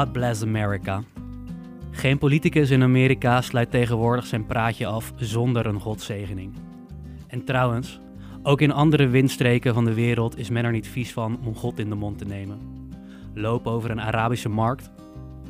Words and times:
God 0.00 0.12
bless 0.12 0.42
America. 0.42 1.02
Geen 1.90 2.18
politicus 2.18 2.70
in 2.70 2.82
Amerika 2.82 3.40
sluit 3.40 3.70
tegenwoordig 3.70 4.26
zijn 4.26 4.46
praatje 4.46 4.86
af 4.86 5.12
zonder 5.16 5.66
een 5.66 5.80
godzegening. 5.80 6.52
En 7.26 7.44
trouwens, 7.44 8.00
ook 8.42 8.60
in 8.60 8.72
andere 8.72 9.08
windstreken 9.08 9.74
van 9.74 9.84
de 9.84 9.94
wereld 9.94 10.38
is 10.38 10.50
men 10.50 10.64
er 10.64 10.72
niet 10.72 10.88
vies 10.88 11.12
van 11.12 11.40
om 11.44 11.54
God 11.54 11.78
in 11.78 11.88
de 11.88 11.94
mond 11.94 12.18
te 12.18 12.24
nemen. 12.24 12.58
Loop 13.34 13.66
over 13.66 13.90
een 13.90 14.00
Arabische 14.00 14.48
markt, 14.48 14.90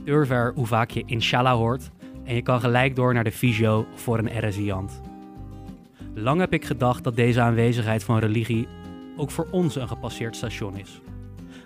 durf 0.05 0.31
er 0.31 0.53
hoe 0.55 0.67
vaak 0.67 0.91
je 0.91 1.03
inshallah 1.07 1.57
hoort 1.57 1.91
en 2.25 2.35
je 2.35 2.43
kan 2.43 2.61
gelijk 2.61 2.97
door 2.97 3.15
naar 3.15 3.25
de 3.25 3.33
fysio 3.33 3.87
voor 3.95 4.19
een 4.19 4.49
RSI-ant. 4.49 5.01
Lang 6.15 6.41
heb 6.41 6.53
ik 6.53 6.65
gedacht 6.65 7.05
dat 7.05 7.17
deze 7.17 7.41
aanwezigheid 7.41 8.05
van 8.05 8.19
religie 8.19 8.69
ook 9.17 9.31
voor 9.31 9.49
ons 9.51 9.77
een 9.77 9.89
gepasseerd 9.89 10.37
station 10.37 10.79
is. 10.79 11.01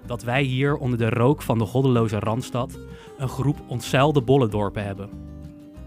Dat 0.06 0.22
wij 0.22 0.42
hier 0.42 0.76
onder 0.76 0.98
de 0.98 1.08
rook 1.08 1.42
van 1.42 1.58
de 1.58 1.64
goddeloze 1.64 2.18
Randstad 2.18 2.78
een 3.18 3.28
groep 3.28 3.62
ontzeilde 3.66 4.22
bollendorpen 4.22 4.84
hebben. 4.84 5.08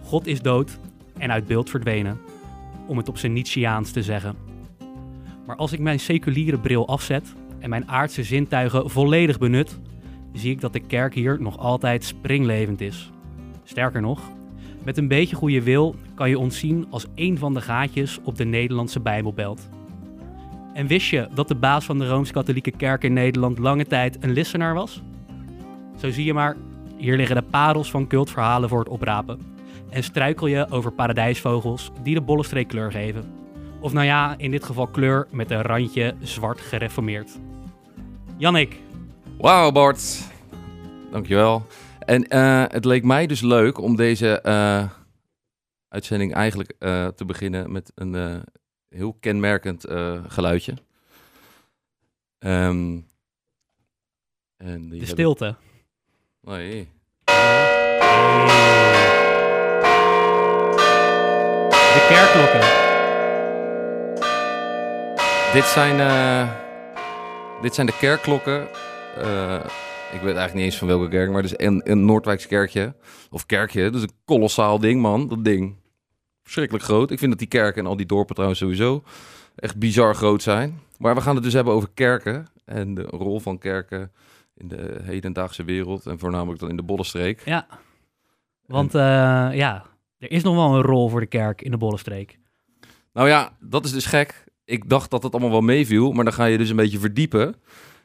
God 0.04 0.28
is 0.28 0.42
dood 0.42 0.80
en 1.18 1.32
uit 1.32 1.46
beeld 1.46 1.70
verdwenen, 1.70 2.20
om 2.88 2.98
het 2.98 3.10
op 3.10 3.18
zijn 3.18 3.34
Nietzscheaans 3.34 3.92
te 3.92 4.04
zeggen. 4.04 4.36
Maar 5.46 5.56
als 5.56 5.72
ik 5.72 5.80
mijn 5.80 6.00
seculiere 6.00 6.60
bril 6.60 6.88
afzet 6.88 7.36
en 7.60 7.70
mijn 7.70 7.90
aardse 7.90 8.24
zintuigen 8.24 8.90
volledig 8.90 9.38
benut, 9.38 9.80
zie 10.34 10.52
ik 10.52 10.62
dat 10.62 10.74
de 10.74 10.80
kerk 10.80 11.14
hier 11.14 11.42
nog 11.42 11.58
altijd 11.58 12.04
springlevend 12.04 12.82
is. 12.82 13.12
Sterker 13.64 14.02
nog, 14.02 14.20
met 14.84 14.98
een 14.98 15.08
beetje 15.08 15.36
goede 15.36 15.64
wil 15.64 15.96
kan 16.16 16.30
je 16.30 16.40
ons 16.40 16.60
zien 16.60 16.88
als 16.90 17.06
een 17.16 17.38
van 17.38 17.54
de 17.54 17.62
gaatjes 17.62 18.20
op 18.24 18.36
de 18.38 18.46
Nederlandse 18.46 19.00
Bijbelbelt. 19.00 19.70
En 20.78 20.88
wist 20.88 21.08
je 21.08 21.28
dat 21.34 21.48
de 21.48 21.56
baas 21.56 21.86
van 21.86 22.00
de 22.00 22.08
Rooms-Katholieke 22.08 22.72
Kerk 22.72 23.04
in 23.04 23.14
Nederland 23.14 23.58
lange 23.58 23.86
tijd 23.86 24.18
een 24.24 24.32
listenaar 24.32 24.74
was? 24.74 25.02
Zo 26.00 26.10
zie 26.10 26.26
je 26.26 26.34
maar, 26.34 26.56
hier 26.98 27.16
liggen 27.16 27.36
de 27.36 27.42
parels 27.42 27.92
van 27.92 28.08
cultverhalen 28.08 28.70
voor 28.70 28.80
het 28.80 28.90
oprapen. 28.90 29.40
En 29.90 30.04
struikel 30.04 30.48
je 30.48 30.70
over 30.70 30.92
paradijsvogels 30.92 31.92
die 32.04 32.16
de 32.16 32.22
bollenstreek 32.22 32.68
kleur 32.68 32.92
geven. 32.92 33.34
Of 33.80 33.94
nou 33.94 34.06
ja, 34.06 34.36
in 34.38 34.52
dit 34.52 34.64
geval 34.64 34.88
kleur 34.88 35.28
met 35.32 35.52
een 35.52 35.62
randje 35.62 36.16
zwart 36.20 36.62
gereformeerd. 36.62 37.40
Jannik, 38.38 38.82
Wauw, 39.38 39.72
Bart. 39.72 40.22
Dankjewel. 41.12 41.66
En 42.00 42.28
eh, 42.28 42.64
het 42.68 42.86
leek 42.86 43.04
mij 43.04 43.28
dus 43.28 43.42
leuk 43.42 43.80
om 43.80 43.96
deze 43.96 44.42
eh, 44.42 44.84
uitzending 45.88 46.34
eigenlijk 46.34 46.74
eh, 46.80 47.08
te 47.08 47.26
beginnen 47.26 47.72
met 47.72 47.92
een 47.96 48.44
heel 48.90 49.18
kenmerkend 49.20 49.84
eh, 49.84 50.24
geluidje. 50.28 50.74
Ehm, 52.40 53.00
en 54.58 54.90
die 54.90 55.00
de 55.00 55.06
stilte. 55.06 55.56
Nee. 56.42 56.90
De 61.94 62.06
kerkklokken. 62.10 62.86
Dit 65.54 65.66
zijn, 65.66 66.00
eh, 66.00 66.52
dit 67.62 67.76
zijn 67.76 67.88
de 67.88 67.98
kerkklokken. 67.98 68.68
Eh, 69.18 69.66
ik 70.12 70.22
weet 70.22 70.36
eigenlijk 70.36 70.54
niet 70.54 70.64
eens 70.64 70.78
van 70.78 70.88
welke 70.88 71.10
kerk, 71.10 71.32
maar 71.32 71.42
het 71.42 71.52
is 71.52 71.66
een, 71.66 71.82
een 71.84 72.06
Noordwijks 72.06 72.48
kerkje. 72.48 72.96
Of 73.30 73.46
kerkje, 73.46 73.84
dat 73.84 73.96
is 73.96 74.02
een 74.02 74.18
kolossaal 74.26 74.80
ding, 74.80 75.02
man. 75.02 75.28
Dat 75.28 75.46
ding. 75.46 75.76
Verschrikkelijk 76.48 76.86
groot. 76.86 77.12
Ik 77.12 77.20
vind 77.20 77.32
dat 77.32 77.40
die 77.40 77.48
kerken 77.48 77.82
en 77.82 77.90
al 77.90 77.98
die 77.98 78.06
dorpen 78.06 78.34
trouwens 78.34 78.60
sowieso 78.60 79.04
echt 79.56 79.78
bizar 79.78 80.16
groot 80.16 80.42
zijn. 80.42 80.80
Maar 80.98 81.16
we 81.16 81.22
gaan 81.22 81.36
het 81.36 81.44
dus 81.44 81.54
hebben 81.54 81.74
over 81.74 81.90
kerken. 81.94 82.48
En 82.66 82.94
de 82.94 83.02
rol 83.02 83.40
van 83.40 83.58
kerken 83.58 84.12
in 84.56 84.68
de 84.68 85.00
hedendaagse 85.04 85.64
wereld. 85.64 86.06
En 86.06 86.20
voornamelijk 86.20 86.60
dan 86.60 86.70
in 86.70 86.76
de 86.76 86.84
Bollenstreek. 86.84 87.42
Ja. 87.46 87.68
Want 88.66 88.96
eh, 88.96 89.02
ja, 89.54 89.86
er 90.18 90.32
is 90.32 90.44
nog 90.44 90.56
wel 90.56 90.76
een 90.76 90.82
rol 90.82 91.10
voor 91.10 91.20
de 91.20 91.26
kerk 91.26 91.62
in 91.62 91.72
de 91.72 91.78
Bollenstreek. 91.78 92.40
Nou 93.14 93.28
ja, 93.28 93.52
dat 93.60 93.86
is 93.86 93.92
dus 93.92 94.06
gek. 94.06 94.44
Ik 94.66 94.90
dacht 94.90 95.12
dat 95.12 95.24
het 95.24 95.32
allemaal 95.32 95.52
wel 95.52 95.62
meeviel, 95.62 96.12
maar 96.12 96.24
dan 96.24 96.34
ga 96.34 96.46
je 96.46 96.58
dus 96.58 96.70
een 96.70 96.76
beetje 96.76 97.00
verdiepen 97.00 97.56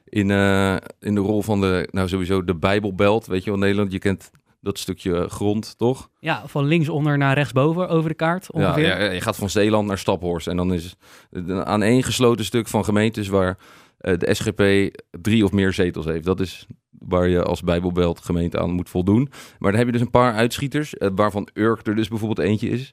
in, 0.05 0.31
eh, 0.31 0.77
in 1.00 1.15
de 1.15 1.21
rol 1.21 1.43
van 1.43 1.61
de, 1.61 1.88
nou 1.91 2.09
sowieso 2.09 2.44
de 2.44 2.55
Bijbelbelt, 2.55 3.27
weet 3.27 3.44
je 3.44 3.50
wel, 3.50 3.59
Nederland. 3.59 3.93
Je 3.93 3.99
kent 3.99 4.31
dat 4.62 4.78
stukje 4.78 5.28
grond, 5.28 5.78
toch? 5.78 6.09
Ja, 6.21 6.43
van 6.47 6.65
linksonder 6.65 7.19
naar 7.19 7.34
rechtsboven 7.34 7.89
over 7.89 8.09
de 8.09 8.17
kaart 8.17 8.53
ongeveer. 8.53 8.87
ja, 8.87 9.11
je 9.11 9.21
gaat 9.21 9.37
van 9.37 9.50
Zeeland 9.50 9.89
naar 9.89 9.99
Staphorst 9.99 10.47
en 10.47 10.56
dan 10.56 10.73
is 10.73 10.97
het 11.31 11.49
een 11.49 11.65
aaneengesloten 11.65 12.45
stuk 12.45 12.69
van 12.69 12.84
gemeentes 12.84 13.28
waar 13.28 13.59
eh, 13.99 14.19
de 14.19 14.34
SGP 14.34 14.91
drie 15.11 15.45
of 15.45 15.53
meer 15.53 15.73
zetels 15.73 16.05
heeft. 16.05 16.25
Dat 16.25 16.41
is 16.41 16.67
waar 16.91 17.28
je 17.28 17.43
als 17.43 17.62
Bijbelbelt 17.62 18.21
gemeente 18.21 18.59
aan 18.61 18.71
moet 18.71 18.91
voldoen. 18.91 19.28
Maar 19.59 19.71
dan 19.71 19.78
heb 19.78 19.87
je 19.87 19.93
dus 19.93 20.00
een 20.00 20.11
paar 20.11 20.34
uitschieters, 20.34 20.94
eh, 20.97 21.09
waarvan 21.15 21.49
Urk 21.55 21.87
er 21.87 21.94
dus 21.94 22.09
bijvoorbeeld 22.09 22.47
eentje 22.49 22.69
is. 22.69 22.93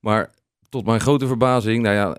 Maar 0.00 0.30
tot 0.68 0.86
mijn 0.86 1.00
grote 1.00 1.26
verbazing, 1.26 1.82
nou 1.82 1.94
ja, 1.94 2.16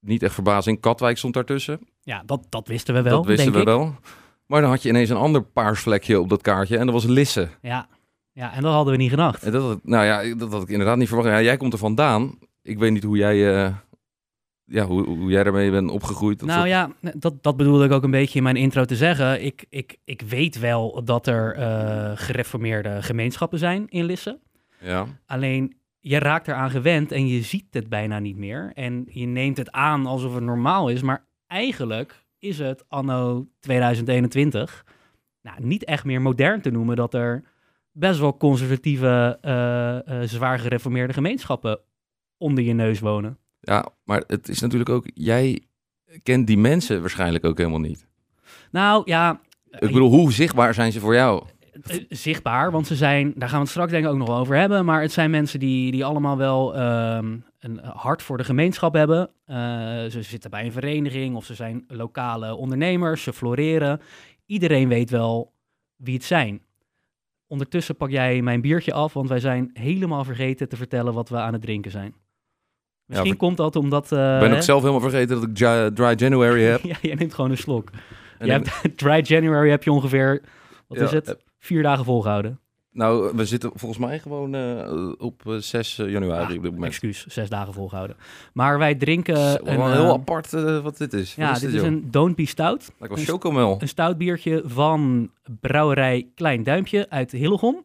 niet 0.00 0.22
echt 0.22 0.34
verbazing, 0.34 0.80
Katwijk 0.80 1.18
stond 1.18 1.34
daartussen. 1.34 1.80
Ja, 2.02 2.22
dat, 2.26 2.46
dat 2.48 2.68
wisten 2.68 2.94
we 2.94 3.02
wel, 3.02 3.16
dat 3.16 3.26
wisten 3.26 3.52
denk 3.52 3.64
we 3.64 3.70
ik. 3.70 3.76
wel. 3.76 3.94
Maar 4.46 4.60
dan 4.60 4.70
had 4.70 4.82
je 4.82 4.88
ineens 4.88 5.10
een 5.10 5.16
ander 5.16 5.42
paars 5.42 5.80
vlekje 5.80 6.20
op 6.20 6.28
dat 6.28 6.42
kaartje 6.42 6.78
en 6.78 6.84
dat 6.84 6.94
was 6.94 7.04
Lisse. 7.04 7.48
Ja. 7.62 7.88
Ja, 8.32 8.52
en 8.52 8.62
dat 8.62 8.72
hadden 8.72 8.92
we 8.92 8.98
niet 9.00 9.10
gedacht. 9.10 9.42
En 9.42 9.52
dat, 9.52 9.84
nou 9.84 10.04
ja, 10.04 10.34
dat 10.34 10.52
had 10.52 10.62
ik 10.62 10.68
inderdaad 10.68 10.96
niet 10.96 11.08
verwacht. 11.08 11.28
Ja, 11.28 11.42
jij 11.42 11.56
komt 11.56 11.72
er 11.72 11.78
vandaan. 11.78 12.38
Ik 12.62 12.78
weet 12.78 12.92
niet 12.92 13.02
hoe 13.04 13.16
jij, 13.16 13.64
eh, 13.64 13.74
ja, 14.64 14.84
hoe, 14.84 15.06
hoe 15.06 15.30
jij 15.30 15.42
daarmee 15.44 15.70
bent 15.70 15.90
opgegroeid. 15.90 16.40
Nou 16.42 16.58
soort- 16.58 16.68
ja, 16.68 16.90
dat, 17.14 17.42
dat 17.42 17.56
bedoelde 17.56 17.84
ik 17.84 17.92
ook 17.92 18.02
een 18.02 18.10
beetje 18.10 18.38
in 18.38 18.42
mijn 18.44 18.56
intro 18.56 18.84
te 18.84 18.96
zeggen. 18.96 19.44
Ik, 19.44 19.64
ik, 19.68 19.96
ik 20.04 20.20
weet 20.22 20.58
wel 20.58 21.04
dat 21.04 21.26
er 21.26 21.54
eh, 21.54 22.10
gereformeerde 22.14 23.02
gemeenschappen 23.02 23.58
zijn 23.58 23.88
in 23.88 24.04
Lisse. 24.04 24.38
ja. 24.80 25.06
Alleen 25.26 25.74
je 26.02 26.18
raakt 26.18 26.48
eraan 26.48 26.70
gewend 26.70 27.12
en 27.12 27.26
je 27.26 27.42
ziet 27.42 27.66
het 27.70 27.88
bijna 27.88 28.18
niet 28.18 28.36
meer. 28.36 28.70
En 28.74 29.06
je 29.10 29.26
neemt 29.26 29.56
het 29.56 29.70
aan 29.72 30.06
alsof 30.06 30.34
het 30.34 30.42
normaal 30.44 30.88
is. 30.88 31.02
Maar 31.02 31.26
eigenlijk 31.46 32.24
is 32.38 32.58
het 32.58 32.84
anno 32.88 33.46
2021 33.60 34.84
nou, 35.42 35.56
niet 35.66 35.84
echt 35.84 36.04
meer 36.04 36.22
modern 36.22 36.60
te 36.60 36.70
noemen 36.70 36.96
dat 36.96 37.14
er 37.14 37.42
best 37.92 38.20
wel 38.20 38.36
conservatieve, 38.36 39.38
eh, 39.40 40.22
eh, 40.22 40.28
zwaar 40.28 40.58
gereformeerde 40.58 41.12
gemeenschappen 41.12 41.78
onder 42.38 42.64
je 42.64 42.72
neus 42.72 43.00
wonen. 43.00 43.38
ja, 43.60 43.88
maar 44.04 44.24
het 44.26 44.48
is 44.48 44.60
natuurlijk 44.60 44.90
ook, 44.90 45.06
jij 45.14 45.60
kent 46.22 46.46
die 46.46 46.58
mensen 46.58 47.00
waarschijnlijk 47.00 47.44
ook 47.44 47.58
helemaal 47.58 47.80
niet. 47.80 48.08
Nou 48.70 49.02
ja, 49.04 49.40
Ik 49.70 49.80
bedoel, 49.80 50.10
hoe 50.10 50.32
zichtbaar 50.32 50.74
zijn 50.74 50.92
ze 50.92 51.00
voor 51.00 51.14
jou? 51.14 51.44
eh, 51.82 51.98
zichtbaar, 52.08 52.70
want 52.70 52.86
ze 52.86 52.94
zijn, 52.96 53.32
daar 53.36 53.48
gaan 53.48 53.58
we 53.58 53.64
het 53.64 53.70
straks 53.70 53.90
denk 53.90 54.04
ik 54.04 54.10
ook 54.10 54.16
nog 54.18 54.28
wel 54.28 54.36
over 54.38 54.56
hebben, 54.56 54.84
maar 54.84 55.02
het 55.02 55.12
zijn 55.12 55.30
mensen 55.30 55.60
die, 55.60 55.92
die 55.92 56.04
allemaal 56.04 56.36
wel 56.36 56.74
ehm, 56.74 57.36
een 57.58 57.78
hart 57.82 58.22
voor 58.22 58.36
de 58.36 58.44
gemeenschap 58.44 58.94
hebben. 58.94 59.30
Eh, 59.44 59.56
ze 60.06 60.22
zitten 60.22 60.50
bij 60.50 60.64
een 60.64 60.72
vereniging 60.72 61.36
of 61.36 61.44
ze 61.44 61.54
zijn 61.54 61.84
lokale 61.88 62.54
ondernemers, 62.54 63.22
ze 63.22 63.32
floreren. 63.32 64.00
Iedereen 64.46 64.88
weet 64.88 65.10
wel 65.10 65.52
wie 65.96 66.14
het 66.14 66.24
zijn. 66.24 66.62
Ondertussen 67.50 67.96
pak 67.96 68.10
jij 68.10 68.42
mijn 68.42 68.60
biertje 68.60 68.92
af, 68.92 69.12
want 69.12 69.28
wij 69.28 69.40
zijn 69.40 69.70
helemaal 69.72 70.24
vergeten 70.24 70.68
te 70.68 70.76
vertellen 70.76 71.14
wat 71.14 71.28
we 71.28 71.36
aan 71.36 71.52
het 71.52 71.62
drinken 71.62 71.90
zijn. 71.90 72.14
Misschien 73.06 73.36
komt 73.36 73.56
dat 73.56 73.76
omdat... 73.76 74.12
eh, 74.12 74.34
Ik 74.34 74.40
ben 74.40 74.52
ook 74.52 74.62
zelf 74.62 74.80
helemaal 74.80 75.00
vergeten 75.10 75.40
dat 75.40 75.44
ik 75.48 75.94
Dry 75.94 76.14
January 76.16 76.62
heb. 76.62 76.82
ja, 76.92 76.96
jij 77.02 77.14
neemt 77.14 77.34
gewoon 77.34 77.50
een 77.50 77.56
slok. 77.58 77.90
En 78.38 78.50
hebt 78.50 78.70
Dry 79.02 79.20
January 79.22 79.70
heb 79.70 79.82
je 79.82 79.92
ongeveer, 79.92 80.42
wat 80.86 80.98
Ja, 80.98 81.04
is 81.04 81.10
het, 81.10 81.28
eh, 81.28 81.34
vier 81.58 81.82
dagen 81.82 82.04
volgehouden. 82.04 82.60
Nou, 82.92 83.36
we 83.36 83.44
zitten 83.44 83.70
volgens 83.74 84.00
mij 84.00 84.18
gewoon 84.18 84.54
eh, 84.54 85.12
op 85.18 85.42
eh, 85.46 85.56
6 85.56 85.96
januari 85.96 86.56
op 86.56 86.62
dit 86.62 86.72
moment. 86.72 86.90
Excuus, 86.90 87.26
zes 87.26 87.48
dagen 87.48 87.72
volgehouden. 87.74 88.16
Maar 88.52 88.78
wij 88.78 88.94
drinken 88.94 89.70
een, 89.70 89.78
wel 89.78 89.86
eh, 89.86 89.92
heel 89.92 90.12
apart 90.12 90.52
eh, 90.52 90.78
wat 90.82 90.96
dit 90.98 91.12
is. 91.12 91.34
ja, 91.34 91.52
is 91.52 91.60
dit 91.60 91.70
dit, 91.70 91.80
is 91.80 91.86
een 91.86 92.10
Don't 92.10 92.36
Be 92.36 92.46
Stout. 92.46 92.90
Lijkt 92.98 93.14
wel 93.14 93.24
chocomel. 93.24 93.76
Een 93.80 93.88
stout 93.88 94.18
biertje 94.18 94.62
van 94.66 95.30
brouwerij 95.60 96.28
Klein 96.34 96.62
Duimpje 96.62 97.06
uit 97.10 97.30
Hillegom. 97.30 97.84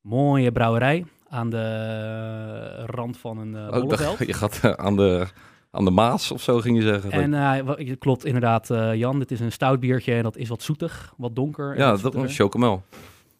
Mooie 0.00 0.52
brouwerij 0.52 1.04
aan 1.30 1.50
de 1.50 2.84
rand 2.86 3.18
van 3.18 3.38
een 3.38 3.54
uh, 3.74 3.82
Oh, 3.82 4.18
je 4.26 4.32
gaat 4.32 4.60
eh, 4.62 4.70
aan 4.70 4.96
de, 4.96 5.26
aan 5.70 5.84
de 5.84 5.90
Maas 5.90 6.30
of 6.30 6.42
zo, 6.42 6.60
ging 6.60 6.76
je 6.76 6.82
zeggen. 6.82 7.10
En 7.12 7.34
eh, 7.34 7.76
het 7.88 7.98
klopt 7.98 8.24
inderdaad, 8.24 8.70
eh, 8.70 8.94
Jan. 8.94 9.18
Dit 9.18 9.30
is 9.30 9.40
een 9.40 9.52
stout 9.52 9.80
biertje 9.80 10.14
en 10.14 10.22
dat 10.22 10.36
is 10.36 10.48
wat 10.48 10.62
zoetig, 10.62 11.14
wat 11.16 11.34
donker. 11.34 11.70
en 11.70 11.78
ja, 11.78 11.90
wat 11.90 12.02
dat 12.02 12.02
was 12.02 12.12
zoetiger. 12.12 12.44
chocomel. 12.44 12.82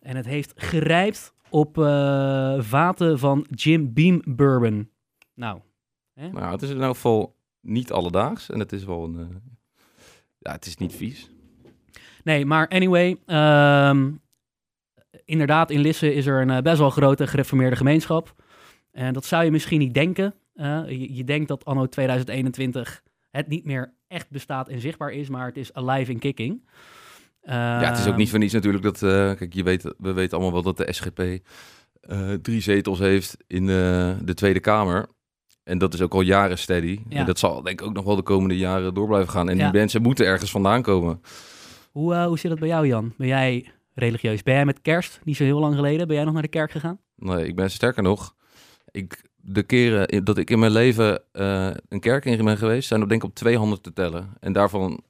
En 0.00 0.16
het 0.16 0.26
heeft 0.26 0.52
gerijpt 0.56 1.34
op 1.48 1.78
eh, 1.78 2.54
vaten 2.58 3.18
van 3.18 3.46
Jim 3.50 3.92
Beam 3.92 4.22
Bourbon. 4.24 4.90
Nou, 5.34 5.60
Nou, 6.14 6.52
het 6.52 6.62
is 6.62 6.70
in 6.70 6.80
elk 6.80 6.94
geval 6.94 7.36
niet 7.60 7.92
alledaags. 7.92 8.50
En 8.50 8.58
het 8.58 8.72
is 8.72 8.84
wel 8.84 9.04
een... 9.04 9.18
eh, 9.18 9.26
ja, 10.38 10.52
het 10.52 10.66
is 10.66 10.76
niet 10.76 10.94
vies. 10.94 11.30
Nee, 12.24 12.46
maar 12.46 12.68
anyway. 12.68 13.16
ehm, 13.26 14.10
inderdaad, 15.24 15.70
in 15.70 15.80
Lisse 15.80 16.14
is 16.14 16.26
er 16.26 16.40
een 16.40 16.50
eh, 16.50 16.62
best 16.62 16.78
wel 16.78 16.90
grote 16.90 17.26
gereformeerde 17.26 17.76
gemeenschap. 17.76 18.34
En 18.90 19.12
dat 19.12 19.24
zou 19.24 19.44
je 19.44 19.50
misschien 19.50 19.78
niet 19.78 19.94
denken. 19.94 20.34
Je, 20.86 21.14
je 21.14 21.24
denkt 21.24 21.48
dat 21.48 21.64
anno 21.64 21.86
2021 21.86 23.02
het 23.30 23.48
niet 23.48 23.64
meer 23.64 23.94
echt 24.08 24.30
bestaat 24.30 24.68
en 24.68 24.80
zichtbaar 24.80 25.10
is, 25.10 25.28
maar 25.28 25.46
het 25.46 25.56
is 25.56 25.72
alive 25.72 26.12
and 26.12 26.20
kicking. 26.20 26.68
Ja, 27.42 27.80
het 27.88 27.98
is 27.98 28.06
ook 28.06 28.16
niet 28.16 28.30
voor 28.30 28.38
niets 28.38 28.52
natuurlijk 28.52 28.84
dat... 28.84 29.02
eh, 29.02 29.10
kijk, 29.10 29.52
je 29.54 29.62
weet, 29.62 29.94
we 29.98 30.12
weten 30.12 30.32
allemaal 30.38 30.62
wel 30.62 30.72
dat 30.74 30.86
de 30.86 30.92
SGP 30.92 31.18
eh, 32.00 32.32
drie 32.32 32.60
zetels 32.60 32.98
heeft 32.98 33.36
in 33.46 33.62
eh, 33.68 34.10
de 34.22 34.34
Tweede 34.34 34.60
Kamer. 34.60 35.06
En 35.64 35.78
dat 35.78 35.94
is 35.94 36.00
ook 36.00 36.14
al 36.14 36.20
jaren 36.20 36.58
steady. 36.58 36.98
Ja. 37.08 37.18
En 37.18 37.26
dat 37.26 37.38
zal 37.38 37.62
denk 37.62 37.80
ik 37.80 37.86
ook 37.86 37.94
nog 37.94 38.04
wel 38.04 38.16
de 38.16 38.22
komende 38.22 38.56
jaren 38.56 38.94
door 38.94 39.06
blijven 39.06 39.30
gaan. 39.30 39.48
En 39.48 39.56
Ja. 39.56 39.70
die 39.70 39.80
mensen 39.80 40.02
moeten 40.02 40.26
ergens 40.26 40.50
vandaan 40.50 40.82
komen. 40.82 41.20
Hoe, 41.90 42.14
hoe 42.16 42.38
zit 42.38 42.50
dat 42.50 42.58
bij 42.60 42.68
jou, 42.68 42.86
Jan? 42.86 43.14
Ben 43.16 43.26
jij 43.26 43.72
religieus? 43.94 44.42
Ben 44.42 44.54
jij 44.54 44.64
met 44.64 44.80
kerst, 44.82 45.20
niet 45.24 45.36
zo 45.36 45.44
heel 45.44 45.60
lang 45.60 45.74
geleden, 45.74 46.06
ben 46.06 46.16
jij 46.16 46.24
nog 46.24 46.32
naar 46.34 46.42
de 46.42 46.48
kerk 46.48 46.70
gegaan? 46.70 47.00
Nee, 47.16 47.46
ik 47.46 47.56
ben 47.56 47.70
sterker 47.70 48.02
nog. 48.02 48.34
Ik, 48.90 49.22
de 49.36 49.62
keren 49.62 50.24
dat 50.24 50.38
ik 50.38 50.50
in 50.50 50.58
mijn 50.58 50.72
leven 50.72 51.22
een 51.88 52.00
kerk 52.00 52.24
in 52.24 52.44
ben 52.44 52.58
geweest, 52.58 52.88
zijn 52.88 53.00
er 53.00 53.08
denk 53.08 53.22
ik 53.22 53.28
op 53.28 53.34
twee 53.34 53.56
handen 53.58 53.82
te 53.82 53.92
tellen. 53.92 54.32
En 54.40 54.52
daarvan. 54.52 55.02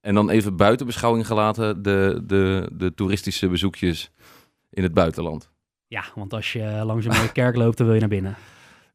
En 0.00 0.14
dan 0.14 0.30
even 0.30 0.56
buiten 0.56 0.86
beschouwing 0.86 1.26
gelaten 1.26 1.82
de, 1.82 2.22
de, 2.26 2.70
de 2.72 2.94
toeristische 2.94 3.48
bezoekjes 3.48 4.10
in 4.70 4.82
het 4.82 4.94
buitenland. 4.94 5.50
Ja, 5.86 6.04
want 6.14 6.32
als 6.32 6.52
je 6.52 6.80
langs 6.84 7.06
een 7.06 7.12
mooie 7.12 7.32
kerk 7.32 7.56
loopt, 7.56 7.76
dan 7.76 7.86
wil 7.86 7.94
je 7.94 8.00
naar 8.00 8.08
binnen. 8.08 8.36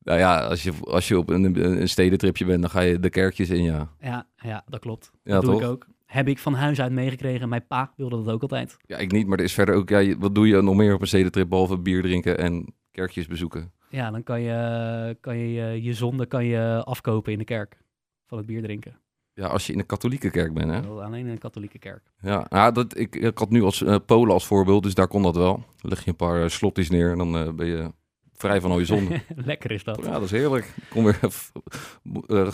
Nou 0.06 0.20
ja, 0.20 0.40
als 0.40 0.64
je, 0.64 0.74
als 0.82 1.08
je 1.08 1.18
op 1.18 1.30
een, 1.30 1.80
een 1.80 1.90
stedentripje 1.90 2.46
bent, 2.46 2.62
dan 2.62 2.70
ga 2.70 2.80
je 2.80 3.00
de 3.00 3.10
kerkjes 3.10 3.50
in, 3.50 3.64
ja. 3.64 3.90
Ja, 4.00 4.28
ja 4.38 4.64
dat 4.68 4.80
klopt. 4.80 5.12
Ja, 5.24 5.34
dat 5.34 5.42
doe 5.42 5.52
toch? 5.52 5.62
ik 5.62 5.68
ook. 5.68 5.88
Heb 6.06 6.28
ik 6.28 6.40
van 6.40 6.54
huis 6.54 6.82
uit 6.82 6.92
meegekregen. 6.92 7.50
Mijn 7.50 7.68
pa 7.68 7.94
wilde 7.96 8.24
dat 8.24 8.34
ook 8.34 8.42
altijd. 8.42 8.78
Ja, 8.86 8.98
ik 8.98 9.12
niet, 9.12 9.28
maar 9.28 9.38
er 9.38 9.44
is 9.44 9.54
verder 9.54 9.76
ook... 9.76 9.90
Ja, 9.90 10.18
wat 10.18 10.36
doe 10.36 10.48
je 10.48 10.62
nog 10.62 10.76
meer 10.76 10.94
op 10.94 11.02
een 11.02 11.08
stedentrip, 11.08 11.50
behalve 11.50 11.78
bier 11.78 12.02
drinken 12.02 12.38
en 12.38 12.74
kerkjes 12.92 13.28
bezoeken? 13.28 13.72
Ja, 13.90 14.12
dan 14.12 14.24
kan 14.24 14.42
je 14.42 15.18
kan 15.22 15.38
je, 15.38 15.52
je, 15.52 15.84
je 15.84 15.94
zonde 15.94 16.26
kan 16.26 16.46
je 16.46 16.82
afkopen 16.84 17.32
in 17.32 17.40
de 17.40 17.46
kerk. 17.46 17.78
Van 18.26 18.38
het 18.38 18.48
bier 18.48 18.62
drinken. 18.62 19.00
Ja, 19.36 19.48
als 19.48 19.68
je 19.68 19.74
in 19.74 19.80
een 19.80 19.86
katholieke 19.86 20.30
kerk 20.30 20.54
bent, 20.54 20.72
hè? 20.72 20.82
Wel 20.82 21.04
Alleen 21.04 21.26
in 21.26 21.32
een 21.32 21.38
katholieke 21.38 21.80
kerk. 21.80 22.02
Ja, 22.22 22.46
ja 22.50 22.72
dat, 22.72 22.98
ik, 22.98 23.16
ik 23.16 23.38
had 23.38 23.50
nu 23.50 23.64
als 23.64 23.84
eh, 23.84 23.96
Polen 24.06 24.34
als 24.34 24.46
voorbeeld, 24.46 24.84
dus 24.84 24.94
daar 24.94 25.08
kon 25.08 25.24
dat 25.24 25.36
wel. 25.36 25.54
Dan 25.54 25.90
leg 25.90 26.04
je 26.04 26.10
een 26.10 26.16
paar 26.16 26.44
uh, 26.44 26.48
slotties 26.48 26.90
neer 26.90 27.12
en 27.12 27.18
dan 27.18 27.38
eh, 27.38 27.52
ben 27.52 27.68
je 27.68 27.92
vrij 28.34 28.62
van 28.62 28.72
al 28.72 28.80
je 28.80 28.86
zonde. 28.86 29.22
Lekker 29.36 29.72
is 29.72 29.84
dat. 29.84 30.00
ja, 30.04 30.12
dat 30.12 30.22
is 30.22 30.32
heerlijk. 30.32 30.74
Ik 30.76 30.90
kon 30.90 31.04
weer 31.04 31.20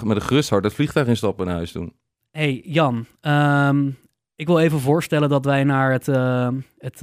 met 0.04 0.16
een 0.16 0.22
gerust 0.22 0.50
hart 0.50 0.64
het 0.64 0.74
vliegtuig 0.74 1.08
instappen 1.08 1.46
naar 1.46 1.56
huis 1.56 1.72
doen. 1.72 1.94
Hey 2.32 2.62
Jan, 2.66 3.06
ehm, 3.20 3.90
ik 4.36 4.48
wil 4.48 4.60
even 4.60 4.80
voorstellen 4.80 5.30
dat 5.30 5.46
wij 5.46 5.64
naar 5.64 5.92
het, 5.92 6.06
het, 6.78 7.00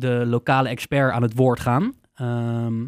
de 0.00 0.22
lokale 0.26 0.68
expert 0.68 1.12
aan 1.12 1.22
het 1.22 1.34
woord 1.34 1.60
gaan. 1.60 1.94
Ehm, 2.14 2.84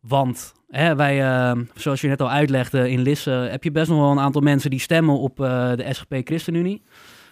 want 0.00 0.54
hè, 0.68 0.96
wij, 0.96 1.22
eh, 1.50 1.58
zoals 1.74 2.00
je 2.00 2.08
net 2.08 2.20
al 2.20 2.30
uitlegde, 2.30 2.90
in 2.90 3.00
Lisse 3.00 3.30
heb 3.30 3.64
je 3.64 3.70
best 3.70 3.88
nog 3.88 3.98
wel 3.98 4.10
een 4.10 4.20
aantal 4.20 4.40
mensen 4.42 4.70
die 4.70 4.80
stemmen 4.80 5.18
op 5.18 5.40
eh, 5.40 5.72
de 5.74 5.86
SGP 5.94 6.14
ChristenUnie. 6.24 6.82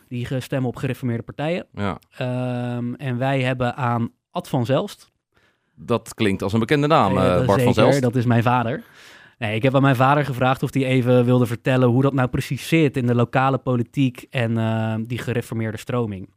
Die 0.09 0.41
stemmen 0.41 0.69
op 0.69 0.77
gereformeerde 0.77 1.23
partijen. 1.23 1.67
Ja, 1.75 1.99
Ehm, 2.17 2.95
en 2.95 3.19
wij 3.19 3.43
hebben 3.43 3.77
aan 3.77 4.11
Ad 4.31 4.49
van 4.49 4.67
Zelst. 4.67 5.11
dat 5.75 6.15
klinkt 6.15 6.43
als 6.43 6.53
een 6.53 6.61
bekende 6.61 6.87
naam, 6.87 7.19
Eh, 7.19 7.47
Bart 7.47 7.63
van 7.63 7.75
Zelst. 7.75 8.01
Dat 8.03 8.17
is 8.17 8.25
mijn 8.25 8.43
vader. 8.43 8.83
Nee, 9.39 9.55
ik 9.55 9.63
heb 9.63 9.75
aan 9.75 9.83
mijn 9.83 9.97
vader 9.97 10.25
gevraagd 10.25 10.63
of 10.63 10.75
hij 10.75 10.85
even 10.85 11.25
wilde 11.25 11.47
vertellen 11.47 11.89
hoe 11.89 12.03
dat 12.03 12.13
nou 12.13 12.29
precies 12.29 12.69
zit 12.69 12.97
in 12.97 13.07
de 13.07 13.15
lokale 13.15 13.59
politiek 13.59 14.27
en 14.31 14.59
eh, 14.59 14.95
die 15.01 15.19
gereformeerde 15.19 15.79
stroming. 15.79 16.35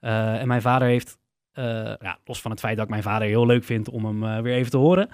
En 0.00 0.48
mijn 0.48 0.62
vader 0.62 0.88
heeft, 0.88 1.18
eh, 1.52 1.64
ja, 2.00 2.18
los 2.24 2.40
van 2.40 2.50
het 2.50 2.60
feit 2.60 2.74
dat 2.76 2.84
ik 2.84 2.90
mijn 2.90 3.02
vader 3.02 3.28
heel 3.28 3.46
leuk 3.46 3.64
vind 3.64 3.88
om 3.90 4.04
hem 4.04 4.24
eh, 4.24 4.38
weer 4.42 4.54
even 4.54 4.70
te 4.70 4.76
horen, 4.76 5.08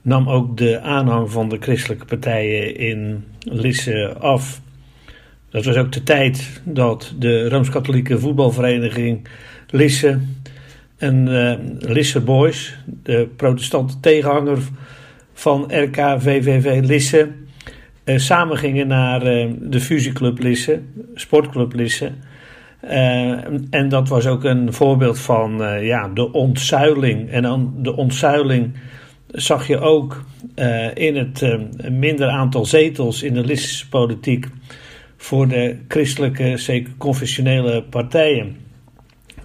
nam 0.02 0.28
ook 0.28 0.56
de 0.56 0.80
aanhang 0.80 1.30
van 1.30 1.48
de 1.48 1.58
christelijke 1.60 2.04
partijen 2.04 2.76
in 2.76 3.24
Lisse 3.40 4.14
af. 4.18 4.62
Dat 5.54 5.64
was 5.64 5.76
ook 5.76 5.92
de 5.92 6.02
tijd 6.02 6.60
dat 6.64 7.14
de 7.18 7.48
Rooms-Katholieke 7.48 8.18
voetbalvereniging 8.18 9.28
Lisse 9.70 10.18
en 10.96 11.28
eh 11.28 11.58
Lisse 11.78 12.20
Boys, 12.20 12.78
de 13.02 13.28
protestante 13.36 14.00
tegenhanger 14.00 14.58
van 15.32 15.64
RKVVV 15.72 16.86
Lisse, 16.86 17.28
eh, 18.04 18.18
samen 18.18 18.58
gingen 18.58 18.86
naar 18.86 19.22
eh, 19.22 19.50
de 19.60 19.80
fusieclub 19.80 20.38
Lisse, 20.38 20.80
sportclub 21.14 21.74
Lisse. 21.74 22.10
En 23.70 23.88
dat 23.88 24.08
was 24.08 24.26
ook 24.26 24.44
een 24.44 24.72
voorbeeld 24.72 25.18
van 25.18 25.62
ja, 25.80 26.08
de 26.08 26.32
ontzuiling. 26.32 27.30
En 27.30 27.42
dan 27.42 27.74
de 27.76 27.96
ontzuiling 27.96 28.72
zag 29.26 29.66
je 29.66 29.78
ook 29.78 30.24
in 30.94 31.16
het 31.16 31.58
minder 31.90 32.28
aantal 32.28 32.64
zetels 32.64 33.22
in 33.22 33.34
de 33.34 33.44
Lissische 33.44 33.88
politiek 33.88 34.46
voor 35.25 35.49
de 35.49 35.76
christelijke, 35.88 36.56
zeker 36.56 36.93
confessionele 36.99 37.82
partijen. 37.82 38.56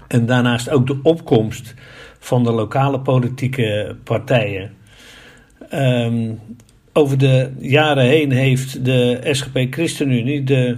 En 0.07 0.25
daarnaast 0.25 0.69
ook 0.69 0.87
de 0.87 0.99
opkomst 1.03 1.73
van 2.19 2.43
de 2.43 2.51
lokale 2.51 2.99
politieke 2.99 3.95
partijen. 4.03 4.71
Ehm, 5.69 6.31
over 6.93 7.17
de 7.17 7.51
jaren 7.59 8.03
heen 8.03 8.31
heeft 8.31 8.85
de 8.85 9.19
SGP 9.31 9.67
ChristenUnie 9.69 10.43
de 10.43 10.77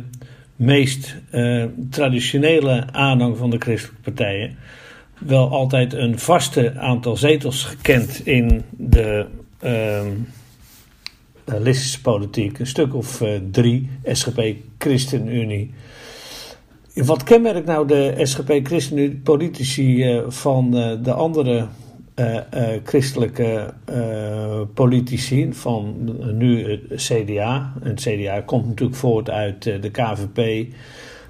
meest 0.55 1.17
eh, 1.29 1.63
traditionele 1.89 2.85
aanhang 2.91 3.37
van 3.37 3.49
de 3.49 3.57
christelijke 3.59 4.01
partijen 4.01 4.57
wel 5.17 5.49
altijd 5.49 5.93
een 5.93 6.19
vaste 6.19 6.73
aantal 6.77 7.17
zetels 7.17 7.63
gekend 7.63 8.25
in 8.25 8.63
de 8.69 9.25
ehm 9.59 10.07
uh, 11.51 11.59
Lissische 11.59 12.01
politiek. 12.01 12.59
Een 12.59 12.67
stuk 12.67 12.95
of 12.95 13.21
uh, 13.21 13.29
drie, 13.51 13.89
SGP 14.03 14.55
ChristenUnie. 14.77 15.73
Wat 16.93 17.23
kenmerkt 17.23 17.65
nou 17.65 17.87
de 17.87 18.15
SGP 18.23 18.59
ChristenUnie 18.63 19.15
politici 19.15 20.13
uh, 20.13 20.23
van 20.27 20.77
uh, 20.77 20.91
de 21.03 21.13
andere 21.13 21.67
christelijke 22.83 23.73
politici, 24.73 25.53
van 25.53 25.95
nu 26.37 26.71
het 26.71 26.81
CDA? 26.95 27.73
En 27.83 27.89
het 27.89 28.01
CDA 28.01 28.41
komt 28.41 28.67
natuurlijk 28.67 28.97
voort 28.97 29.29
uit 29.29 29.63
de 29.63 29.89
KVP, 29.91 30.67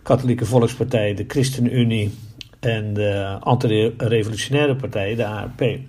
Katholieke 0.03 0.45
Volkspartij, 0.45 1.13
de 1.13 1.25
ChristenUnie 1.27 2.11
en 2.59 2.93
de 2.93 3.37
anti-revolutionaire 3.39 4.75
partij, 4.75 5.15
de 5.15 5.25
ARP. 5.25 5.79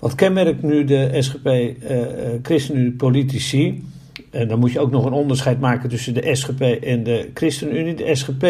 Wat 0.00 0.14
kenmerkt 0.14 0.62
nu 0.62 0.84
de 0.84 1.16
SGP 1.18 1.46
uh, 1.46 2.00
ChristenUnie 2.42 2.92
politici? 2.92 3.84
En 4.30 4.48
dan 4.48 4.58
moet 4.58 4.72
je 4.72 4.80
ook 4.80 4.90
nog 4.90 5.04
een 5.04 5.12
onderscheid 5.12 5.60
maken 5.60 5.88
tussen 5.88 6.14
de 6.14 6.34
SGP 6.34 6.60
en 6.60 7.02
de 7.02 7.30
ChristenUnie. 7.34 7.94
De 7.94 8.14
SGP 8.14 8.44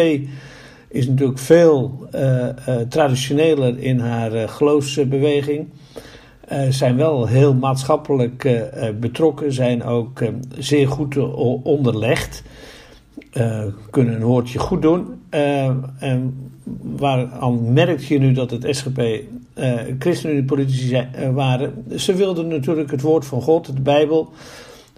is 0.87 1.07
natuurlijk 1.07 1.39
veel 1.39 2.07
uh, 2.15 2.21
uh, 2.21 2.75
traditioneler 2.89 3.79
in 3.79 3.99
haar 3.99 4.35
uh, 4.35 4.47
geloofsbeweging. 4.47 5.67
zijn 6.69 6.97
wel 6.97 7.27
heel 7.27 7.53
maatschappelijk 7.53 8.61
betrokken, 8.99 9.53
zijn 9.53 9.83
ook 9.83 10.23
zeer 10.57 10.87
goed 10.87 11.17
onderlegd. 11.63 12.43
Kunnen 13.89 14.15
een 14.15 14.23
woordje 14.23 14.59
goed 14.59 14.81
doen. 14.81 15.21
en 15.99 16.49
waaraan 16.81 17.73
merk 17.73 17.99
je 17.99 18.19
nu 18.19 18.31
dat 18.31 18.51
het 18.51 18.67
SGP 18.69 18.99
uh, 18.99 19.73
ChristenUnie-politici 19.99 20.95
uh, 20.95 21.29
waren. 21.33 21.85
Ze 21.95 22.13
wilden 22.13 22.47
natuurlijk 22.47 22.91
het 22.91 23.01
woord 23.01 23.25
van 23.25 23.41
God, 23.41 23.75
de 23.75 23.81
Bijbel, 23.81 24.29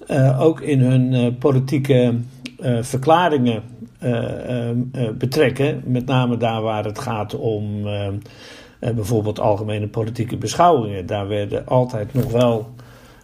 uh, 0.08 0.42
ook 0.42 0.62
in 0.62 0.80
hun 0.80 1.38
politieke 1.38 2.16
verklaringen 2.82 3.64
betrekken. 5.18 5.82
Met 5.86 6.06
name 6.06 6.38
daar 6.38 6.62
waar 6.62 6.86
het 6.86 7.00
gaat 7.00 7.36
om 7.36 7.84
bijvoorbeeld 8.80 9.40
algemene 9.40 9.88
politieke 9.88 10.38
beschouwingen. 10.38 11.06
Daar 11.06 11.28
werden 11.28 11.68
altijd 11.68 12.14
nog 12.14 12.32
wel 12.32 12.74
eh, 12.78 12.83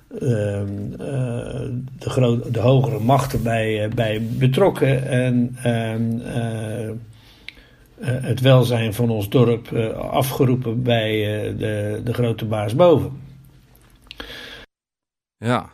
de, 0.09 2.09
gro- 2.09 2.49
de 2.51 2.59
hogere 2.59 2.99
machten 2.99 3.43
bij, 3.43 3.83
eh, 3.83 3.89
bij 3.91 4.27
betrokken. 4.31 5.07
En 5.07 5.55
ehm, 5.63 6.19
eh, 6.19 6.89
eh, 6.89 6.95
het 7.99 8.39
welzijn 8.41 8.93
van 8.93 9.09
ons 9.09 9.29
dorp 9.29 9.71
eh, 9.71 9.89
afgeroepen 9.97 10.83
bij 10.83 11.11
eh, 11.49 11.57
de, 11.57 12.01
de 12.03 12.13
grote 12.13 12.45
baas 12.45 12.75
boven. 12.75 13.21
Ja. 15.37 15.69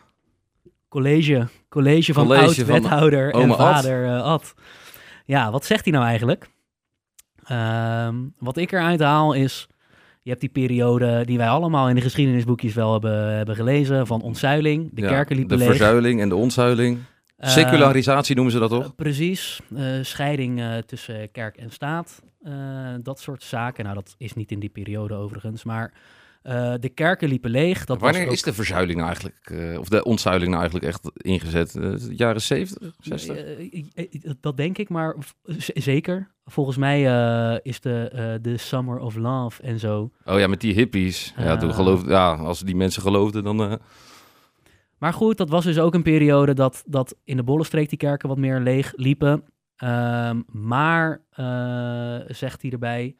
College, 0.88 1.46
college 1.68 2.12
van 2.12 2.30
oud-wethouder 2.30 3.32
en 3.34 3.50
Ad. 3.50 3.56
vader 3.56 4.04
eh, 4.06 4.22
Ad. 4.22 4.54
Ja, 5.24 5.50
wat 5.50 5.64
zegt 5.64 5.84
hij 5.84 5.92
nou 5.92 6.04
eigenlijk? 6.06 6.48
Ehm, 7.44 8.14
wat 8.38 8.56
ik 8.56 8.72
eruit 8.72 9.00
haal 9.00 9.32
is... 9.32 9.68
Je 10.26 10.32
hebt 10.32 10.40
die 10.44 10.50
periode 10.66 11.24
die 11.24 11.38
wij 11.38 11.48
allemaal 11.48 11.88
in 11.88 11.94
de 11.94 12.00
geschiedenisboekjes 12.00 12.74
wel 12.74 12.92
hebben, 12.92 13.36
hebben 13.36 13.54
gelezen... 13.56 14.06
van 14.06 14.22
ontzuiling, 14.22 14.90
de 14.92 15.00
ja. 15.02 15.08
kerken 15.08 15.36
liepen 15.36 15.58
De 15.58 15.64
leeg. 15.64 15.76
verzuiling 15.76 16.20
en 16.20 16.28
de 16.28 16.34
ontzuiling. 16.34 16.98
Eh, 17.36 17.48
Secularisatie 17.50 18.34
noemen 18.34 18.52
ze 18.52 18.58
dat 18.58 18.70
toch? 18.70 18.84
eh, 18.84 18.90
precies, 18.96 19.60
Eh, 19.76 19.84
scheiding 20.02 20.62
tussen 20.86 21.30
kerk 21.30 21.56
en 21.56 21.70
staat. 21.70 22.22
Dat 23.02 23.20
soort 23.20 23.42
zaken. 23.42 23.84
Nou, 23.84 23.96
dat 23.96 24.14
is 24.18 24.32
niet 24.34 24.50
in 24.50 24.58
die 24.60 24.68
periode 24.68 25.14
overigens, 25.14 25.64
maar... 25.64 25.92
eh, 26.46 26.74
de 26.80 26.88
kerken 26.88 27.28
liepen 27.28 27.50
leeg. 27.50 27.84
Dat 27.84 28.00
Wanneer 28.00 28.18
was 28.20 28.28
ook- 28.28 28.34
is 28.36 28.42
de 28.42 28.52
verzuiling 28.52 28.96
nou 28.98 29.06
eigenlijk, 29.08 29.50
eh, 29.50 29.78
of 29.78 29.88
de 29.88 30.04
ontzuiling 30.04 30.50
nou 30.50 30.62
eigenlijk 30.62 30.92
echt 30.92 31.10
ingezet? 31.16 31.76
Eh, 31.76 32.16
jaren 32.16 32.40
70, 32.40 32.94
60? 33.00 33.36
Eh, 33.36 33.60
eh, 33.94 34.06
eh, 34.12 34.30
dat 34.40 34.56
denk 34.56 34.78
ik, 34.78 34.88
maar 34.88 35.16
zeker. 35.74 36.34
Volgens 36.44 36.76
mij 36.76 37.00
is 37.62 37.80
de, 37.80 38.38
de 38.42 38.56
Summer 38.56 38.98
of 38.98 39.16
Love 39.16 39.62
en 39.62 39.78
zo. 39.78 40.10
Oh 40.24 40.38
ja, 40.38 40.46
met 40.46 40.60
die 40.60 40.74
hippies. 40.74 41.34
Ja, 41.36 41.56
toen 41.56 41.74
geloofde, 41.74 42.10
ja, 42.10 42.34
als 42.34 42.60
die 42.60 42.76
mensen 42.76 43.02
geloofden, 43.02 43.44
dan... 43.44 43.80
Maar 44.98 45.12
goed, 45.12 45.36
dat 45.36 45.48
was 45.48 45.64
dus 45.64 45.78
ook 45.78 45.94
een 45.94 46.02
periode 46.02 46.54
dat, 46.54 46.82
dat 46.86 47.16
in 47.24 47.36
de 47.36 47.42
Bollenstreek 47.42 47.88
die 47.88 47.98
kerken 47.98 48.28
wat 48.28 48.38
meer 48.38 48.60
leeg 48.60 48.92
liepen. 48.96 49.44
Ehm, 49.76 50.40
maar, 50.52 51.20
zegt 52.28 52.62
hij 52.62 52.70
erbij, 52.70 53.16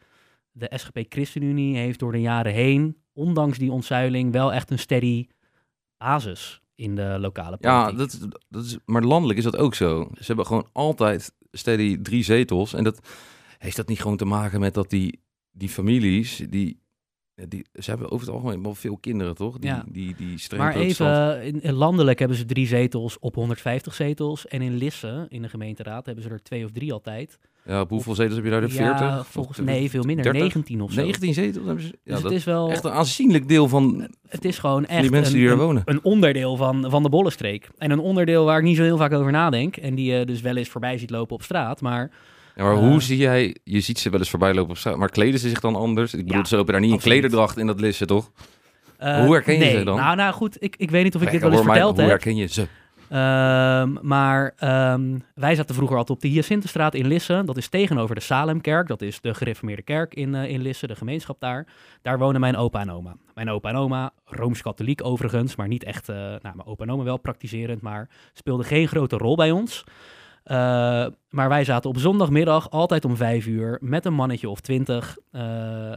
de 0.53 0.71
SGP 0.75 0.99
ChristenUnie 1.09 1.77
heeft 1.77 1.99
door 1.99 2.13
de 2.13 2.21
jaren 2.21 2.53
heen, 2.53 2.97
ondanks 3.17 3.59
die 3.59 3.73
ontzuiling, 3.73 4.33
wel 4.33 4.53
echt 4.53 4.71
een 4.71 4.79
steady 4.79 5.27
basis 5.99 6.61
in 6.75 6.95
de 6.95 7.17
lokale 7.21 7.57
ja, 7.61 7.85
politiek. 7.85 8.21
dat, 8.21 8.41
dat 8.49 8.65
is, 8.65 8.77
maar 8.85 9.03
landelijk 9.03 9.39
is 9.39 9.45
dat 9.45 9.57
ook 9.57 9.75
zo. 9.75 10.09
Ze 10.15 10.25
hebben 10.25 10.47
gewoon 10.47 10.69
altijd 10.73 11.33
steady 11.53 11.99
drie 12.03 12.23
zetels. 12.23 12.75
En 12.75 12.85
dat 12.85 13.01
heeft 13.59 13.77
dat 13.77 13.89
niet 13.89 14.01
gewoon 14.01 14.17
te 14.17 14.25
maken 14.25 14.61
met 14.61 14.75
dat 14.75 14.91
die, 14.91 15.21
die 15.51 15.69
families, 15.69 16.43
die, 16.49 16.81
die, 17.49 17.65
ze 17.75 17.91
hebben 17.91 18.11
over 18.11 18.27
het 18.27 18.35
algemeen 18.37 18.63
wel 18.63 18.75
veel 18.75 18.97
kinderen, 18.97 19.35
toch? 19.35 19.59
Die, 19.59 19.71
Ja. 19.71 19.85
die, 19.89 20.15
die 20.17 20.39
Maar 20.57 20.75
even, 20.77 21.43
in, 21.43 21.63
in 21.63 21.73
landelijk 21.73 22.19
hebben 22.19 22.37
ze 22.37 22.45
drie 22.45 22.67
zetels 22.67 23.19
op 23.19 23.35
150 23.35 23.95
zetels. 23.95 24.47
En 24.47 24.63
in 24.63 24.77
Lisse, 24.77 25.27
in 25.29 25.43
de 25.43 25.49
gemeenteraad, 25.49 26.07
hebben 26.07 26.25
ze 26.25 26.31
er 26.31 26.43
twee 26.43 26.65
of 26.65 26.71
drie 26.71 26.93
altijd. 26.93 27.39
Ja, 27.65 27.81
op 27.81 27.89
hoeveel 27.91 28.15
zetels 28.15 28.35
heb 28.35 28.45
je 28.45 28.51
daar? 28.51 28.61
De 28.61 28.69
40? 28.69 29.01
Ja, 29.01 29.19
Of 29.19 29.27
volgens 29.27 29.57
de- 29.57 29.63
nee, 29.65 29.91
veel 29.91 30.03
minder. 30.03 30.25
30? 30.25 30.41
19 30.41 30.81
of 30.83 30.93
zo. 30.93 31.01
19 31.03 31.35
zetels 31.35 31.65
hebben 31.67 31.85
ze. 31.85 31.89
Ja, 31.89 31.97
dus 32.05 32.15
dat 32.15 32.23
het 32.23 32.33
is 32.33 32.45
wel, 32.45 32.71
echt 32.71 32.85
een 32.85 32.91
aanzienlijk 32.91 33.49
deel 33.49 33.69
van 33.69 34.09
het 34.29 34.45
is 34.45 34.59
gewoon 34.59 34.83
die 34.83 34.89
echt 34.91 35.11
mensen 35.11 35.35
een, 35.35 35.41
die 35.41 35.51
een- 35.51 35.59
wonen. 35.59 35.83
een 35.85 36.05
onderdeel 36.05 36.57
van, 36.57 36.91
van 36.91 37.03
de 37.03 37.09
Bollenstreek. 37.09 37.69
En 37.79 37.91
een 37.91 37.99
onderdeel 37.99 38.45
waar 38.45 38.59
ik 38.59 38.65
niet 38.65 38.77
zo 38.77 38.83
heel 38.83 38.97
vaak 38.97 39.13
over 39.13 39.33
nadenk. 39.33 39.77
En 39.77 39.95
die 39.95 40.13
je 40.13 40.25
dus 40.25 40.41
wel 40.41 40.57
eens 40.57 40.69
voorbij 40.69 40.99
ziet 40.99 41.11
lopen 41.11 41.35
op 41.35 41.43
straat. 41.43 41.81
Maar 41.81 42.11
Ja, 42.57 42.63
maar 42.65 42.73
Eh. 42.73 42.79
hoe 42.79 43.03
zie 43.03 43.17
jij, 43.17 43.57
je 43.65 43.81
ziet 43.81 43.99
ze 43.99 44.11
wel 44.11 44.19
eens 44.19 44.31
voorbij 44.31 44.55
lopen 44.55 44.71
op 44.71 44.77
straat, 44.77 44.97
maar 44.97 45.11
kleden 45.11 45.41
ze 45.41 45.49
zich 45.49 45.61
dan 45.61 45.77
anders? 45.77 46.15
Ik 46.15 46.27
bedoel, 46.27 46.47
ze 46.47 46.57
lopen 46.57 46.73
daar 46.73 46.81
niet 46.81 46.91
in 46.91 46.97
absoluut. 46.97 47.19
klederdracht 47.21 47.57
in 47.59 47.67
dat 47.67 47.81
lissen, 47.81 48.07
toch? 48.07 48.31
eh, 48.99 49.19
Hoe 49.21 49.33
herken 49.33 49.53
je 49.55 49.59
nee. 49.59 49.79
ze 49.79 49.85
dan? 49.85 49.97
Nou, 49.97 50.17
nou 50.17 50.33
goed, 50.33 50.57
ik, 50.63 50.75
ik 50.79 50.91
weet 50.91 51.05
niet 51.05 51.15
of 51.15 51.23
ik 51.23 51.31
dit 51.31 51.41
wel 51.41 51.53
eens 51.53 51.61
verteld 51.63 51.91
Hoe 51.93 52.01
heb. 52.01 52.11
herken 52.11 52.37
je 52.37 52.47
ze? 52.47 52.67
Ehm, 53.11 53.93
maar 54.07 54.53
ehm, 54.57 55.19
wij 55.35 55.55
zaten 55.55 55.75
vroeger 55.75 55.97
altijd 55.97 56.17
op 56.17 56.23
de 56.23 56.29
Hyacinthestraat 56.29 56.95
in 56.95 57.07
Lisse. 57.07 57.43
Dat 57.45 57.57
is 57.57 57.69
tegenover 57.69 58.15
de 58.15 58.21
Salemkerk. 58.21 58.89
Dat 58.89 59.03
is 59.03 59.21
de 59.21 59.35
gereformeerde 59.35 59.83
kerk 59.83 60.15
in, 60.15 60.35
eh, 60.35 60.51
in 60.51 60.63
Lisse, 60.63 60.87
de 60.87 60.97
gemeenschap 60.97 61.41
daar. 61.41 61.67
Daar 62.03 62.19
wonen 62.19 62.41
mijn 62.41 62.57
opa 62.57 62.81
en 62.81 62.91
oma. 62.91 63.17
Mijn 63.35 63.51
opa 63.51 63.69
en 63.69 63.77
oma, 63.77 64.11
Rooms-Katholiek 64.25 65.05
overigens, 65.05 65.57
maar 65.57 65.69
niet 65.69 65.85
echt... 65.85 66.09
eh, 66.09 66.17
nou, 66.17 66.41
mijn 66.43 66.65
opa 66.67 66.85
en 66.85 66.91
oma 66.91 67.03
wel 67.05 67.17
praktiserend, 67.19 67.81
maar 67.83 68.09
speelde 68.33 68.65
geen 68.65 68.89
grote 68.89 69.17
rol 69.17 69.37
bij 69.37 69.51
ons. 69.51 69.85
Eh, 70.47 71.07
maar 71.31 71.49
wij 71.49 71.65
zaten 71.65 71.91
op 71.91 71.99
zondagmiddag 71.99 72.71
altijd 72.71 73.05
om 73.05 73.17
vijf 73.17 73.47
uur 73.47 73.79
met 73.81 74.05
een 74.05 74.15
mannetje 74.15 74.49
of 74.49 74.61
twintig 74.61 75.17
eh, 75.31 75.43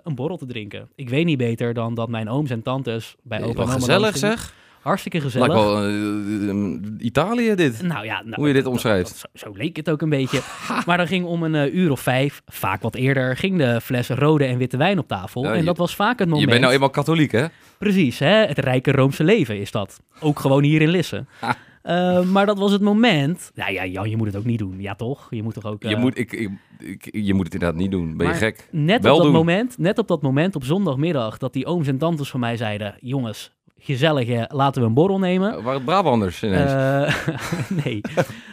een 0.04 0.16
borrel 0.16 0.38
te 0.38 0.46
drinken. 0.46 0.90
Ik 0.96 1.10
weet 1.10 1.26
niet 1.26 1.38
beter 1.38 1.74
dan 1.74 1.94
dat 1.94 2.10
mijn 2.10 2.30
ooms 2.30 2.50
en 2.50 2.62
tantes 2.62 3.16
bij 3.24 3.44
opa 3.44 3.62
en 3.62 3.68
oma... 3.68 3.74
gezellig 3.74 4.18
zeg. 4.18 4.54
Hartstikke 4.82 5.22
gezellig. 5.22 5.48
Lijkt 5.48 5.64
wel 5.64 5.84
eh, 5.88 7.06
Italië 7.06 7.56
dit. 7.56 7.82
Nou 7.82 8.06
ja, 8.06 8.22
nou, 8.24 8.36
Hoe 8.36 8.48
je 8.48 8.54
dit 8.54 8.66
omschrijft. 8.66 9.10
dat- 9.10 9.18
zo, 9.34 9.48
zo 9.48 9.54
leek 9.58 9.76
het 9.76 9.90
ook 9.90 10.02
een 10.02 10.10
beetje. 10.10 10.40
maar 10.86 10.98
dan 10.98 11.08
ging 11.08 11.26
om 11.26 11.44
een 11.44 11.56
eh, 11.56 11.74
uur 11.74 11.92
of 11.92 12.00
vijf, 12.00 12.42
vaak 12.46 12.82
wat 12.82 12.96
eerder, 12.96 13.38
ging 13.38 13.58
de 13.58 13.82
fles 13.82 14.10
rode 14.10 14.46
en 14.46 14.58
witte 14.58 14.78
wijn 14.78 15.00
op 15.00 15.08
tafel. 15.08 15.44
Ja, 15.44 15.52
en 15.52 15.58
je- 15.60 15.64
dat 15.64 15.78
was 15.78 15.96
vaak 15.96 16.20
het 16.20 16.28
moment. 16.28 16.44
Je 16.46 16.50
bent 16.50 16.62
nou 16.62 16.74
eenmaal 16.74 16.90
katholiek, 16.90 17.32
hè? 17.32 17.46
Precies, 17.78 18.20
hè? 18.20 18.46
het 18.46 18.58
rijke 18.58 18.92
Roomse 18.92 19.24
leven 19.24 19.60
is 19.60 19.72
dat. 19.72 20.00
Ook 20.20 20.40
gewoon 20.40 20.64
hier 20.64 20.82
in 20.82 20.90
Lisse. 20.90 21.26
Ha. 21.40 21.56
Eh, 21.82 22.22
maar 22.24 22.46
dat 22.46 22.58
was 22.58 22.72
het 22.72 22.82
moment. 22.82 23.52
Nou 23.56 23.72
ja, 23.74 23.86
Jan, 23.86 24.10
je 24.10 24.18
moet 24.18 24.28
het 24.28 24.36
ook 24.36 24.46
niet 24.46 24.60
doen. 24.60 24.76
Ja, 24.82 24.96
toch? 24.96 25.28
Je 25.30 25.44
moet 25.44 25.54
toch 25.54 25.66
ook. 25.66 25.84
Je, 25.84 25.96
moet, 25.96 26.18
ik, 26.18 26.32
ik, 26.34 26.50
ik- 26.80 27.10
je 27.12 27.34
moet 27.34 27.46
het 27.46 27.54
inderdaad 27.54 27.78
niet 27.80 27.92
doen. 27.92 28.18
Ben 28.18 28.28
je 28.28 28.34
gek? 28.34 28.68
net 28.72 29.04
wel 29.04 29.12
op 29.12 29.18
dat 29.18 29.28
doen. 29.28 29.36
moment, 29.38 29.78
net 29.78 29.98
op 29.98 30.08
dat 30.08 30.22
moment 30.22 30.56
op 30.56 30.64
zondagmiddag, 30.64 31.38
dat 31.38 31.54
die 31.54 31.66
ooms 31.66 31.88
en 31.88 31.98
tantes 31.98 32.30
van 32.30 32.40
mij 32.40 32.58
zeiden: 32.58 32.96
jongens, 33.00 33.52
gezellig, 33.80 34.28
hè, 34.28 34.44
laten 34.48 34.82
we 34.82 34.88
een 34.88 34.94
borrel 34.94 35.20
nemen. 35.20 35.58
Oh, 35.58 35.64
Waar 35.64 35.74
het 35.74 35.86
Brabanders 35.86 36.44
ineens. 36.44 36.72
Eh, 36.72 37.28
nee. 37.84 38.02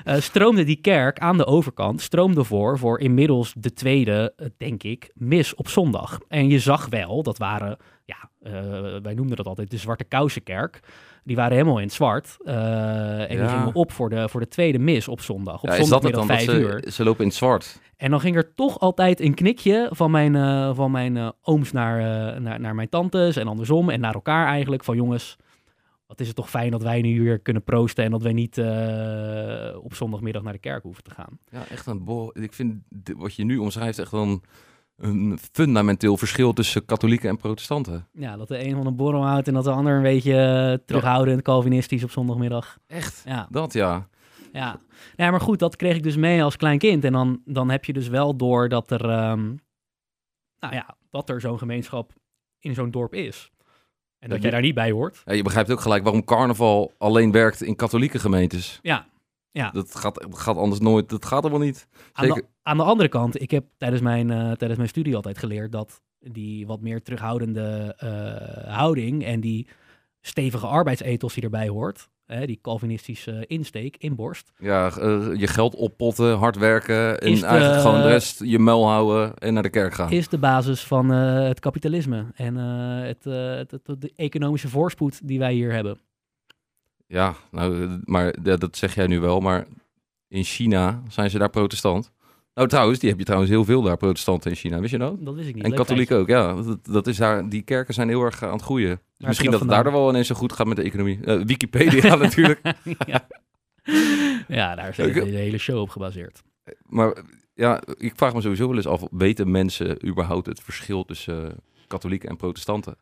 Eh, 0.05 0.21
stroomde 0.21 0.65
die 0.65 0.81
kerk 0.81 1.19
aan 1.19 1.37
de 1.37 1.47
overkant, 1.47 2.01
stroomde 2.01 2.45
voor 2.45 2.79
voor 2.79 3.01
inmiddels 3.01 3.55
de 3.57 3.73
tweede, 3.73 4.33
eh, 4.37 4.47
denk 4.57 4.83
ik, 4.83 5.11
mis 5.15 5.55
op 5.55 5.69
zondag. 5.69 6.19
En 6.29 6.49
je 6.49 6.59
zag 6.59 6.87
wel, 6.87 7.23
dat 7.23 7.39
waren, 7.39 7.77
ja, 8.05 8.31
wij 9.03 9.15
noemden 9.15 9.37
dat 9.37 9.47
altijd 9.47 9.71
de 9.71 9.77
Zwarte 9.77 10.05
Kousenkerk. 10.05 10.81
Die 11.27 11.37
waren 11.37 11.53
helemaal 11.53 11.79
in 11.79 11.85
het 11.85 11.93
zwart. 11.93 12.37
eh, 12.45 13.31
en 13.31 13.37
die 13.39 13.49
gingen 13.49 13.75
op 13.75 13.93
voor 13.93 14.11
de, 14.11 14.29
voor 14.29 14.41
de 14.41 14.49
tweede 14.49 14.79
mis 14.79 15.09
op 15.09 15.21
zondag. 15.21 15.63
Op 15.63 15.69
ja, 15.69 15.75
is 15.75 15.89
dat 15.89 16.03
het 16.03 16.15
zondagmiddag 16.15 16.47
vijf 16.47 16.51
ze, 16.51 16.85
uur. 16.87 16.93
ze 16.93 17.05
lopen 17.05 17.21
in 17.21 17.27
het 17.27 17.37
zwart. 17.37 17.81
En 17.97 18.11
dan 18.11 18.21
ging 18.21 18.37
er 18.37 18.55
toch 18.55 18.79
altijd 18.79 19.21
een 19.21 19.35
knikje 19.35 19.89
van 19.91 20.11
mijn, 20.11 20.37
eh, 20.37 20.75
van 20.75 20.91
mijn 20.91 21.17
eh, 21.17 21.29
ooms 21.43 21.73
naar, 21.73 22.01
naar, 22.41 22.61
naar 22.61 22.75
mijn 22.75 22.89
tantes 22.89 23.37
en 23.37 23.47
andersom. 23.47 23.91
En 23.91 24.01
naar 24.01 24.15
elkaar 24.15 24.47
eigenlijk. 24.47 24.85
Van 24.85 24.97
jongens, 24.97 25.37
wat 26.07 26.21
is 26.21 26.27
het 26.27 26.37
toch 26.37 26.51
fijn 26.51 26.71
dat 26.71 26.83
wij 26.83 27.01
nu 27.01 27.23
weer 27.23 27.39
kunnen 27.39 27.65
proosten. 27.65 28.05
En 28.05 28.11
dat 28.11 28.23
wij 28.23 28.33
niet 28.33 28.59
op 29.83 29.95
zondagmiddag 29.95 30.43
naar 30.43 30.53
de 30.53 30.59
kerk 30.59 30.83
hoeven 30.83 31.03
te 31.03 31.11
gaan. 31.11 31.39
Ja, 31.51 31.65
echt 31.71 31.87
een 31.87 32.05
bo 32.05 32.31
Ik 32.33 32.53
vind 32.53 32.75
wat 33.17 33.35
je 33.35 33.45
nu 33.45 33.57
omschrijft 33.57 33.99
echt 33.99 34.11
wel 34.11 34.23
een, 34.23 34.43
een 34.97 35.39
fundamenteel 35.53 36.17
verschil 36.17 36.53
tussen 36.53 36.85
katholieken 36.85 37.29
en 37.29 37.37
protestanten. 37.37 38.09
Ja, 38.13 38.37
dat 38.37 38.49
de 38.49 38.65
een 38.67 38.77
van 38.77 38.87
een 38.87 38.97
borrel 38.97 39.25
houdt 39.27 39.49
en 39.49 39.55
dat 39.55 39.65
de 39.65 39.71
ander 39.71 39.97
een 39.97 40.03
beetje 40.03 40.35
eh, 40.37 40.85
terughoudend, 40.87 41.43
Calvinistisch 41.43 42.05
op 42.05 42.11
zondagmiddag. 42.11 42.79
Echt? 42.87 43.23
Ja, 43.25 43.47
Dat 43.51 43.73
ja. 43.73 44.09
ja. 44.53 44.81
ja, 45.17 45.31
maar 45.31 45.41
goed, 45.41 45.59
dat 45.59 45.77
kreeg 45.77 45.97
ik 45.97 46.03
dus 46.03 46.17
mee 46.17 46.43
als 46.43 46.57
klein 46.57 46.79
kind. 46.79 47.05
En 47.05 47.13
dan, 47.13 47.41
dan 47.45 47.71
heb 47.71 47.85
je 47.85 47.93
dus 47.93 48.09
wel 48.09 48.37
door 48.37 48.69
dat 48.69 48.91
er, 48.91 49.09
ehm, 49.11 49.45
nou 50.59 50.75
ja, 50.75 50.97
dat 51.11 51.29
er 51.31 51.41
zo'n 51.41 51.59
gemeenschap 51.59 52.13
in 52.59 52.75
zo'n 52.75 52.91
dorp 52.91 53.15
is. 53.15 53.51
En 54.19 54.29
dat 54.29 54.39
jij 54.43 54.47
je- 54.47 54.53
daar 54.57 54.65
niet 54.65 54.75
bij 54.75 54.91
hoort. 54.91 55.23
Ja, 55.25 55.33
je 55.33 55.43
begrijpt 55.43 55.71
ook 55.71 55.81
gelijk 55.81 56.03
waarom 56.03 56.25
carnaval 56.25 56.93
alleen 56.99 57.33
werkt 57.33 57.63
in 57.63 57.77
katholieke 57.77 58.19
gemeentes. 58.19 58.79
Ja, 58.83 59.07
ja. 59.57 59.71
Dat 59.71 59.95
gaat, 59.95 60.15
dat 60.15 60.39
gaat 60.39 60.57
anders 60.57 60.81
nooit. 60.81 61.09
Dat 61.09 61.25
gaat 61.25 61.43
helemaal 61.43 61.67
niet. 61.67 61.87
Aan 62.13 62.27
de, 62.27 62.33
Zeker. 62.35 62.49
aan 62.63 62.77
de 62.77 62.83
andere 62.83 63.09
kant, 63.09 63.41
ik 63.41 63.51
heb 63.51 63.65
tijdens 63.79 64.03
mijn, 64.03 64.31
eh, 64.31 64.39
tijdens 64.53 64.77
mijn 64.77 64.89
studie 64.89 65.17
altijd 65.17 65.39
geleerd 65.39 65.73
dat 65.73 66.01
die 66.21 66.67
wat 66.67 66.81
meer 66.81 67.03
terughoudende 67.03 67.95
eh, 67.99 68.75
houding 68.77 69.25
en 69.25 69.41
die 69.41 69.69
stevige 70.21 70.67
arbeidsethos 70.67 71.35
die 71.35 71.43
erbij 71.43 71.69
hoort, 71.69 72.09
hè, 72.27 72.47
die 72.47 72.59
Calvinistische 72.63 73.45
insteek, 73.47 73.97
inborst, 73.97 74.53
Ja, 74.59 74.91
eh, 74.91 75.29
je 75.35 75.47
geld 75.47 75.75
oppotten, 75.75 76.37
hard 76.37 76.57
werken 76.57 77.21
en 77.21 77.35
de- 77.35 77.47
eigenlijk 77.47 77.81
gewoon 77.81 78.03
de 78.03 78.09
rest 78.09 78.41
je 78.45 78.59
muil 78.59 78.89
houden 78.89 79.35
en 79.37 79.55
naar 79.55 79.63
de 79.63 79.71
kerk 79.71 79.95
gaan. 79.95 80.11
is 80.11 80.29
de 80.29 80.39
basis 80.39 80.85
van 80.85 81.09
het 81.11 81.61
kapitalisme 81.61 82.27
en 82.35 82.55
het, 82.57 83.25
het, 83.25 83.71
het- 83.71 84.01
de 84.01 84.13
economische 84.17 84.69
voorspoed 84.69 85.29
die 85.29 85.39
wij 85.39 85.53
hier 85.53 85.73
hebben. 85.73 85.99
Ja, 87.07 87.35
nou, 87.51 87.83
eh, 87.83 87.91
maar 88.05 88.35
dat 88.43 88.77
zeg 88.77 88.95
jij 88.95 89.07
nu 89.07 89.21
wel, 89.21 89.41
maar 89.41 89.67
in 90.29 90.45
China 90.45 91.03
zijn 91.09 91.31
ze 91.31 91.39
daar 91.39 91.51
protestant. 91.51 92.13
Nou, 92.55 92.69
trouwens, 92.69 92.99
die 92.99 93.09
heb 93.09 93.19
je 93.19 93.25
trouwens 93.25 93.51
heel 93.53 93.65
veel 93.65 93.83
daar, 93.83 93.97
protestanten 93.97 94.51
in 94.51 94.57
China, 94.57 94.81
wist 94.81 94.93
je 94.93 94.99
dat? 94.99 95.25
Dat 95.25 95.35
wist 95.35 95.49
ik 95.49 95.55
niet. 95.55 95.65
En 95.65 95.71
Leuk 95.71 95.79
katholieken 95.79 96.17
ook, 96.17 96.29
ja. 96.29 96.55
Dat, 96.55 96.85
dat 96.85 97.07
is 97.07 97.17
daar, 97.17 97.49
die 97.49 97.63
kerken 97.63 97.95
zijn 97.95 98.09
heel 98.09 98.23
erg 98.23 98.43
aan 98.43 98.53
het 98.53 98.63
groeien. 98.63 99.01
Dus 99.17 99.27
misschien 99.27 99.51
dat 99.51 99.61
het 99.61 99.69
daardoor 99.69 99.93
wel 99.93 100.09
ineens 100.09 100.27
zo 100.27 100.35
goed 100.35 100.53
gaat 100.53 100.67
met 100.67 100.77
de 100.77 100.83
economie. 100.83 101.21
Eh, 101.25 101.41
Wikipedia 101.45 102.15
natuurlijk. 102.25 102.61
ja. 103.07 103.27
ja, 104.49 104.75
daar 104.75 104.89
is 104.89 104.97
de 104.97 105.21
hele 105.21 105.59
show 105.59 105.81
op 105.81 105.89
gebaseerd. 105.89 106.43
Maar 106.83 107.17
ja, 107.55 107.83
ik 107.99 108.13
vraag 108.17 108.35
me 108.35 108.41
sowieso 108.41 108.67
wel 108.67 108.77
eens 108.77 108.87
af, 108.87 109.03
weten 109.11 109.51
mensen 109.51 110.07
überhaupt 110.07 110.47
het 110.47 110.61
verschil 110.61 111.05
tussen 111.05 111.51
eh, 111.51 111.57
katholieken 111.87 112.29
en 112.29 112.37
protestanten? 112.37 112.97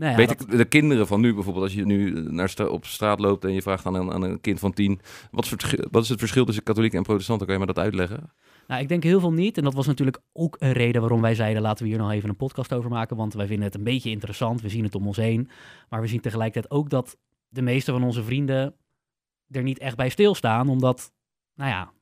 Nou 0.00 0.12
ja, 0.12 0.16
Weet 0.18 0.28
dat- 0.28 0.40
ik, 0.40 0.56
de 0.56 0.64
kinderen 0.64 1.06
van 1.06 1.20
nu 1.20 1.34
bijvoorbeeld, 1.34 1.64
als 1.64 1.74
je 1.74 1.84
nu 1.84 2.10
naar 2.30 2.48
stra- 2.48 2.66
op 2.66 2.84
straat 2.84 3.20
loopt 3.20 3.44
en 3.44 3.52
je 3.52 3.62
vraagt 3.62 3.86
aan 3.86 3.94
een, 3.94 4.12
aan 4.12 4.22
een 4.22 4.40
kind 4.40 4.58
van 4.58 4.72
tien, 4.72 5.00
wat 5.30 5.44
is, 5.44 5.50
het 5.50 5.60
verschil- 5.60 5.88
wat 5.90 6.02
is 6.02 6.08
het 6.08 6.18
verschil 6.18 6.44
tussen 6.44 6.62
katholiek 6.64 6.94
en 6.94 7.02
protestanten? 7.02 7.46
Kan 7.46 7.54
je 7.54 7.60
me 7.60 7.66
dat 7.72 7.78
uitleggen? 7.84 8.32
Nou, 8.66 8.82
ik 8.82 8.88
denk 8.88 9.02
heel 9.02 9.20
veel 9.20 9.32
niet. 9.32 9.56
En 9.58 9.64
dat 9.64 9.74
was 9.74 9.86
natuurlijk 9.86 10.20
ook 10.32 10.56
een 10.58 10.72
reden 10.72 11.00
waarom 11.00 11.20
wij 11.20 11.34
zeiden: 11.34 11.62
laten 11.62 11.84
we 11.84 11.90
hier 11.90 11.98
nog 11.98 12.10
even 12.10 12.28
een 12.28 12.36
podcast 12.36 12.72
over 12.74 12.90
maken. 12.90 13.16
Want 13.16 13.34
wij 13.34 13.46
vinden 13.46 13.64
het 13.66 13.74
een 13.74 13.84
beetje 13.84 14.10
interessant. 14.10 14.60
We 14.60 14.68
zien 14.68 14.84
het 14.84 14.94
om 14.94 15.06
ons 15.06 15.16
heen. 15.16 15.50
Maar 15.88 16.00
we 16.00 16.06
zien 16.06 16.20
tegelijkertijd 16.20 16.72
ook 16.74 16.90
dat 16.90 17.16
de 17.48 17.62
meeste 17.62 17.92
van 17.92 18.02
onze 18.02 18.22
vrienden 18.22 18.74
er 19.50 19.62
niet 19.62 19.78
echt 19.78 19.96
bij 19.96 20.08
stilstaan. 20.08 20.68
Omdat, 20.68 21.12
nou 21.54 21.70
ja, 21.70 21.92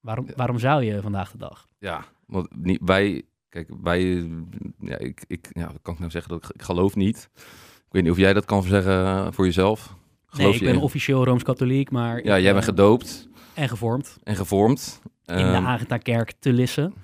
waarom, 0.00 0.26
waarom 0.36 0.58
zou 0.58 0.82
je 0.84 1.00
vandaag 1.02 1.30
de 1.30 1.38
dag? 1.38 1.68
Ja, 1.78 2.04
want 2.26 2.56
niet, 2.56 2.80
wij, 2.84 3.22
kijk, 3.54 3.68
wij, 3.82 4.30
ja, 4.80 4.98
ik, 4.98 5.24
ik, 5.26 5.48
ja, 5.52 5.72
kan 5.82 5.92
ik 5.94 5.98
nou 6.00 6.10
zeggen? 6.10 6.30
Dat 6.32 6.44
ik, 6.44 6.50
ik 6.54 6.62
geloof 6.62 6.94
niet. 6.96 7.28
Ik 7.76 7.90
weet 7.90 8.02
niet 8.02 8.12
of 8.12 8.18
jij 8.18 8.32
dat 8.32 8.44
kan 8.44 8.62
zeggen 8.62 8.92
eh, 9.06 9.26
voor 9.30 9.44
jezelf. 9.44 9.94
Nee, 10.36 10.48
ik 10.48 10.54
je 10.58 10.64
ben 10.64 10.74
in- 10.74 10.80
officieel 10.80 11.24
rooms-katholiek, 11.24 11.90
maar. 11.90 12.24
Ja, 12.24 12.38
jij 12.38 12.52
bent 12.52 12.64
eh, 12.64 12.70
gedoopt 12.70 13.28
En 13.54 13.68
gevormd. 13.68 14.18
en 14.22 14.36
gevormd. 14.36 15.00
In 15.24 15.36
de 15.36 15.42
Ehm, 15.42 15.64
Agatha-kerk 15.66 16.32
te 16.38 16.52
Lissen. 16.52 16.94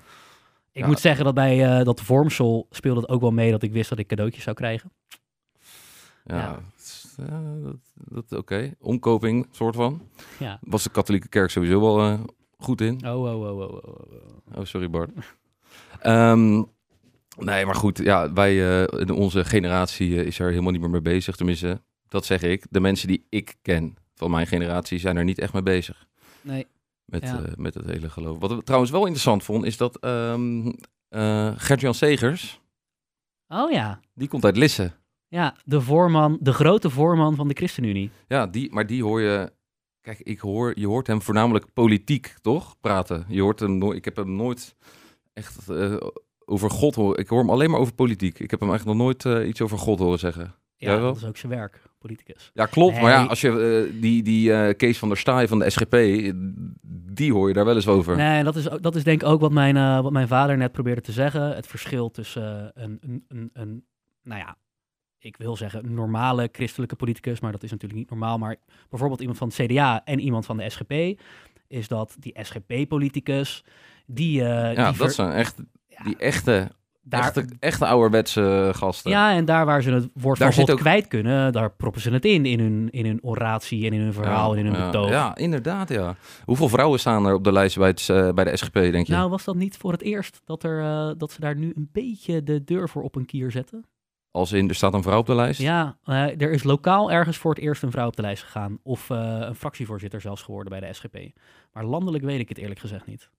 Ik 0.71 0.81
Ja. 0.81 0.87
moet 0.87 0.99
zeggen 0.99 1.25
dat 1.25 1.33
bij 1.33 1.65
eh, 1.79 1.85
dat 1.85 2.01
vormsel 2.01 2.67
speelde 2.69 2.99
het 3.01 3.09
ook 3.09 3.21
wel 3.21 3.31
mee 3.31 3.51
dat 3.51 3.63
ik 3.63 3.71
wist 3.71 3.89
dat 3.89 3.99
ik 3.99 4.07
cadeautjes 4.07 4.43
zou 4.43 4.55
krijgen. 4.55 4.91
ja, 6.25 6.37
ja. 6.37 6.59
dat, 7.63 7.77
dat 7.95 8.39
oké. 8.39 8.73
Omkoping, 8.79 9.47
soort 9.51 9.75
van. 9.75 10.01
Ja. 10.39 10.59
Was 10.61 10.83
de 10.83 10.89
katholieke 10.89 11.27
kerk 11.27 11.49
sowieso 11.49 11.81
wel 11.81 12.19
goed 12.57 12.81
in. 12.81 13.05
Oh, 13.07 13.23
oh, 13.23 13.41
oh, 13.41 13.59
oh, 13.59 13.59
oh, 13.59 13.73
oh. 13.73 14.57
Oh, 14.57 14.65
sorry 14.65 14.89
Bart. 14.89 15.09
Ehm, 15.99 16.63
nee, 17.37 17.65
maar 17.65 17.75
goed, 17.75 17.97
ja, 17.97 18.33
wij, 18.33 18.83
eh, 18.83 18.99
in 18.99 19.09
onze 19.11 19.45
generatie 19.45 20.19
eh, 20.19 20.25
is 20.25 20.39
er 20.39 20.49
helemaal 20.49 20.71
niet 20.71 20.81
meer 20.81 20.89
mee 20.89 21.01
bezig. 21.01 21.35
Tenminste, 21.35 21.81
dat 22.07 22.25
zeg 22.25 22.41
ik. 22.41 22.65
De 22.69 22.79
mensen 22.79 23.07
die 23.07 23.25
ik 23.29 23.55
ken 23.61 23.95
van 24.15 24.31
mijn 24.31 24.47
generatie 24.47 24.99
zijn 24.99 25.17
er 25.17 25.23
niet 25.23 25.39
echt 25.39 25.53
mee 25.53 25.63
bezig. 25.63 26.07
Nee. 26.41 26.67
Met, 27.05 27.23
Ja. 27.23 27.41
eh, 27.43 27.51
met 27.55 27.73
het 27.73 27.85
hele 27.85 28.09
geloof. 28.09 28.39
Wat 28.39 28.51
ik 28.51 28.61
trouwens 28.63 28.91
wel 28.91 29.01
interessant 29.01 29.43
vond, 29.43 29.65
is 29.65 29.77
dat 29.77 29.97
eh, 29.99 30.33
Gert-Jan 31.55 31.93
Segers, 31.93 32.59
Oh 33.47 33.71
ja. 33.71 33.99
die 34.13 34.27
komt 34.27 34.45
uit 34.45 34.57
Lisse. 34.57 34.91
Ja, 35.27 35.55
de 35.65 35.81
voorman, 35.81 36.37
de 36.41 36.53
grote 36.53 36.89
voorman 36.89 37.35
van 37.35 37.47
de 37.47 37.53
ChristenUnie. 37.53 38.11
Ja, 38.27 38.47
die, 38.47 38.71
maar 38.73 38.87
die 38.87 39.03
hoor 39.03 39.21
je... 39.21 39.51
Kijk, 40.01 40.19
ik 40.19 40.39
hoor, 40.39 40.79
je 40.79 40.87
hoort 40.87 41.07
hem 41.07 41.21
voornamelijk 41.21 41.73
politiek, 41.73 42.33
toch? 42.41 42.79
Praten. 42.79 43.25
Je 43.27 43.41
hoort 43.41 43.59
hem 43.59 43.77
nooit... 43.77 43.97
Ik 43.97 44.05
heb 44.05 44.15
hem 44.15 44.35
nooit 44.35 44.75
echt 45.33 45.69
eh, 45.69 45.95
over 46.45 46.69
God 46.69 46.95
horen... 46.95 47.19
Ik 47.19 47.27
hoor 47.27 47.39
hem 47.39 47.49
alleen 47.49 47.69
maar 47.69 47.79
over 47.79 47.93
politiek. 47.93 48.39
Ik 48.39 48.51
heb 48.51 48.59
hem 48.59 48.69
eigenlijk 48.69 48.97
nog 48.97 49.07
nooit 49.07 49.25
eh, 49.25 49.47
iets 49.47 49.61
over 49.61 49.77
God 49.77 49.99
horen 49.99 50.19
zeggen. 50.19 50.55
Ja, 50.75 50.97
dat 50.99 51.15
is 51.15 51.25
ook 51.25 51.37
zijn 51.37 51.51
werk, 51.51 51.81
politicus. 51.99 52.51
Ja, 52.53 52.65
klopt. 52.65 53.01
Maar 53.01 53.11
ja, 53.11 53.25
als 53.25 53.41
je 53.41 53.87
eh, 53.93 54.01
die, 54.01 54.23
die 54.23 54.73
Kees 54.73 54.97
van 54.97 55.07
der 55.07 55.17
Staaij 55.17 55.47
van 55.47 55.59
de 55.59 55.69
SGP... 55.69 55.95
Die 57.13 57.33
hoor 57.33 57.47
je 57.47 57.53
daar 57.53 57.65
wel 57.65 57.75
eens 57.75 57.87
over. 57.87 58.15
Nee, 58.15 58.43
dat 58.43 58.55
is, 58.55 58.69
ook- 58.69 58.81
dat 58.81 58.95
is 58.95 59.03
denk 59.03 59.21
ik 59.21 59.27
ook 59.27 59.41
wat 59.41 59.51
mijn, 59.51 60.01
wat 60.03 60.11
mijn 60.11 60.27
vader 60.27 60.57
net 60.57 60.71
probeerde 60.71 61.01
te 61.01 61.11
zeggen. 61.11 61.55
Het 61.55 61.67
verschil 61.67 62.11
tussen 62.11 62.71
een, 62.73 62.97
een, 63.01 63.23
een, 63.27 63.49
een, 63.53 63.85
nou 64.23 64.39
ja, 64.39 64.57
ik 65.19 65.37
wil 65.37 65.55
zeggen 65.55 65.85
een 65.85 65.93
normale 65.93 66.49
christelijke 66.51 66.95
politicus, 66.95 67.39
maar 67.39 67.51
dat 67.51 67.63
is 67.63 67.71
natuurlijk 67.71 67.99
niet 67.99 68.09
normaal. 68.09 68.37
Maar 68.37 68.55
bijvoorbeeld 68.89 69.19
iemand 69.19 69.37
van 69.37 69.47
het 69.47 69.57
CDA 69.57 70.01
en 70.05 70.19
iemand 70.19 70.45
van 70.45 70.57
de 70.57 70.69
SGP, 70.69 71.21
is 71.67 71.87
dat 71.87 72.15
die 72.19 72.35
SGP-politicus, 72.41 73.63
die... 74.13 74.41
eh, 74.43 74.73
ja, 74.75 74.89
die 74.89 74.99
dat 74.99 75.13
zijn 75.13 75.31
echt 75.31 75.55
ja, 75.87 76.03
die 76.03 76.17
echte, 76.17 76.71
daar, 77.01 77.21
echte, 77.23 77.45
echte 77.59 77.85
ouderwetse 77.85 78.71
gasten. 78.75 79.11
Ja, 79.11 79.33
en 79.33 79.45
daar 79.45 79.65
waar 79.65 79.81
ze 79.81 79.91
het 79.91 80.09
woord 80.13 80.39
Daar 80.39 80.53
van 80.53 80.63
God 80.63 80.71
ook- 80.73 80.79
kwijt 80.79 81.07
kunnen, 81.07 81.51
daar 81.53 81.71
proppen 81.71 82.01
ze 82.01 82.09
het 82.11 82.25
in, 82.25 82.45
in 82.45 82.59
hun, 82.59 82.89
in 82.91 83.05
hun 83.05 83.19
oratie 83.23 83.85
en 83.85 83.93
in 83.93 83.99
hun 84.01 84.13
verhaal 84.13 84.51
en 84.53 84.59
in 84.59 84.65
hun 84.65 84.75
ja, 84.79 84.85
betoog. 84.85 85.09
Ja, 85.09 85.35
inderdaad, 85.35 85.89
ja. 85.89 86.15
Hoeveel 86.45 86.69
vrouwen 86.69 86.99
staan 86.99 87.25
er 87.25 87.33
op 87.33 87.43
de 87.43 87.51
lijst 87.51 87.77
bij, 87.77 87.87
het, 87.87 88.09
eh, 88.09 88.31
bij 88.33 88.43
de 88.43 88.57
SGP, 88.57 88.73
denk 88.73 89.07
je? 89.07 89.13
Nou, 89.13 89.29
was 89.29 89.43
dat 89.43 89.55
niet 89.55 89.77
voor 89.77 89.91
het 89.91 90.01
eerst 90.01 90.41
dat, 90.45 90.63
er, 90.63 90.81
eh, 90.81 91.11
dat 91.17 91.31
ze 91.31 91.39
daar 91.39 91.55
nu 91.55 91.73
een 91.75 91.89
beetje 91.91 92.43
de 92.43 92.63
deur 92.63 92.89
voor 92.89 93.01
op 93.03 93.15
een 93.15 93.25
kier 93.25 93.51
zetten? 93.51 93.85
Als 94.31 94.51
in, 94.51 94.69
er 94.69 94.75
staat 94.75 94.93
een 94.93 95.03
vrouw 95.03 95.19
op 95.19 95.25
de 95.25 95.35
lijst? 95.35 95.61
Ja, 95.61 95.97
eh, 96.03 96.15
er 96.41 96.51
is 96.51 96.63
lokaal 96.63 97.11
ergens 97.11 97.37
voor 97.37 97.53
het 97.53 97.63
eerst 97.63 97.83
een 97.83 97.91
vrouw 97.91 98.07
op 98.07 98.15
de 98.15 98.21
lijst 98.21 98.43
gegaan. 98.43 98.79
Of 98.83 99.09
eh, 99.09 99.17
een 99.39 99.55
fractievoorzitter 99.55 100.21
zelfs 100.21 100.41
geworden 100.41 100.79
bij 100.79 100.87
de 100.87 100.93
SGP. 100.93 101.17
Maar 101.73 101.85
landelijk 101.85 102.23
weet 102.23 102.39
ik 102.39 102.49
het 102.49 102.57
eerlijk 102.57 102.79
gezegd 102.79 103.05
niet. 103.07 103.29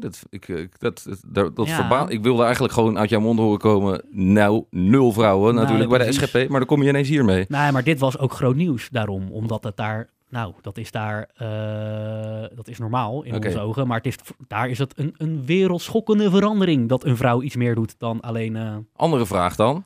Dat, 0.00 0.22
ik, 0.30 0.48
ik, 0.48 0.78
dat, 0.80 1.04
dat, 1.08 1.22
dat, 1.26 1.56
dat 1.56 1.66
Ja. 1.66 1.74
verba- 1.76 2.08
ik 2.08 2.22
wilde 2.22 2.42
eigenlijk 2.42 2.74
gewoon 2.74 2.98
uit 2.98 3.10
jouw 3.10 3.20
mond 3.20 3.38
horen 3.38 3.58
komen. 3.58 4.02
Nou, 4.10 4.64
nul 4.70 5.12
vrouwen 5.12 5.54
Nou, 5.54 5.66
natuurlijk 5.66 5.90
bij 5.98 6.06
de. 6.06 6.12
SGP. 6.12 6.48
Maar 6.48 6.58
dan 6.58 6.68
kom 6.68 6.82
je 6.82 6.88
ineens 6.88 7.08
hiermee. 7.08 7.44
Nee, 7.48 7.72
maar 7.72 7.84
dit 7.84 7.98
was 7.98 8.18
ook 8.18 8.32
groot 8.32 8.56
nieuws 8.56 8.88
daarom. 8.88 9.30
Omdat 9.30 9.64
het 9.64 9.76
daar, 9.76 10.10
nou, 10.28 10.54
dat 10.60 10.78
is 10.78 10.90
daar, 10.90 11.30
eh, 11.34 12.56
dat 12.56 12.68
is 12.68 12.78
normaal 12.78 13.22
in 13.22 13.34
onze 13.34 13.60
ogen. 13.60 13.86
Maar 13.86 13.96
het 13.96 14.06
is, 14.06 14.16
daar 14.48 14.68
is 14.68 14.78
het 14.78 14.98
een, 14.98 15.14
een 15.16 15.46
wereldschokkende 15.46 16.30
verandering 16.30 16.88
dat 16.88 17.04
een 17.04 17.16
vrouw 17.16 17.42
iets 17.42 17.56
meer 17.56 17.74
doet 17.74 17.94
dan 17.98 18.20
alleen... 18.20 18.56
eh, 18.56 18.76
Andere 18.96 19.26
vraag 19.26 19.56
dan. 19.56 19.84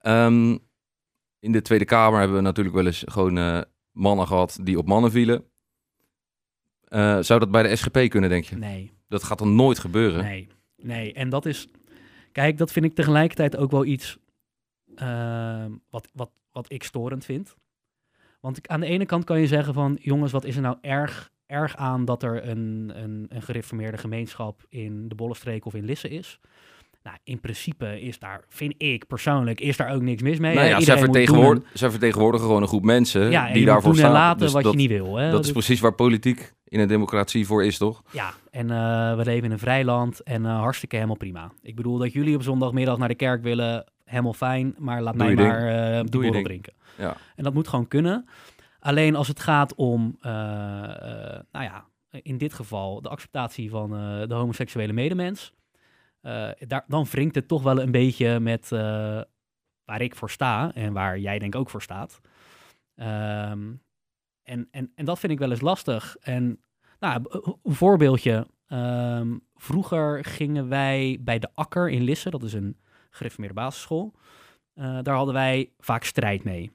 Ehm, 0.00 0.56
in 1.40 1.52
de 1.52 1.62
Tweede 1.62 1.84
Kamer 1.84 2.18
hebben 2.18 2.36
we 2.36 2.42
natuurlijk 2.42 2.76
wel 2.76 2.86
eens 2.86 3.02
gewoon 3.06 3.38
eh, 3.38 3.60
mannen 3.92 4.26
gehad 4.26 4.58
die 4.62 4.78
op 4.78 4.86
mannen 4.86 5.10
vielen. 5.10 5.44
Eh, 6.84 7.18
zou 7.20 7.40
dat 7.40 7.50
bij 7.50 7.62
de 7.62 7.76
SGP 7.76 8.08
kunnen, 8.08 8.30
denk 8.30 8.44
je? 8.44 8.56
nee. 8.56 8.94
Dat 9.08 9.24
gaat 9.24 9.38
dan 9.38 9.54
nooit 9.54 9.78
gebeuren. 9.78 10.24
Nee, 10.24 10.48
nee. 10.76 11.12
En 11.12 11.28
dat 11.28 11.46
is, 11.46 11.68
kijk, 12.32 12.58
dat 12.58 12.72
vind 12.72 12.84
ik 12.84 12.94
tegelijkertijd 12.94 13.56
ook 13.56 13.70
wel 13.70 13.84
iets 13.84 14.18
ehm, 14.94 15.72
wat, 15.90 16.08
wat, 16.12 16.30
wat 16.52 16.72
ik 16.72 16.82
storend 16.82 17.24
vind. 17.24 17.54
Want 18.40 18.58
ik, 18.58 18.66
aan 18.66 18.80
de 18.80 18.86
ene 18.86 19.06
kant 19.06 19.24
kan 19.24 19.40
je 19.40 19.46
zeggen 19.46 19.74
van, 19.74 19.98
jongens, 20.00 20.32
wat 20.32 20.44
is 20.44 20.56
er 20.56 20.62
nou 20.62 20.76
erg, 20.80 21.30
erg 21.46 21.76
aan 21.76 22.04
dat 22.04 22.22
er 22.22 22.48
een, 22.48 22.92
een, 22.94 23.26
een 23.28 23.42
gereformeerde 23.42 23.98
gemeenschap 23.98 24.64
in 24.68 25.08
de 25.08 25.14
Bollenstreek 25.14 25.64
of 25.64 25.74
in 25.74 25.84
Lisse 25.84 26.08
is? 26.08 26.40
Nou, 27.06 27.18
in 27.24 27.40
principe 27.40 28.00
is 28.00 28.18
daar, 28.18 28.44
vind 28.48 28.74
ik 28.78 29.06
persoonlijk, 29.06 29.60
is 29.60 29.76
daar 29.76 29.94
ook 29.94 30.02
niks 30.02 30.22
mis 30.22 30.38
mee. 30.38 30.54
Nou 30.54 30.66
ja, 30.66 30.80
zij, 30.80 30.94
moet 30.94 31.04
vertegenwoordigen, 31.04 31.68
doen 31.68 31.78
zij 31.78 31.90
vertegenwoordigen 31.90 32.46
gewoon 32.46 32.62
een 32.62 32.68
groep 32.68 32.84
mensen 32.84 33.22
en- 33.22 33.30
ja, 33.30 33.52
die 33.52 33.64
daarvoor 33.64 33.96
staan. 33.96 34.12
laten 34.12 34.38
Dus 34.38 34.52
wat 34.52 34.62
dat, 34.62 34.72
je 34.72 34.78
niet 34.78 34.88
wil. 34.88 35.16
Hè? 35.16 35.30
dat 35.30 35.44
is 35.44 35.52
precies 35.52 35.80
waar 35.80 35.92
politiek 35.92 36.52
in 36.64 36.80
een 36.80 36.88
democratie 36.88 37.46
voor 37.46 37.64
is, 37.64 37.78
toch? 37.78 38.02
Ja, 38.10 38.32
en 38.50 38.70
eh, 38.70 39.16
we 39.16 39.24
leven 39.24 39.44
in 39.44 39.50
een 39.50 39.58
vrij 39.58 39.84
land 39.84 40.20
en 40.20 40.46
eh, 40.46 40.58
hartstikke 40.58 40.94
helemaal 40.94 41.16
prima. 41.16 41.52
Ik 41.62 41.76
bedoel 41.76 41.98
dat 41.98 42.12
jullie 42.12 42.34
op 42.34 42.42
zondagmiddag 42.42 42.98
naar 42.98 43.08
de 43.08 43.14
kerk 43.14 43.42
willen, 43.42 43.84
helemaal 44.04 44.34
fijn, 44.34 44.74
maar 44.78 45.02
laat 45.02 45.18
Doe 45.18 45.24
mij 45.24 45.34
maar 45.34 45.68
eh 45.68 45.96
Doe 45.96 46.10
de 46.10 46.18
borrel 46.18 46.42
drinken. 46.42 46.72
Ja. 46.98 47.16
En 47.36 47.44
dat 47.44 47.54
moet 47.54 47.68
gewoon 47.68 47.88
kunnen. 47.88 48.26
Alleen 48.80 49.16
als 49.16 49.28
het 49.28 49.40
gaat 49.40 49.74
om, 49.74 50.16
eh, 50.20 50.30
eh, 50.32 51.40
nou 51.52 51.64
ja, 51.64 51.84
in 52.22 52.38
dit 52.38 52.54
geval 52.54 53.02
de 53.02 53.08
acceptatie 53.08 53.70
van 53.70 53.96
eh, 53.96 54.28
de 54.28 54.34
homoseksuele 54.34 54.92
medemens, 54.92 55.52
eh, 56.26 56.48
daar, 56.68 56.84
dan 56.88 57.04
wringt 57.04 57.34
het 57.34 57.48
toch 57.48 57.62
wel 57.62 57.80
een 57.80 57.90
beetje 57.90 58.40
met 58.40 58.72
eh, 58.72 59.20
waar 59.84 60.00
ik 60.00 60.14
voor 60.16 60.30
sta 60.30 60.74
en 60.74 60.92
waar 60.92 61.18
jij 61.18 61.38
denk 61.38 61.54
ik 61.54 61.60
ook 61.60 61.70
voor 61.70 61.82
staat. 61.82 62.20
Ehm, 62.94 63.72
en, 64.42 64.68
en, 64.70 64.92
en 64.94 65.04
dat 65.04 65.18
vind 65.18 65.32
ik 65.32 65.38
wel 65.38 65.50
eens 65.50 65.60
lastig. 65.60 66.16
En 66.20 66.60
nou, 67.00 67.20
b- 67.22 67.56
een 67.62 67.74
voorbeeldje. 67.74 68.46
Ehm, 68.66 69.36
vroeger 69.54 70.24
gingen 70.24 70.68
wij 70.68 71.18
bij 71.20 71.38
de 71.38 71.48
Akker 71.54 71.90
in 71.90 72.02
Lisse, 72.02 72.30
dat 72.30 72.42
is 72.42 72.52
een 72.52 72.76
gereformeerde 73.10 73.54
basisschool. 73.54 74.12
eh, 74.74 74.98
daar 75.02 75.14
hadden 75.16 75.34
wij 75.34 75.72
vaak 75.78 76.04
strijd 76.04 76.44
mee. 76.44 76.70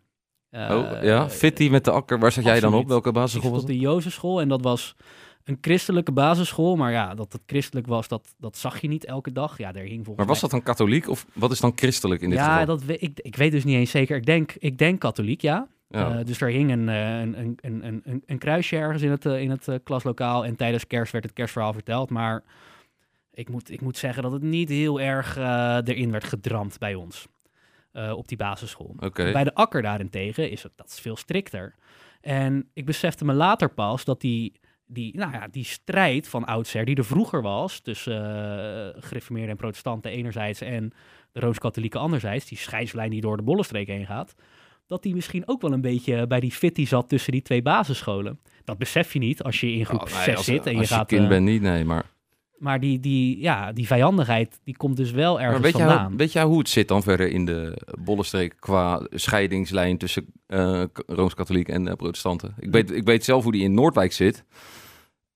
oh, 0.52 0.92
Eh, 0.92 1.04
ja. 1.04 1.30
Fitty 1.30 1.70
met 1.70 1.86
de 1.86 1.92
akker. 1.92 2.20
Waar 2.20 2.32
zat 2.32 2.44
jij 2.44 2.60
dan 2.60 2.74
op? 2.74 2.88
Welke 2.88 3.08
ik 3.08 3.14
basisschool 3.14 3.44
zat 3.44 3.52
was 3.52 3.62
op 3.62 3.68
de 3.68 3.80
Jozefschool 3.80 4.42
en 4.42 4.48
dat 4.48 4.62
was 4.62 4.96
een 5.44 5.58
christelijke 5.62 6.12
basisschool. 6.12 6.76
Maar 6.76 6.92
ja, 6.92 7.14
dat 7.16 7.34
het 7.34 7.42
christelijk 7.46 7.88
was, 7.88 8.08
dat, 8.08 8.34
dat 8.38 8.58
zag 8.58 8.82
je 8.82 8.88
niet 8.88 9.06
elke 9.06 9.32
dag. 9.32 9.58
Ja, 9.58 9.72
daar 9.72 9.84
hing 9.84 9.96
volgens 10.06 10.18
Maar 10.18 10.26
was 10.26 10.42
mij- 10.42 10.50
dat 10.50 10.52
dan 10.52 10.76
katholiek 10.76 11.08
of 11.10 11.26
wat 11.34 11.52
is 11.52 11.60
dan 11.60 11.72
christelijk 11.76 12.22
in 12.22 12.30
dit 12.30 12.38
ja, 12.40 12.50
geval? 12.52 12.66
dat 12.66 12.84
we, 12.84 12.98
ik, 12.98 13.20
ik 13.22 13.36
weet 13.36 13.52
dus 13.52 13.64
niet 13.64 13.76
eens 13.76 13.92
zeker. 13.92 14.18
Ik 14.18 14.26
denk, 14.26 14.52
ik 14.60 14.78
denk 14.78 15.00
katholiek, 15.00 15.42
ja. 15.42 15.68
Ja. 15.90 16.18
Eh, 16.20 16.26
dus 16.26 16.42
er 16.42 16.50
hing 16.50 16.72
een, 16.72 16.90
eh, 16.90 17.20
een, 17.20 17.40
een, 17.40 17.58
een, 17.62 18.02
een- 18.04 18.24
een, 18.26 18.38
kruisje 18.38 18.78
ergens 18.78 19.02
in 19.02 19.12
het, 19.12 19.26
eh, 19.26 19.42
in 19.42 19.50
het 19.50 19.68
klaslokaal. 19.84 20.46
En 20.46 20.56
tijdens 20.56 20.88
kerst 20.88 21.12
werd 21.12 21.24
het 21.24 21.34
kerstverhaal 21.34 21.74
verteld. 21.74 22.10
Maar 22.10 22.44
ik 23.34 23.50
moet, 23.50 23.72
ik 23.72 23.82
moet 23.82 23.98
zeggen 23.98 24.24
dat 24.24 24.32
het 24.32 24.42
niet 24.42 24.70
heel 24.70 25.02
erg 25.02 25.36
erin 25.88 26.12
werd 26.12 26.24
gedramd 26.24 26.80
bij 26.80 26.96
ons. 26.96 27.28
op 28.16 28.28
die 28.28 28.38
basisschool. 28.38 28.96
Bij 29.14 29.44
de 29.44 29.54
akker 29.54 29.82
daarentegen 29.82 30.50
is 30.52 30.64
het 30.64 30.72
dat 30.76 30.88
is 30.88 31.00
veel 31.00 31.16
strikter. 31.16 31.76
En 32.22 32.70
ik 32.74 32.86
besefte 32.86 33.26
me 33.26 33.34
later 33.34 33.70
pas 33.74 34.04
dat 34.06 34.22
die, 34.22 34.60
die, 34.94 35.18
nou 35.18 35.32
ja, 35.32 35.48
die 35.52 35.64
strijd 35.66 36.28
van 36.28 36.46
oudsher, 36.46 36.86
die 36.86 36.96
er 36.96 37.06
vroeger 37.06 37.42
was 37.42 37.80
tussen 37.80 38.14
eh 38.96 39.02
gereformeerden 39.04 39.52
en 39.52 39.58
protestanten 39.58 40.12
enerzijds 40.12 40.62
en 40.62 40.92
de 41.32 41.40
Rooms-Katholieken 41.40 42.00
anderzijds, 42.00 42.46
die 42.46 42.58
scheidslijn 42.58 43.10
die 43.10 43.22
door 43.22 43.38
de 43.38 43.44
Bollenstreek 43.44 43.88
heen 43.88 44.06
gaat, 44.06 44.36
dat 44.88 45.04
die 45.04 45.16
misschien 45.16 45.44
ook 45.48 45.62
wel 45.62 45.72
een 45.74 45.82
beetje 45.82 46.28
bij 46.28 46.40
die 46.40 46.52
fitty 46.52 46.86
zat 46.86 47.10
tussen 47.10 47.32
die 47.32 47.42
twee 47.42 47.62
basisscholen. 47.62 48.40
Dat 48.64 48.78
besef 48.78 49.14
je 49.14 49.20
niet 49.20 49.44
als 49.44 49.60
je 49.60 49.72
in 49.74 49.86
groep 49.86 50.02
Oh, 50.02 50.14
nee, 50.14 50.24
6 50.24 50.36
als, 50.36 50.46
zit 50.46 50.66
en 50.66 50.78
als 50.78 50.90
je 50.90 50.96
gaat... 50.96 51.08
kind 51.08 51.22
eh, 51.24 51.28
bent 51.30 51.46
niet, 51.46 51.62
nee, 51.62 51.86
maar... 51.86 52.06
maar 52.58 52.80
die, 52.80 53.00
die, 53.00 53.40
ja, 53.42 53.72
die 53.72 53.88
vijandigheid, 53.88 54.60
die 54.64 54.78
komt 54.78 54.98
dus 54.98 55.12
wel 55.12 55.40
ergens 55.42 55.54
Maar 55.62 55.72
weet, 55.72 55.78
jij, 55.78 55.88
vandaan. 55.88 56.18
weet 56.18 56.32
jij 56.32 56.44
hoe 56.44 56.58
het 56.58 56.70
zit 56.70 56.88
dan 56.88 57.04
verder 57.04 57.30
in 57.30 57.46
de 57.46 57.82
Bollenstreek 58.00 58.54
qua 58.60 59.08
scheidingslijn 59.10 59.98
tussen 59.98 60.26
eh, 60.48 60.84
k- 60.94 61.04
Rooms-Katholiek 61.08 61.68
en 61.68 61.88
eh, 61.88 61.94
protestanten? 61.96 62.54
Ik 62.60 62.72
weet, 62.72 62.92
ik 62.92 63.06
weet 63.06 63.24
zelf 63.26 63.44
hoe 63.44 63.52
die 63.52 63.64
in 63.64 63.74
Noordwijk 63.74 64.12
zit. 64.14 64.44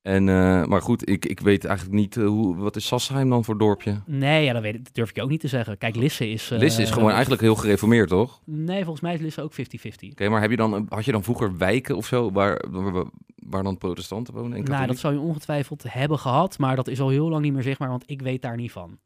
En, 0.05 0.29
eh, 0.29 0.65
maar 0.65 0.81
goed, 0.81 1.09
ik, 1.09 1.25
ik 1.25 1.39
weet 1.39 1.65
eigenlijk 1.65 1.95
niet 1.97 2.17
eh, 2.17 2.25
hoe, 2.27 2.55
wat 2.55 2.75
is 2.75 2.87
Sassheim 2.87 3.29
dan 3.29 3.43
voor 3.43 3.57
dorpje? 3.57 4.01
Nee, 4.05 4.43
ja, 4.43 4.53
dat, 4.53 4.61
weet 4.61 4.75
ik, 4.75 4.83
dat 4.83 4.93
durf 4.93 5.09
ik 5.09 5.15
je 5.15 5.21
ook 5.21 5.29
niet 5.29 5.39
te 5.39 5.47
zeggen. 5.47 5.77
Kijk, 5.77 5.95
Lisse 5.95 6.29
is... 6.29 6.51
eh, 6.51 6.59
Lisse 6.59 6.81
is 6.81 6.91
gewoon 6.91 7.11
eigenlijk 7.11 7.41
heel 7.41 7.55
gereformeerd, 7.55 8.09
toch? 8.09 8.33
Oké, 8.33 8.51
Nee, 8.51 8.81
volgens 8.81 9.01
mij 9.01 9.13
is 9.13 9.19
Lisse 9.19 9.41
ook 9.41 9.53
50-50. 9.53 10.29
maar 10.29 10.41
heb 10.41 10.49
je 10.49 10.55
dan, 10.55 10.85
had 10.89 11.05
je 11.05 11.11
dan 11.11 11.23
vroeger 11.23 11.57
wijken 11.57 11.95
of 11.95 12.05
zo 12.05 12.31
waar, 12.31 12.63
waar, 12.69 13.05
waar 13.35 13.63
dan 13.63 13.77
protestanten 13.77 14.33
wonen 14.33 14.57
en 14.57 14.63
Nou, 14.63 14.87
dat 14.87 14.97
zou 14.97 15.13
je 15.13 15.19
ongetwijfeld 15.19 15.83
hebben 15.87 16.19
gehad, 16.19 16.57
maar 16.57 16.75
dat 16.75 16.87
is 16.87 17.01
al 17.01 17.09
heel 17.09 17.29
lang 17.29 17.43
niet 17.43 17.53
meer 17.53 17.63
zichtbaar, 17.63 17.89
want 17.89 18.03
ik 18.05 18.21
weet 18.21 18.41
daar 18.41 18.55
niet 18.55 18.71
van. 18.71 18.97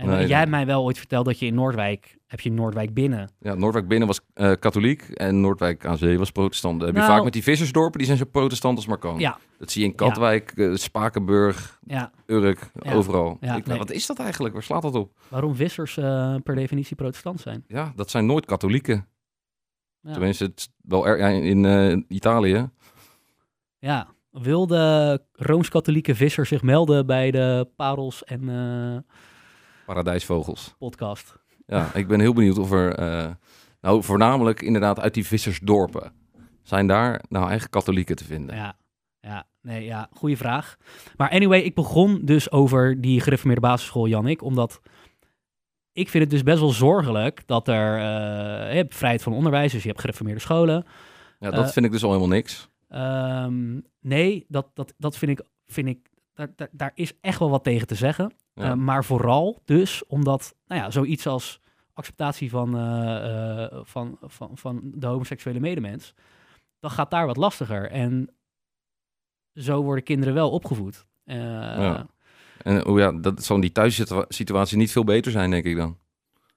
En 0.00 0.06
Nee, 0.06 0.16
jij 0.18 0.26
nee. 0.26 0.34
hebt 0.36 0.50
mij 0.50 0.66
wel 0.66 0.82
ooit 0.84 0.98
verteld 0.98 1.24
dat 1.24 1.38
je 1.38 1.46
in 1.46 1.54
Noordwijk, 1.54 2.18
heb 2.26 2.40
je 2.40 2.52
Noordwijk 2.52 2.94
binnen. 2.94 3.30
Ja, 3.40 3.54
Noordwijk 3.54 3.88
binnen 3.88 4.06
was 4.08 4.20
eh, 4.34 4.52
katholiek 4.58 5.02
en 5.02 5.40
Noordwijk 5.40 5.86
aan 5.86 5.96
zee 5.98 6.18
was 6.18 6.30
protestant. 6.30 6.80
Heb 6.82 6.90
je 6.90 6.96
Nou- 6.96 7.10
vaak 7.12 7.24
met 7.24 7.32
die 7.32 7.42
vissersdorpen, 7.42 7.98
die 7.98 8.06
zijn 8.06 8.18
zo 8.18 8.24
protestant 8.24 8.76
als 8.76 8.86
maar 8.86 8.98
kan. 8.98 9.18
Ja. 9.18 9.38
Dat 9.58 9.70
zie 9.70 9.82
je 9.82 9.88
in 9.88 9.94
Katwijk, 9.94 10.50
eh, 10.56 10.74
Spakenburg, 10.74 11.78
Ja, 11.86 12.10
Urk, 12.26 12.70
Ja. 12.82 12.92
overal. 12.92 13.36
Ja, 13.40 13.56
ik, 13.56 13.66
nee. 13.66 13.78
Wat 13.78 13.90
is 13.90 14.06
dat 14.06 14.18
eigenlijk? 14.18 14.54
Waar 14.54 14.62
slaat 14.62 14.82
dat 14.82 14.94
op? 14.94 15.18
waarom 15.28 15.54
vissers 15.54 15.96
eh, 15.96 16.34
per 16.42 16.54
definitie 16.54 16.96
protestant 16.96 17.40
zijn. 17.40 17.64
Ja, 17.66 17.92
dat 17.96 18.10
zijn 18.10 18.26
nooit 18.26 18.46
katholieken. 18.46 19.08
Tenminste, 20.02 20.44
het 20.44 20.68
wel 20.82 21.06
er, 21.06 21.18
in 21.18 22.04
Italië. 22.08 22.70
Ja, 23.78 24.08
wil 24.30 24.66
de 24.66 25.20
Rooms-Katholieke 25.32 26.14
visser 26.14 26.46
zich 26.46 26.62
melden 26.62 27.06
bij 27.06 27.30
de 27.30 27.68
Parels 27.76 28.24
en 28.24 28.48
Paradijsvogels. 29.90 30.74
podcast? 30.78 31.38
Ja, 31.66 31.94
ik 31.94 32.08
ben 32.08 32.20
heel 32.20 32.32
benieuwd 32.32 32.58
of 32.58 32.72
er... 32.72 32.94
eh, 32.94 33.30
nou, 33.80 34.02
voornamelijk 34.02 34.62
inderdaad 34.62 35.00
uit 35.00 35.14
die 35.14 35.26
vissersdorpen. 35.26 36.12
Zijn 36.62 36.86
daar 36.86 37.22
nou 37.28 37.48
eigen 37.48 37.70
katholieken 37.70 38.16
te 38.16 38.24
vinden? 38.24 38.56
Ja, 38.56 38.76
ja, 39.20 39.46
nee, 39.62 39.84
ja, 39.84 40.08
goede 40.12 40.36
vraag. 40.36 40.76
Maar 41.16 41.30
anyway, 41.30 41.60
ik 41.60 41.74
begon 41.74 42.20
dus 42.24 42.50
over 42.50 43.00
die 43.00 43.20
gereformeerde 43.20 43.60
basisschool, 43.66 44.06
Jannik, 44.06 44.42
omdat 44.42 44.80
ik 45.92 46.08
vind 46.08 46.22
het 46.22 46.32
dus 46.32 46.42
best 46.42 46.60
wel 46.60 46.70
zorgelijk 46.70 47.42
dat 47.46 47.68
er, 47.68 47.94
eh, 47.96 48.70
je 48.70 48.76
hebt 48.76 48.94
vrijheid 48.94 49.22
van 49.22 49.32
onderwijs, 49.32 49.72
dus 49.72 49.82
je 49.82 49.88
hebt 49.88 50.00
gereformeerde 50.00 50.40
scholen. 50.40 50.84
Ja, 51.38 51.50
dat 51.50 51.66
Eh, 51.66 51.70
vind 51.72 51.86
ik 51.86 51.92
dus 51.92 52.02
al 52.02 52.08
helemaal 52.08 52.36
niks. 52.36 52.68
Ehm, 52.88 53.80
nee, 54.00 54.44
dat, 54.48 54.70
dat, 54.74 54.94
dat 54.98 55.16
vind 55.18 55.38
ik, 55.38 55.46
vind 55.66 55.88
ik 55.88 56.09
daar, 56.40 56.52
daar, 56.56 56.68
daar 56.72 56.92
is 56.94 57.12
echt 57.20 57.38
wel 57.38 57.50
wat 57.50 57.64
tegen 57.64 57.86
te 57.86 57.94
zeggen. 57.94 58.32
Ja. 58.54 58.70
Eh, 58.70 58.74
maar 58.74 59.04
vooral 59.04 59.62
dus 59.64 60.06
omdat, 60.06 60.54
nou 60.66 60.80
ja, 60.80 60.90
zoiets 60.90 61.26
als 61.26 61.60
acceptatie 61.92 62.50
van, 62.50 62.76
eh, 62.76 63.64
eh, 63.64 63.80
van, 63.82 64.18
van, 64.22 64.50
van 64.56 64.80
de 64.94 65.06
homoseksuele 65.06 65.60
medemens, 65.60 66.14
dan 66.78 66.90
gaat 66.90 67.10
daar 67.10 67.26
wat 67.26 67.36
lastiger. 67.36 67.90
En 67.90 68.34
zo 69.54 69.82
worden 69.82 70.04
kinderen 70.04 70.34
wel 70.34 70.50
opgevoed. 70.50 71.06
Ja. 71.24 72.06
En 72.62 72.86
oh 72.86 72.98
ja, 72.98 73.12
dat 73.12 73.44
zal 73.44 73.56
in 73.56 73.62
die 73.62 73.72
thuissituatie 73.72 74.76
niet 74.76 74.92
veel 74.92 75.04
beter 75.04 75.32
zijn, 75.32 75.50
denk 75.50 75.64
ik 75.64 75.76
dan. 75.76 75.98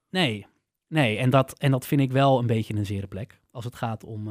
Nee, 0.10 0.48
nee. 0.88 1.18
En 1.18 1.30
dat, 1.30 1.58
en 1.58 1.72
dat 1.72 1.88
vind 1.88 2.02
ik 2.02 2.12
wel 2.12 2.40
een 2.40 2.48
beetje 2.48 2.76
een 2.76 2.86
zere 2.86 3.08
plek 3.08 3.40
als 3.52 3.66
het 3.66 3.76
gaat 3.76 4.04
om 4.04 4.28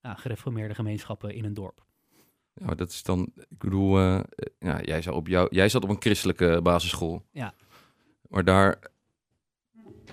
ja, 0.00 0.14
gereformeerde 0.14 0.74
gemeenschappen 0.74 1.34
in 1.34 1.44
een 1.44 1.54
dorp. 1.54 1.84
Ja, 2.54 2.74
dat 2.74 2.88
is 2.88 3.02
dan, 3.02 3.32
ik 3.36 3.58
bedoel, 3.58 3.98
eh, 3.98 4.20
ja, 4.58 4.80
jij, 4.82 5.02
zou 5.02 5.16
op 5.16 5.26
jou, 5.28 5.48
jij 5.50 5.68
zat 5.68 5.82
op 5.82 5.88
een 5.88 6.00
christelijke 6.00 6.60
basisschool. 6.62 7.22
Ja. 7.32 7.54
Maar 8.28 8.44
daar, 8.44 8.78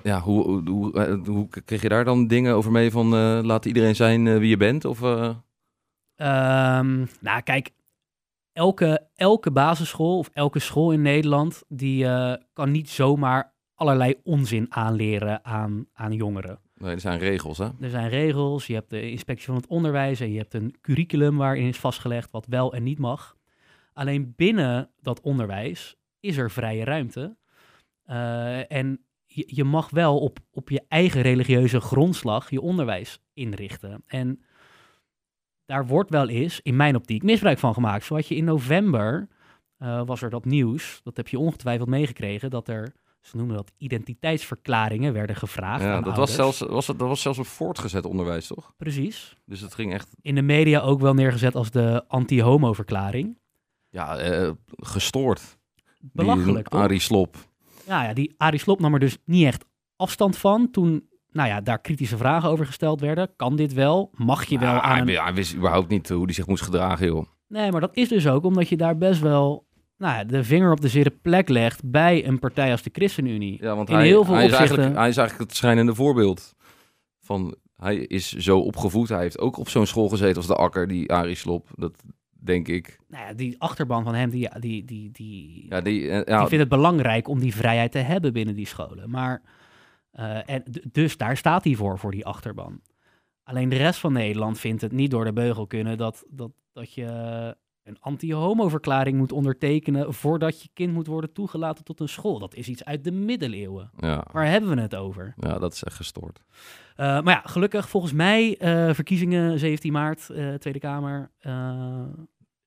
ja, 0.04 0.20
hoe, 0.20 0.44
hoe, 0.44 0.70
hoe, 0.70 0.94
eh, 0.94 1.26
hoe 1.26 1.48
kreeg 1.66 1.82
je 1.82 1.90
daar 1.90 2.06
dan 2.06 2.28
dingen 2.28 2.56
over 2.56 2.72
mee 2.72 2.92
van 2.92 3.14
eh, 3.14 3.40
laat 3.44 3.66
iedereen 3.66 3.96
zijn 3.96 4.28
eh, 4.28 4.38
wie 4.38 4.50
je 4.50 4.58
bent? 4.58 4.86
Of, 4.86 5.02
eh, 5.02 5.36
Ehm, 6.18 7.06
nou, 7.20 7.42
kijk, 7.42 7.72
elke, 8.54 9.08
elke 9.16 9.52
basisschool 9.52 10.18
of 10.18 10.30
elke 10.34 10.60
school 10.60 10.92
in 10.92 11.02
Nederland, 11.02 11.64
die 11.68 12.06
eh, 12.06 12.34
kan 12.54 12.72
niet 12.72 12.90
zomaar 12.90 13.54
allerlei 13.76 14.16
onzin 14.24 14.66
aanleren 14.70 15.46
aan, 15.46 15.88
aan 15.94 16.12
jongeren. 16.12 16.60
Nee, 16.78 16.92
er 16.92 17.00
zijn 17.00 17.20
regels, 17.20 17.58
hè? 17.58 17.70
Er 17.82 17.90
zijn 17.90 18.10
regels, 18.10 18.68
je 18.68 18.74
hebt 18.74 18.90
de 18.90 19.12
inspectie 19.12 19.46
van 19.46 19.56
het 19.56 19.68
onderwijs 19.68 20.20
en 20.20 20.32
je 20.32 20.38
hebt 20.38 20.54
een 20.54 20.76
curriculum 20.82 21.38
waarin 21.38 21.68
is 21.68 21.78
vastgelegd 21.78 22.32
wat 22.32 22.46
wel 22.46 22.74
en 22.74 22.84
niet 22.84 23.00
mag. 23.00 23.38
Alleen 23.94 24.34
binnen 24.36 24.90
dat 25.02 25.22
onderwijs 25.22 25.96
is 26.20 26.38
er 26.38 26.52
vrije 26.52 26.84
ruimte. 26.84 27.38
Eh, 28.04 28.72
en 28.72 29.02
je, 29.46 29.64
mag 29.64 29.90
wel 29.90 30.20
op, 30.20 30.40
op 30.52 30.70
je 30.70 30.84
eigen 30.88 31.22
religieuze 31.22 31.80
grondslag 31.80 32.50
je 32.50 32.62
onderwijs 32.62 33.20
inrichten. 33.34 34.04
En 34.06 34.42
daar 35.66 35.88
wordt 35.88 36.10
wel 36.10 36.30
eens, 36.30 36.60
in 36.62 36.76
mijn 36.76 36.96
optiek, 36.96 37.24
misbruik 37.24 37.58
van 37.58 37.74
gemaakt. 37.74 38.06
Zo 38.06 38.16
had 38.16 38.28
je 38.28 38.36
in 38.36 38.44
november, 38.44 39.28
eh, 39.78 40.02
was 40.06 40.22
er 40.22 40.30
dat 40.30 40.46
nieuws, 40.46 41.02
dat 41.04 41.18
heb 41.18 41.28
je 41.28 41.40
ongetwijfeld 41.40 41.90
meegekregen, 41.90 42.50
dat 42.50 42.68
er, 42.68 42.94
ze 43.28 43.38
noemen 43.38 43.56
dat 43.56 43.72
identiteitsverklaringen, 43.78 45.14
werden 45.14 45.36
gevraagd 45.36 45.84
Ja, 45.84 45.96
aan 45.96 46.04
dat 46.04 46.16
was, 46.18 46.34
zelfs, 46.34 46.60
was, 46.60 46.86
dat 46.86 46.98
was 46.98 47.22
zelfs 47.22 47.38
een 47.38 47.46
voortgezet 47.46 48.06
onderwijs, 48.06 48.48
toch? 48.48 48.74
Precies. 48.78 49.36
Dus 49.46 49.62
het 49.62 49.74
ging 49.74 49.94
echt, 49.94 50.10
In 50.22 50.36
de 50.36 50.42
media 50.42 50.80
ook 50.82 51.00
wel 51.00 51.14
neergezet 51.14 51.56
als 51.56 51.72
de 51.72 52.04
anti-homo-verklaring. 52.08 53.38
ja, 53.90 54.18
eh, 54.18 54.52
gestoord. 54.68 55.58
Belachelijk, 56.00 56.70
Die? 56.70 56.80
Arie 56.80 57.00
Slop. 57.00 57.36
Nou 57.88 58.04
ja, 58.04 58.14
die 58.14 58.34
Arie 58.38 58.60
Slob 58.60 58.80
nam 58.80 58.94
er 58.94 59.00
dus 59.00 59.18
niet 59.26 59.46
echt 59.46 59.66
afstand 59.96 60.38
van 60.38 60.72
toen 60.72 61.10
nou 61.32 61.48
ja, 61.50 61.62
daar 61.62 61.80
kritische 61.82 62.18
vragen 62.18 62.50
over 62.50 62.66
gesteld 62.66 63.02
werden. 63.02 63.30
Kan 63.36 63.56
dit 63.56 63.74
wel? 63.74 64.10
Mag 64.14 64.46
je 64.46 64.60
wel 64.60 64.70
Ja, 64.74 64.82
aan 64.82 65.06
hij, 65.08 65.16
een... 65.18 65.24
hij 65.24 65.34
wist 65.34 65.56
überhaupt 65.56 65.90
niet 65.90 66.10
hoe 66.10 66.24
hij 66.26 66.34
zich 66.34 66.48
moest 66.48 66.64
gedragen, 66.64 67.06
joh. 67.08 67.26
Nee, 67.48 67.72
maar 67.72 67.82
dat 67.82 67.96
is 67.96 68.08
dus 68.10 68.28
ook 68.28 68.44
omdat 68.44 68.70
je 68.70 68.78
daar 68.78 68.98
best 68.98 69.20
wel 69.22 69.67
nou 69.98 70.18
ja, 70.18 70.24
de 70.24 70.44
vinger 70.44 70.72
op 70.72 70.82
de 70.82 70.88
zere 70.88 71.10
plek 71.22 71.50
legt 71.50 71.90
bij 71.92 72.26
een 72.28 72.40
partij 72.40 72.72
als 72.72 72.82
de 72.82 72.90
ChristenUnie. 72.94 73.58
Ja, 73.62 73.76
want 73.76 73.90
In 73.90 73.96
hij, 73.96 74.06
heel 74.06 74.24
veel 74.24 74.34
hij, 74.34 74.46
is 74.46 74.52
opzichten- 74.52 74.76
eigenlijk, 74.78 75.00
hij 75.00 75.10
is 75.10 75.18
eigenlijk 75.18 75.50
het 75.50 75.58
schrijnende 75.60 75.96
voorbeeld. 75.96 76.56
Van, 77.20 77.56
hij 77.76 77.96
is 77.98 78.32
zo 78.32 78.60
opgevoed. 78.60 79.10
Hij 79.10 79.22
heeft 79.22 79.40
ook 79.40 79.58
op 79.58 79.70
zo'n 79.70 79.86
school 79.86 80.10
gezeten 80.10 80.36
als 80.36 80.48
de 80.48 80.56
Akker, 80.56 80.88
die 80.88 81.12
Arie 81.12 81.36
Slop. 81.36 81.68
Dat 81.76 82.04
denk 82.30 82.68
ik. 82.68 83.00
Nou 83.08 83.28
ja, 83.28 83.34
die 83.34 83.56
achterban 83.58 84.04
van 84.04 84.16
hem, 84.16 84.30
die, 84.30 84.50
die, 84.60 84.86
die, 84.86 85.12
die, 85.12 85.66
Ja, 85.70 85.82
die, 85.82 86.10
eh, 86.10 86.16
ja, 86.26 86.40
die 86.40 86.48
vindt 86.48 86.64
het 86.64 86.70
belangrijk 86.70 87.28
om 87.28 87.40
die 87.40 87.56
vrijheid 87.56 87.92
te 87.92 87.98
hebben 87.98 88.34
binnen 88.34 88.56
die 88.56 88.68
scholen. 88.68 89.10
Maar, 89.10 89.42
eh, 90.12 90.50
en 90.50 90.64
dus 90.92 91.18
daar 91.18 91.38
staat 91.38 91.64
hij 91.64 91.76
voor, 91.76 92.00
voor 92.00 92.12
die 92.12 92.26
achterban. 92.26 92.82
Alleen 93.44 93.70
de 93.70 93.76
rest 93.78 94.00
van 94.00 94.14
Nederland 94.14 94.60
vindt 94.60 94.82
het 94.82 94.92
niet 94.92 95.12
door 95.12 95.26
de 95.26 95.34
beugel 95.34 95.68
kunnen 95.68 95.98
dat, 95.98 96.24
dat, 96.30 96.52
dat 96.74 96.94
je 96.94 97.56
een 97.88 98.00
anti-homo-verklaring 98.00 99.18
moet 99.18 99.32
ondertekenen 99.32 100.14
voordat 100.14 100.62
je 100.62 100.70
kind 100.74 100.94
moet 100.94 101.08
worden 101.08 101.32
toegelaten 101.34 101.84
tot 101.84 102.00
een 102.00 102.10
school. 102.10 102.40
Dat 102.40 102.56
is 102.56 102.68
iets 102.68 102.86
uit 102.86 103.04
de 103.04 103.12
middeleeuwen. 103.12 103.90
ja, 103.98 104.26
Waar 104.32 104.48
hebben 104.48 104.76
we 104.76 104.82
het 104.82 104.96
over? 104.96 105.34
ja, 105.38 105.60
dat 105.60 105.74
is 105.74 105.84
echt 105.84 105.96
gestoord. 105.96 106.44
Eh, 106.96 107.06
maar 107.22 107.34
ja, 107.34 107.42
gelukkig 107.46 107.90
volgens 107.90 108.14
mij 108.14 108.58
eh, 108.58 108.94
verkiezingen 108.94 109.60
17 109.60 109.92
maart, 109.92 110.30
eh, 110.30 110.54
Tweede 110.54 110.80
Kamer. 110.80 111.32
eh 111.40 112.04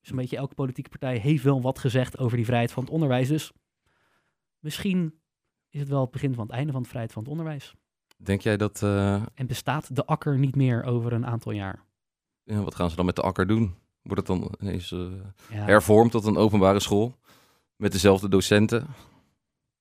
Zo'n 0.01 0.17
beetje 0.17 0.37
elke 0.37 0.55
politieke 0.55 0.89
partij 0.91 1.17
heeft 1.17 1.43
wel 1.45 1.61
wat 1.61 1.79
gezegd 1.79 2.19
over 2.19 2.37
die 2.37 2.47
vrijheid 2.47 2.73
van 2.73 2.83
het 2.83 2.93
onderwijs. 2.93 3.29
Dus 3.29 3.53
misschien 4.59 5.21
is 5.69 5.81
het 5.81 5.89
wel 5.89 6.01
het 6.01 6.11
begin 6.11 6.35
van 6.35 6.47
het 6.47 6.53
einde 6.55 6.73
van 6.73 6.83
de 6.83 6.89
vrijheid 6.89 7.13
van 7.13 7.23
het 7.23 7.31
onderwijs. 7.31 7.75
Denk 8.17 8.41
jij 8.41 8.57
dat... 8.57 8.83
En 9.35 9.47
bestaat 9.47 9.97
de 9.97 10.07
akker 10.07 10.39
niet 10.39 10.57
meer 10.57 10.85
over 10.85 11.13
een 11.13 11.27
aantal 11.27 11.53
jaar. 11.53 11.85
ja, 12.45 12.63
wat 12.63 12.75
gaan 12.75 12.91
ze 12.91 12.97
dan 12.97 13.05
met 13.07 13.17
de 13.17 13.23
Akker 13.23 13.47
doen? 13.47 13.75
Wordt 14.03 14.29
het 14.29 14.39
dan 14.39 14.55
ineens 14.61 14.89
Ja, 14.89 15.17
hervormd 15.49 16.11
tot 16.11 16.25
een 16.25 16.37
openbare 16.37 16.81
school? 16.81 17.15
Met 17.77 17.93
dezelfde 17.93 18.29
docenten? 18.29 18.87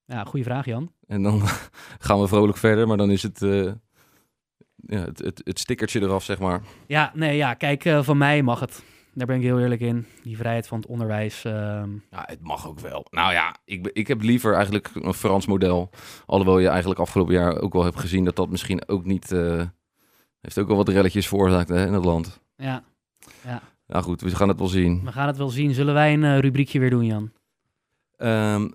ja 0.05 0.23
goede 0.23 0.45
vraag 0.45 0.65
Jan. 0.65 0.93
En 1.07 1.23
dan 1.23 1.41
gaan 1.99 2.19
we 2.19 2.27
vrolijk 2.27 2.57
verder, 2.57 2.87
maar 2.87 2.97
dan 2.97 3.11
is 3.11 3.23
het... 3.23 3.41
eh, 3.41 3.71
ja, 4.75 4.99
het, 4.99 5.19
het, 5.19 5.41
het 5.43 5.59
stickertje 5.59 6.01
eraf, 6.01 6.23
zeg 6.23 6.39
maar. 6.39 6.61
Ja, 6.87 7.11
nee, 7.15 7.37
ja, 7.37 7.53
kijk, 7.53 7.85
eh, 7.85 8.03
van 8.03 8.17
mij 8.17 8.41
mag 8.43 8.59
het. 8.59 8.83
Daar 9.13 9.27
ben 9.27 9.35
ik 9.35 9.41
heel 9.41 9.59
eerlijk 9.59 9.81
in. 9.81 10.05
Die 10.23 10.37
vrijheid 10.37 10.67
van 10.67 10.79
het 10.79 10.87
onderwijs. 10.87 11.43
ehm, 11.45 11.91
Ja, 12.11 12.23
het 12.25 12.41
mag 12.41 12.67
ook 12.67 12.79
wel. 12.79 13.05
Nou 13.09 13.31
ja, 13.33 13.55
ik, 13.65 13.87
ik 13.93 14.07
heb 14.07 14.21
liever 14.21 14.53
eigenlijk 14.53 14.89
een 14.93 15.13
Frans 15.13 15.45
model. 15.45 15.89
Alhoewel 16.25 16.59
je 16.59 16.67
eigenlijk 16.67 16.99
afgelopen 16.99 17.33
jaar 17.33 17.59
ook 17.61 17.73
wel 17.73 17.83
hebt 17.83 17.99
gezien 17.99 18.23
dat 18.25 18.35
dat 18.35 18.49
misschien 18.49 18.87
ook 18.87 19.05
niet... 19.05 19.29
heeft 20.41 20.57
ook 20.59 20.67
wel 20.67 20.77
wat 20.77 20.89
relletjes 20.89 21.27
veroorzaakt 21.27 21.69
hè, 21.69 21.85
in 21.85 21.93
het 21.93 22.05
land. 22.05 22.39
ja, 22.55 22.83
Nou 23.89 24.03
goed, 24.03 24.21
we 24.21 24.35
gaan 24.35 24.47
het 24.47 24.59
wel 24.59 24.67
zien. 24.67 25.01
we 25.05 25.11
gaan 25.11 25.27
het 25.27 25.37
wel 25.37 25.49
zien. 25.49 25.73
Zullen 25.73 25.93
wij 25.93 26.13
een 26.13 26.23
eh, 26.23 26.39
rubriekje 26.39 26.79
weer 26.79 26.89
doen, 26.89 27.05
Jan? 27.05 27.31
Ehm, 28.17 28.69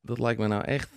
dat 0.00 0.18
lijkt 0.18 0.40
me 0.40 0.46
nou 0.46 0.62
echt, 0.64 0.90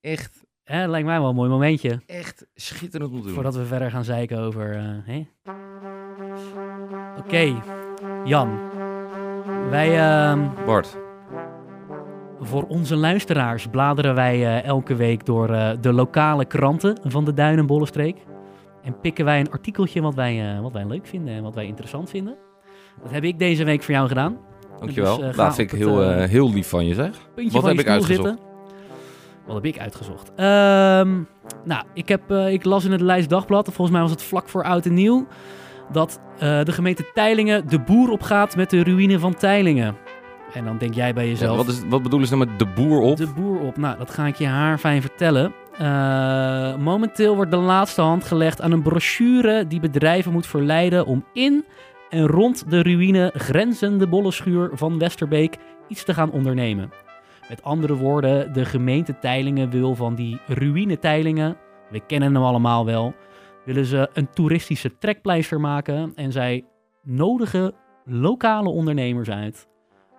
echt, 0.00 0.46
Hè, 0.62 0.86
lijkt 0.86 1.06
mij 1.06 1.20
wel 1.20 1.28
een 1.28 1.34
mooi 1.34 1.50
momentje. 1.50 2.00
echt 2.06 2.46
schitterend 2.54 3.10
om 3.10 3.16
te 3.18 3.24
doen. 3.24 3.34
Voordat 3.34 3.54
we 3.56 3.64
verder 3.64 3.90
gaan 3.90 4.04
zeiken 4.04 4.38
over. 4.38 4.76
eh? 5.06 5.24
Oké, 7.18 7.62
Jan. 8.24 8.58
Wij, 9.70 9.98
ehm, 9.98 10.64
Bart, 10.66 10.96
Voor 12.40 12.62
onze 12.66 12.96
luisteraars 12.96 13.66
bladeren 13.66 14.14
wij 14.14 14.34
eh, 14.46 14.64
elke 14.64 14.94
week 14.94 15.26
door 15.26 15.46
de 15.80 15.92
lokale 15.92 16.44
kranten 16.44 16.98
van 17.04 17.24
de 17.24 17.34
Duin- 17.34 17.58
en 17.58 17.66
Bollenstreek. 17.66 18.16
En 18.82 19.00
pikken 19.00 19.24
wij 19.24 19.40
een 19.40 19.50
artikeltje 19.50 20.00
wat 20.00 20.14
wij, 20.14 20.54
eh, 20.54 20.60
wat 20.60 20.72
wij 20.72 20.86
leuk 20.86 21.06
vinden 21.06 21.34
en 21.34 21.42
wat 21.42 21.54
wij 21.54 21.66
interessant 21.66 22.10
vinden. 22.10 22.36
Dat 23.02 23.12
heb 23.12 23.24
ik 23.24 23.38
deze 23.38 23.64
week 23.64 23.82
voor 23.82 23.94
jou 23.94 24.08
gedaan. 24.08 24.36
Dankjewel. 24.78 25.16
Dus, 25.16 25.30
eh, 25.30 25.36
dat 25.36 25.46
op 25.46 25.52
vind 25.52 25.72
ik 25.72 25.78
heel, 25.78 26.02
eh, 26.02 26.28
heel 26.28 26.52
lief 26.52 26.68
van 26.68 26.86
je, 26.86 26.94
zeg. 26.94 27.10
Puntje 27.34 27.52
Wat 27.52 27.60
van 27.60 27.68
heb 27.68 27.78
je 27.78 27.84
ik 27.84 27.88
uitgezocht? 27.88 28.28
zitten. 28.28 28.46
Wat 29.46 29.54
heb 29.54 29.64
ik 29.64 29.78
uitgezocht? 29.78 30.32
Ehm, 30.36 31.22
nou, 31.64 31.84
ik, 31.94 32.08
heb, 32.08 32.30
ik 32.32 32.64
las 32.64 32.84
in 32.84 32.92
het 32.92 33.00
Leijs 33.00 33.28
Dagblad, 33.28 33.64
volgens 33.64 33.90
mij 33.90 34.00
was 34.00 34.10
het 34.10 34.22
vlak 34.22 34.48
voor 34.48 34.64
Oud 34.64 34.86
en 34.86 34.94
Nieuw, 34.94 35.26
dat 35.92 36.20
de 36.38 36.72
gemeente 36.72 37.10
Teilingen 37.14 37.68
de 37.68 37.80
boer 37.80 38.10
opgaat 38.10 38.56
met 38.56 38.70
de 38.70 38.82
ruïne 38.82 39.18
van 39.18 39.34
Teilingen. 39.34 39.96
En 40.52 40.64
dan 40.64 40.78
denk 40.78 40.94
jij 40.94 41.14
bij 41.14 41.24
Ja, 41.24 41.30
jezelf... 41.30 41.56
wat, 41.56 41.68
is, 41.68 41.80
wat 41.88 42.02
bedoelen 42.02 42.28
ze 42.28 42.36
nou 42.36 42.48
met 42.48 42.58
de 42.58 42.66
boer 42.66 43.00
op? 43.00 43.16
De 43.16 43.32
boer 43.36 43.60
op. 43.60 43.76
Nou, 43.76 43.98
dat 43.98 44.10
ga 44.10 44.26
ik 44.26 44.36
je 44.36 44.46
haarfijn 44.46 45.00
vertellen. 45.00 45.52
Eh, 45.78 46.76
momenteel 46.76 47.34
wordt 47.34 47.50
de 47.50 47.56
laatste 47.56 48.00
hand 48.00 48.24
gelegd 48.24 48.60
aan 48.60 48.72
een 48.72 48.82
brochure 48.82 49.66
die 49.66 49.80
bedrijven 49.80 50.32
moet 50.32 50.46
verleiden 50.46 51.06
om 51.06 51.24
in 51.32 51.64
en 52.10 52.26
rond 52.26 52.70
de 52.70 52.82
ruïne 52.82 53.32
grenzende 53.34 54.08
bollenschuur 54.08 54.70
van 54.72 54.98
Westerbeek 54.98 55.56
iets 55.88 56.04
te 56.04 56.14
gaan 56.14 56.30
ondernemen. 56.30 56.90
Met 57.48 57.62
andere 57.62 57.96
woorden, 57.96 58.52
de 58.52 58.64
gemeente 58.64 59.18
Teilingen 59.18 59.70
wil 59.70 59.94
van 59.94 60.14
die 60.14 60.40
ruïne 60.46 60.98
Teilingen, 60.98 61.56
we 61.90 62.00
kennen 62.06 62.34
hem 62.34 62.44
allemaal 62.44 62.84
wel, 62.84 63.14
willen 63.64 63.84
ze 63.84 64.10
een 64.12 64.30
toeristische 64.30 64.98
trekpleister 64.98 65.60
maken 65.60 66.12
en 66.14 66.32
zij 66.32 66.64
nodigen 67.02 67.74
lokale 68.04 68.68
ondernemers 68.68 69.30
uit 69.30 69.68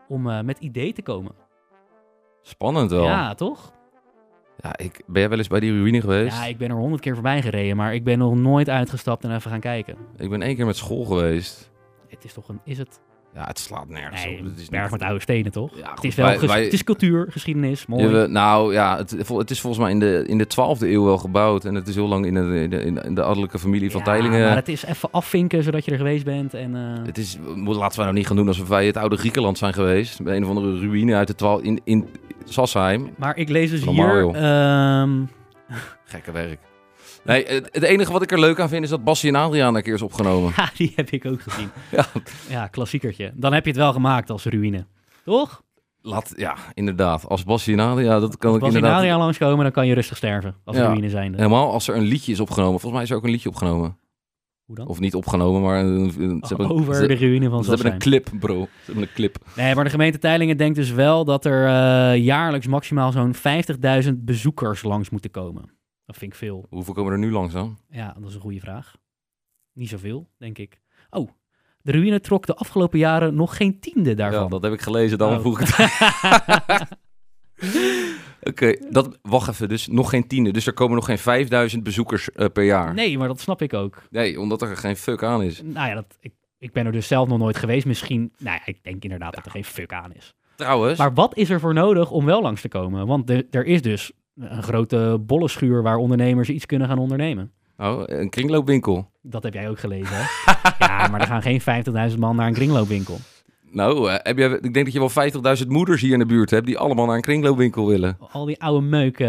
om 0.07 0.29
eh, 0.29 0.41
met 0.41 0.59
idee 0.59 0.93
te 0.93 1.01
komen. 1.01 1.31
Spannend 2.41 2.91
wel. 2.91 3.03
Ja, 3.03 3.33
toch? 3.33 3.77
Ja, 4.61 4.77
ik, 4.77 5.01
ben 5.07 5.19
jij 5.21 5.29
wel 5.29 5.37
eens 5.37 5.47
bij 5.47 5.59
die 5.59 5.71
ruïne 5.71 6.01
geweest? 6.01 6.37
Ja, 6.37 6.45
ik 6.45 6.57
ben 6.57 6.69
er 6.69 6.75
honderd 6.75 7.01
keer 7.01 7.13
voorbij 7.13 7.41
gereden, 7.41 7.75
maar 7.77 7.93
ik 7.93 8.03
ben 8.03 8.17
nog 8.17 8.35
nooit 8.35 8.69
uitgestapt 8.69 9.23
en 9.23 9.35
even 9.35 9.51
gaan 9.51 9.59
kijken. 9.59 9.95
Ik 10.17 10.29
ben 10.29 10.41
één 10.41 10.55
keer 10.55 10.65
met 10.65 10.77
school 10.77 11.05
geweest. 11.05 11.71
Het 12.09 12.23
is 12.25 12.33
toch 12.33 12.47
een, 12.49 12.59
is 12.65 12.77
het? 12.77 12.99
Ja, 13.33 13.45
het 13.45 13.59
slaat 13.59 13.89
nergens 13.89 14.25
Nee, 14.25 14.39
op. 14.39 14.45
Het 14.45 14.59
is 14.59 14.69
berg 14.69 14.81
niet- 14.83 14.91
met 14.91 15.01
oude 15.01 15.21
stenen, 15.21 15.51
toch? 15.51 15.77
Ja, 15.77 15.91
het 15.95 16.03
is 16.03 16.15
wel, 16.15 16.39
wij- 16.47 16.63
het 16.63 16.73
is 16.73 16.83
cultuur, 16.83 17.27
geschiedenis, 17.29 17.85
mooi. 17.85 18.03
Ja, 18.03 18.09
we- 18.11 18.27
nou 18.27 18.73
ja, 18.73 18.97
het, 18.97 19.11
het 19.27 19.51
is 19.51 19.61
volgens 19.61 19.81
mij 19.83 19.91
in 19.91 19.99
de, 19.99 20.23
in 20.27 20.37
de 20.37 20.47
12e 20.47 20.87
eeuw 20.87 21.03
wel 21.03 21.17
gebouwd. 21.17 21.65
En 21.65 21.75
het 21.75 21.87
is 21.87 21.95
heel 21.95 22.07
lang 22.07 22.25
in 22.25 22.33
de, 22.33 22.59
in 22.61 22.69
de, 22.69 22.81
in 23.03 23.15
de- 23.15 23.23
adellijke 23.23 23.59
familie 23.59 23.91
van 23.91 23.99
Ja, 23.99 24.05
Teilingen. 24.05 24.39
maar 24.47 24.55
het 24.55 24.67
is 24.67 24.85
even 24.85 25.09
afvinken 25.11 25.63
zodat 25.63 25.85
je 25.85 25.91
er 25.91 25.97
geweest 25.97 26.25
bent 26.25 26.53
en... 26.53 26.75
eh, 26.75 27.05
Het 27.05 27.17
is, 27.17 27.37
laten 27.65 27.97
we 27.97 28.03
nou 28.03 28.13
niet 28.13 28.27
gaan 28.27 28.35
doen 28.35 28.47
alsof 28.47 28.67
wij 28.67 28.85
het 28.85 28.97
oude 28.97 29.17
Griekenland 29.17 29.57
zijn 29.57 29.73
geweest. 29.73 30.23
Bij 30.23 30.35
een 30.35 30.43
of 30.43 30.49
andere 30.49 30.79
ruïne 30.79 31.15
uit 31.15 31.27
de 31.27 31.35
12 31.35 31.61
in, 31.61 31.81
in 31.83 32.07
Sassheim. 32.53 33.13
Maar 33.17 33.37
ik 33.37 33.49
lees 33.49 33.69
dus 33.69 33.83
Normaal, 33.83 34.33
hier... 34.33 34.41
ehm, 34.43 35.23
Gekke 36.11 36.31
werk. 36.31 36.59
Nee, 37.23 37.45
het, 37.45 37.83
enige 37.83 38.11
wat 38.11 38.21
ik 38.21 38.31
er 38.31 38.39
leuk 38.39 38.59
aan 38.59 38.69
vind 38.69 38.83
is 38.83 38.89
dat 38.89 39.03
Bassie 39.03 39.29
en 39.29 39.35
Adriaan 39.35 39.75
een 39.75 39.83
keer 39.83 39.93
is 39.93 40.01
opgenomen. 40.01 40.53
ja, 40.57 40.69
die 40.77 40.93
heb 40.95 41.09
ik 41.09 41.25
ook 41.25 41.41
gezien. 41.41 41.69
Ja. 41.91 42.05
Ja, 42.49 42.67
klassiekertje. 42.67 43.31
Dan 43.35 43.53
heb 43.53 43.63
je 43.63 43.69
het 43.69 43.79
wel 43.79 43.93
gemaakt 43.93 44.29
als 44.29 44.45
ruïne. 44.45 44.85
Toch? 45.25 45.61
Laat, 46.01 46.33
ja, 46.35 46.55
inderdaad. 46.73 47.27
Als 47.27 47.43
Bassie 47.43 47.73
en 47.73 47.79
Adriaan, 47.79 48.21
dat 48.21 48.37
kan 48.37 48.49
Als 48.49 48.59
ik 48.59 48.65
inderdaad... 48.65 49.17
Langskomen, 49.17 49.63
dan 49.63 49.71
kan 49.71 49.87
je 49.87 49.93
rustig 49.93 50.17
sterven. 50.17 50.55
Als 50.65 50.77
Ja. 50.77 50.83
ruïne 50.85 51.09
zijnde. 51.09 51.37
Helemaal 51.37 51.71
als 51.71 51.87
er 51.87 51.95
een 51.95 52.03
liedje 52.03 52.31
is 52.31 52.39
opgenomen. 52.39 52.79
Volgens 52.79 52.93
mij 52.93 53.03
is 53.03 53.09
er 53.09 53.15
ook 53.15 53.23
een 53.23 53.29
liedje 53.29 53.49
opgenomen. 53.49 53.97
Hoe 54.69 54.77
dan? 54.77 54.87
Of 54.87 54.99
niet 54.99 55.15
opgenomen, 55.15 55.61
maar 55.61 55.79
een- 55.79 56.11
ze 56.11 56.47
hebben, 56.47 56.69
Over 56.69 56.95
ze, 56.95 57.07
de 57.07 57.13
ruïne 57.15 57.49
van 57.49 57.63
ze 57.63 57.69
hebben 57.69 57.91
een 57.93 57.99
clip, 57.99 58.29
bro. 58.39 58.59
Ze 58.63 58.69
hebben 58.85 59.03
een 59.03 59.13
clip. 59.13 59.37
Nee, 59.55 59.75
maar 59.75 59.83
de 59.83 59.89
gemeente 59.89 60.17
Teilingen 60.17 60.57
denkt 60.57 60.75
dus 60.75 60.91
wel 60.91 61.25
dat 61.25 61.45
er 61.45 61.65
eh, 61.67 62.23
jaarlijks 62.23 62.67
maximaal 62.67 63.11
zo'n 63.11 63.33
50.000 64.03 64.13
bezoekers 64.25 64.83
langs 64.83 65.09
moeten 65.09 65.31
komen. 65.31 65.71
Dat 66.05 66.17
vind 66.17 66.31
ik 66.31 66.37
veel. 66.37 66.65
Hoeveel 66.69 66.93
komen 66.93 67.11
er 67.13 67.19
nu 67.19 67.31
langs 67.31 67.53
dan? 67.53 67.77
Ja, 67.89 68.15
dat 68.19 68.29
is 68.29 68.35
een 68.35 68.41
goede 68.41 68.59
vraag. 68.59 68.95
Niet 69.73 69.89
zoveel, 69.89 70.29
denk 70.37 70.57
ik. 70.57 70.81
Oh, 71.09 71.29
de 71.81 71.91
ruïne 71.91 72.19
trok 72.19 72.45
de 72.45 72.55
afgelopen 72.55 72.99
jaren 72.99 73.35
nog 73.35 73.57
geen 73.57 73.79
tiende 73.79 74.13
daarvan. 74.13 74.41
Ja, 74.43 74.47
dat 74.47 74.61
heb 74.63 74.73
ik 74.73 74.81
gelezen, 74.81 75.17
dan 75.17 75.33
Oh. 75.33 75.39
vroeg 75.39 75.59
ik 75.59 75.67
het. 75.67 75.77
Oké, 78.43 78.75
dat 78.89 79.17
wacht 79.21 79.49
even. 79.49 79.69
Dus 79.69 79.87
nog 79.87 80.09
geen 80.09 80.27
tiende. 80.27 80.51
Dus 80.51 80.67
er 80.67 80.73
komen 80.73 80.95
nog 80.95 81.05
geen 81.05 81.17
5000 81.17 81.83
bezoekers 81.83 82.31
eh, 82.31 82.45
per 82.53 82.63
jaar. 82.63 82.93
Nee, 82.93 83.17
maar 83.17 83.27
dat 83.27 83.39
snap 83.39 83.61
ik 83.61 83.73
ook. 83.73 84.01
Nee, 84.09 84.39
omdat 84.39 84.61
er 84.61 84.77
geen 84.77 84.95
fuck 84.95 85.23
aan 85.23 85.41
is. 85.43 85.61
Nou 85.63 85.87
ja, 85.89 85.93
dat, 85.95 86.17
ik, 86.19 86.33
ik 86.57 86.71
ben 86.73 86.85
er 86.85 86.91
dus 86.91 87.07
zelf 87.07 87.27
nog 87.27 87.37
nooit 87.37 87.57
geweest. 87.57 87.85
Misschien, 87.85 88.31
nou 88.37 88.55
ja, 88.65 88.71
ik 88.71 88.83
denk 88.83 89.03
inderdaad 89.03 89.33
dat 89.35 89.45
er 89.45 89.51
geen 89.51 89.65
fuck 89.65 89.93
aan 89.93 90.13
is. 90.13 90.33
Trouwens, 90.55 90.99
Maar 90.99 91.13
wat 91.13 91.37
is 91.37 91.49
er 91.49 91.59
voor 91.59 91.73
nodig 91.73 92.11
om 92.11 92.25
wel 92.25 92.41
langs 92.41 92.61
te 92.61 92.67
komen? 92.67 93.07
Want 93.07 93.27
de- 93.27 93.47
er 93.51 93.65
is 93.65 93.81
dus 93.81 94.11
een 94.35 94.63
grote 94.63 95.17
bollenschuur 95.21 95.81
waar 95.83 95.97
ondernemers 95.97 96.49
iets 96.49 96.65
kunnen 96.65 96.87
gaan 96.87 96.97
ondernemen. 96.99 97.51
oh, 97.77 98.01
een 98.05 98.29
kringloopwinkel. 98.29 99.11
Dat 99.21 99.43
heb 99.43 99.53
jij 99.53 99.69
ook 99.69 99.79
gelezen, 99.79 100.15
hè? 100.15 100.23
ja, 100.85 101.07
maar 101.07 101.19
er 101.21 101.27
gaan 101.27 101.41
geen 101.41 101.61
50.000 102.11 102.17
man 102.19 102.35
naar 102.35 102.47
een 102.47 102.53
kringloopwinkel. 102.53 103.17
Nou, 103.71 104.09
eh, 104.09 104.15
heb 104.17 104.37
je, 104.37 104.59
ik 104.61 104.73
denk 104.73 104.85
dat 104.85 104.93
je 104.93 104.99
wel 104.99 105.57
50.000 105.61 105.67
moeders 105.67 106.01
hier 106.01 106.13
in 106.13 106.19
de 106.19 106.25
buurt 106.25 106.49
hebt 106.49 106.65
die 106.65 106.77
allemaal 106.77 107.05
naar 107.05 107.15
een 107.15 107.21
kringloopwinkel 107.21 107.87
willen. 107.87 108.17
Al 108.31 108.45
die 108.45 108.61
oude 108.61 108.85
meuk, 108.85 109.19
eh, 109.19 109.27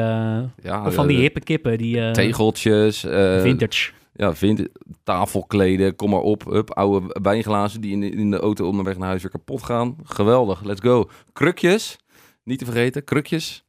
Ja, 0.63 0.91
van 0.91 1.07
die 1.07 1.17
eh, 1.17 1.23
hippe 1.23 1.41
kippen, 1.41 1.79
die 1.79 2.11
tegeltjes, 2.11 3.01
vintage. 3.41 3.93
ja, 4.13 4.35
vind, 4.35 4.69
tafelkleden, 5.03 5.97
kom 5.97 6.11
maar 6.11 6.21
op. 6.21 6.45
Hup, 6.45 6.71
oude 6.71 7.19
wijnglazen 7.23 7.81
die 7.81 7.93
in 7.93 8.01
de, 8.01 8.11
in 8.11 8.31
de 8.31 8.39
auto 8.39 8.67
op 8.67 8.77
de 8.77 8.83
weg 8.83 8.99
naar 8.99 9.09
huis 9.09 9.23
weer 9.23 9.31
kapot 9.31 9.63
gaan. 9.63 9.97
Geweldig, 10.05 10.63
let's 10.65 10.81
go. 10.81 11.11
Krukjes, 11.33 11.99
niet 12.45 12.59
te 12.59 12.65
vergeten, 12.65 13.05
krukjes. 13.05 13.65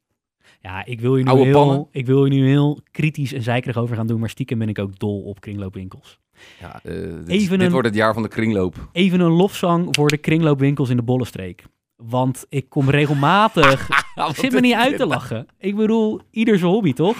Ja, 0.60 0.84
ik 0.84 1.00
wil, 1.00 1.16
je 1.16 1.24
nu 1.24 1.30
Oude 1.30 1.44
heel, 1.44 1.52
pannen. 1.52 1.86
ik 1.90 2.06
wil 2.06 2.24
je 2.24 2.30
nu 2.30 2.48
heel 2.48 2.80
kritisch 2.90 3.32
en 3.32 3.42
zeikerig 3.42 3.76
over 3.76 3.96
gaan 3.96 4.06
doen, 4.06 4.20
maar 4.20 4.28
stiekem 4.28 4.58
ben 4.58 4.68
ik 4.68 4.78
ook 4.78 4.98
dol 4.98 5.20
op 5.22 5.40
kringloopwinkels. 5.40 6.18
Ja, 6.60 6.80
eh, 6.82 6.92
dit, 6.92 7.28
Even 7.28 7.58
dit 7.58 7.66
een- 7.66 7.72
wordt 7.72 7.86
het 7.88 7.96
jaar 7.96 8.14
van 8.14 8.22
de 8.22 8.28
kringloop. 8.28 8.88
Even 8.92 9.20
een 9.20 9.30
lofzang 9.32 9.88
voor 9.90 10.08
de 10.08 10.16
kringloopwinkels 10.18 10.88
in 10.90 10.96
de 10.96 11.02
Bollenstreek. 11.02 11.64
Want 11.96 12.46
ik 12.48 12.68
kom 12.68 12.90
regelmatig... 12.90 13.88
Wat 14.14 14.36
Zit 14.36 14.52
me 14.52 14.60
niet 14.60 14.74
uit 14.74 14.96
te 14.96 15.06
lachen. 15.06 15.46
Ik 15.58 15.76
bedoel, 15.76 16.20
ieder 16.30 16.58
zijn 16.58 16.70
hobby, 16.70 16.92
toch? 16.92 17.16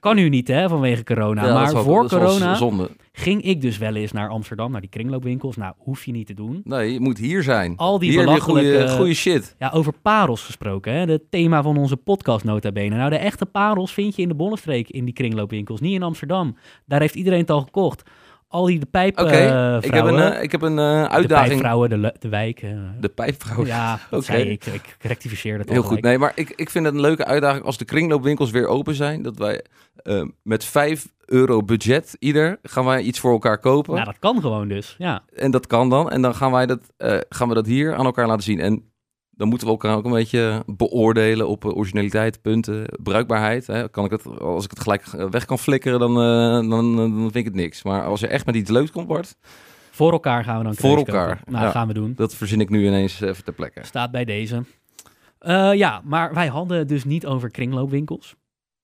Kan 0.00 0.16
nu 0.16 0.28
niet, 0.28 0.48
hè, 0.48 0.68
vanwege 0.68 1.04
corona. 1.04 1.46
Ja, 1.46 1.52
maar 1.54 1.72
wel- 1.72 1.82
voor 1.82 2.08
corona 2.08 2.54
zonde. 2.54 2.90
ging 3.12 3.42
ik 3.42 3.60
dus 3.60 3.78
wel 3.78 3.94
eens 3.94 4.12
naar 4.12 4.28
Amsterdam, 4.28 4.70
naar 4.72 4.80
die 4.80 4.90
kringloopwinkels. 4.90 5.56
Nou, 5.56 5.74
hoef 5.78 6.04
je 6.04 6.12
niet 6.12 6.26
te 6.26 6.34
doen. 6.34 6.60
Nee, 6.64 6.92
je 6.92 7.00
moet 7.00 7.18
hier 7.18 7.42
zijn. 7.42 7.76
Al 7.76 7.98
die 7.98 8.10
hier 8.10 8.24
belachelijke- 8.24 8.78
goede, 8.78 8.88
goede 8.88 9.14
shit. 9.14 9.54
Ja, 9.58 9.70
over 9.74 9.92
parels 10.02 10.44
gesproken, 10.44 10.92
hè? 10.92 10.98
Het 11.12 11.22
thema 11.30 11.62
van 11.62 11.76
onze 11.76 11.96
podcast 11.96 12.44
nota 12.44 12.72
bene. 12.72 12.96
Nou, 12.96 13.10
de 13.10 13.16
echte 13.16 13.46
parels 13.46 13.92
vind 13.92 14.16
je 14.16 14.22
in 14.22 14.28
de 14.28 14.34
Bollenstreek 14.34 14.88
in 14.90 15.04
die 15.04 15.14
kringloopwinkels, 15.14 15.80
niet 15.80 15.94
in 15.94 16.02
Amsterdam. 16.02 16.56
Daar 16.86 17.00
heeft 17.00 17.14
iedereen 17.14 17.40
het 17.40 17.50
al 17.50 17.60
gekocht. 17.60 18.02
Al 18.52 18.64
die 18.66 18.78
de 18.78 18.86
Oké, 18.86 18.90
pijpvrouwen. 18.90 19.82
ik 19.82 19.92
heb 19.94 20.04
een, 20.04 20.18
eh, 20.18 20.42
ik 20.42 20.52
heb 20.52 20.62
een 20.62 20.78
eh, 20.78 21.02
de 21.02 21.08
uitdaging. 21.08 21.48
pijpvrouwen, 21.48 21.90
de, 21.90 22.14
de 22.18 22.28
wijk. 22.28 22.62
eh. 22.62 22.70
De 23.00 23.08
pijpvrouw. 23.08 23.66
ja, 23.66 23.98
Oké. 24.10 24.32
ik. 24.36 24.66
Ik 24.66 24.96
rectificeer 25.00 25.58
dat 25.58 25.68
Heel 25.68 25.82
goed. 25.82 26.00
Nee, 26.02 26.18
maar 26.18 26.32
ik, 26.34 26.52
ik 26.56 26.70
vind 26.70 26.84
het 26.84 26.94
een 26.94 27.00
leuke 27.00 27.24
uitdaging 27.24 27.64
als 27.64 27.78
de 27.78 27.84
kringloopwinkels 27.84 28.50
weer 28.50 28.66
open 28.66 28.94
zijn. 28.94 29.22
Dat 29.22 29.36
wij 29.38 29.64
eh, 29.96 30.22
met 30.42 30.64
5 30.64 31.06
euro 31.26 31.62
budget 31.62 32.16
ieder 32.18 32.58
gaan 32.62 32.84
wij 32.84 33.00
iets 33.02 33.18
voor 33.20 33.32
elkaar 33.32 33.58
kopen. 33.58 33.94
Nou, 33.94 34.04
dat 34.06 34.18
kan 34.18 34.40
gewoon 34.40 34.68
dus, 34.68 34.94
ja. 34.98 35.22
En 35.34 35.50
dat 35.50 35.66
kan 35.66 35.88
dan. 35.90 36.10
En 36.10 36.22
dan 36.22 36.34
gaan, 36.34 36.52
wij 36.52 36.66
dat, 36.66 36.80
eh, 36.96 37.18
gaan 37.28 37.48
we 37.48 37.54
dat 37.54 37.66
hier 37.66 37.94
aan 37.94 38.04
elkaar 38.04 38.26
laten 38.26 38.42
zien. 38.44 38.60
En 38.60 38.89
dan 39.40 39.48
moeten 39.48 39.66
we 39.66 39.72
elkaar 39.72 39.96
ook 39.96 40.04
een 40.04 40.10
beetje 40.12 40.62
beoordelen 40.66 41.48
op 41.48 41.64
eh, 41.64 41.76
originaliteit, 41.76 42.42
punten, 42.42 42.84
bruikbaarheid. 43.02 43.66
Hè. 43.66 43.88
Kan 43.88 44.04
ik 44.04 44.10
het, 44.10 44.38
als 44.40 44.64
ik 44.64 44.70
het 44.70 44.80
gelijk 44.80 45.06
eh, 45.06 45.26
weg 45.30 45.44
kan 45.44 45.58
flikkeren, 45.58 45.98
dan, 45.98 46.10
eh, 46.10 46.70
dan, 46.70 46.96
dan 46.96 47.12
vind 47.20 47.34
ik 47.36 47.44
het 47.44 47.54
niks. 47.54 47.82
Maar 47.82 48.04
als 48.04 48.22
er 48.22 48.28
echt 48.28 48.46
met 48.46 48.54
iets 48.54 48.70
leuks 48.70 48.90
komt, 48.90 49.06
Bart, 49.06 49.36
Voor 49.90 50.12
elkaar 50.12 50.44
gaan 50.44 50.58
we 50.58 50.64
dan 50.64 50.74
Voor 50.74 50.96
kopen. 50.96 51.12
elkaar, 51.14 51.40
Nou, 51.46 51.64
ja. 51.64 51.70
gaan 51.70 51.86
we 51.88 51.94
doen. 51.94 52.12
dat 52.16 52.34
verzin 52.34 52.60
ik 52.60 52.70
nu 52.70 52.86
ineens 52.86 53.20
even 53.20 53.44
ter 53.44 53.52
plekke. 53.52 53.84
Staat 53.84 54.10
bij 54.10 54.24
deze. 54.24 54.64
Ja, 55.74 56.00
maar 56.04 56.34
wij 56.34 56.46
hadden 56.48 56.78
het 56.78 56.88
dus 56.88 57.04
niet 57.04 57.26
over 57.26 57.50
kringloopwinkels. 57.50 58.34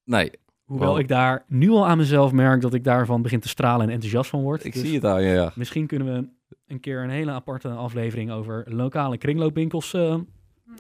Nee, 0.05 0.31
Hoewel 0.65 0.89
Wow. 0.91 0.99
ik 0.99 1.09
daar 1.09 1.45
nu 1.49 1.71
al 1.71 1.87
aan 1.87 1.97
mezelf 1.99 2.33
merk 2.33 2.61
dat 2.61 2.75
ik 2.75 2.85
daarvan 2.85 3.23
begin 3.23 3.41
te 3.41 3.49
stralen 3.49 3.87
en 3.87 3.93
enthousiast 3.93 4.31
van 4.31 4.41
word. 4.43 4.65
ik 4.65 4.73
Dus 4.73 4.83
zie 4.83 4.95
het 4.95 5.05
aan 5.05 5.23
je, 5.23 5.29
ja. 5.35 5.53
Misschien 5.55 5.87
kunnen 5.87 6.15
we 6.15 6.29
een 6.67 6.81
keer 6.81 7.03
een 7.03 7.11
hele 7.11 7.31
aparte 7.31 7.69
aflevering 7.69 8.31
over 8.31 8.65
lokale 8.69 9.19
kringloopwinkels 9.19 9.95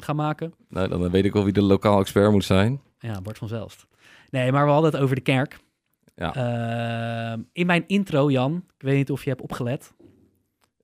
gaan 0.00 0.16
maken. 0.16 0.54
Nou, 0.68 0.88
dan 0.88 1.10
weet 1.10 1.24
ik 1.24 1.32
wel 1.32 1.44
wie 1.44 1.52
de 1.52 1.62
lokaal 1.62 2.00
expert 2.00 2.30
moet 2.30 2.44
zijn. 2.44 2.80
Ja, 2.98 3.20
Bart 3.20 3.38
van 3.38 3.48
Zelst. 3.48 3.86
Nee, 4.30 4.52
maar 4.52 4.64
we 4.64 4.70
hadden 4.70 4.92
het 4.92 5.00
over 5.00 5.14
de 5.14 5.20
kerk. 5.20 5.58
Ja. 6.14 6.34
Eh, 6.34 7.38
in 7.52 7.66
mijn 7.66 7.84
intro, 7.86 8.30
Jan, 8.30 8.56
ik 8.56 8.82
weet 8.82 8.96
niet 8.96 9.10
of 9.10 9.22
je 9.24 9.30
hebt 9.30 9.42
opgelet, 9.42 9.92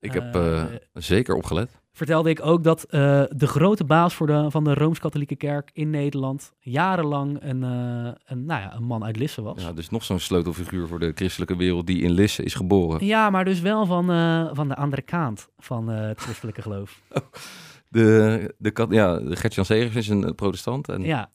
Ik 0.00 0.12
heb 0.12 0.34
Eh, 0.34 0.60
eh, 0.62 0.68
zeker 0.92 1.34
opgelet. 1.34 1.80
vertelde 1.92 2.30
ik 2.30 2.46
ook 2.46 2.64
dat 2.64 2.84
de 2.90 3.46
grote 3.46 3.84
baas 3.84 4.14
voor 4.14 4.26
de, 4.26 4.50
van 4.50 4.64
de 4.64 4.74
Rooms-Katholieke 4.74 5.36
Kerk 5.36 5.70
in 5.72 5.90
Nederland 5.90 6.52
jarenlang 6.58 7.38
een, 7.42 7.62
een, 7.62 8.44
nou 8.44 8.60
ja, 8.60 8.74
een 8.74 8.84
man 8.84 9.04
uit 9.04 9.16
Lisse 9.16 9.42
was. 9.42 9.62
Ja, 9.62 9.72
dus 9.72 9.90
nog 9.90 10.04
zo'n 10.04 10.18
sleutelfiguur 10.18 10.86
voor 10.86 10.98
de 10.98 11.12
christelijke 11.14 11.56
wereld 11.56 11.86
die 11.86 12.02
in 12.02 12.10
Lisse 12.10 12.42
is 12.42 12.54
geboren. 12.54 13.06
Ja, 13.06 13.30
maar 13.30 13.44
dus 13.44 13.60
wel 13.60 13.86
van, 13.86 14.06
van 14.54 14.68
de 14.68 14.76
andere 14.76 15.02
kant 15.02 15.48
van 15.58 15.88
het 15.88 16.20
christelijke 16.20 16.62
geloof. 16.62 17.00
De, 17.92 18.54
de, 18.58 18.86
ja, 18.90 19.16
de 19.18 19.36
Gert-Jan 19.36 19.64
Segers 19.64 19.94
is 19.96 20.08
een 20.08 20.34
protestant. 20.34 20.88
En, 20.88 21.02
Ja, 21.02 21.28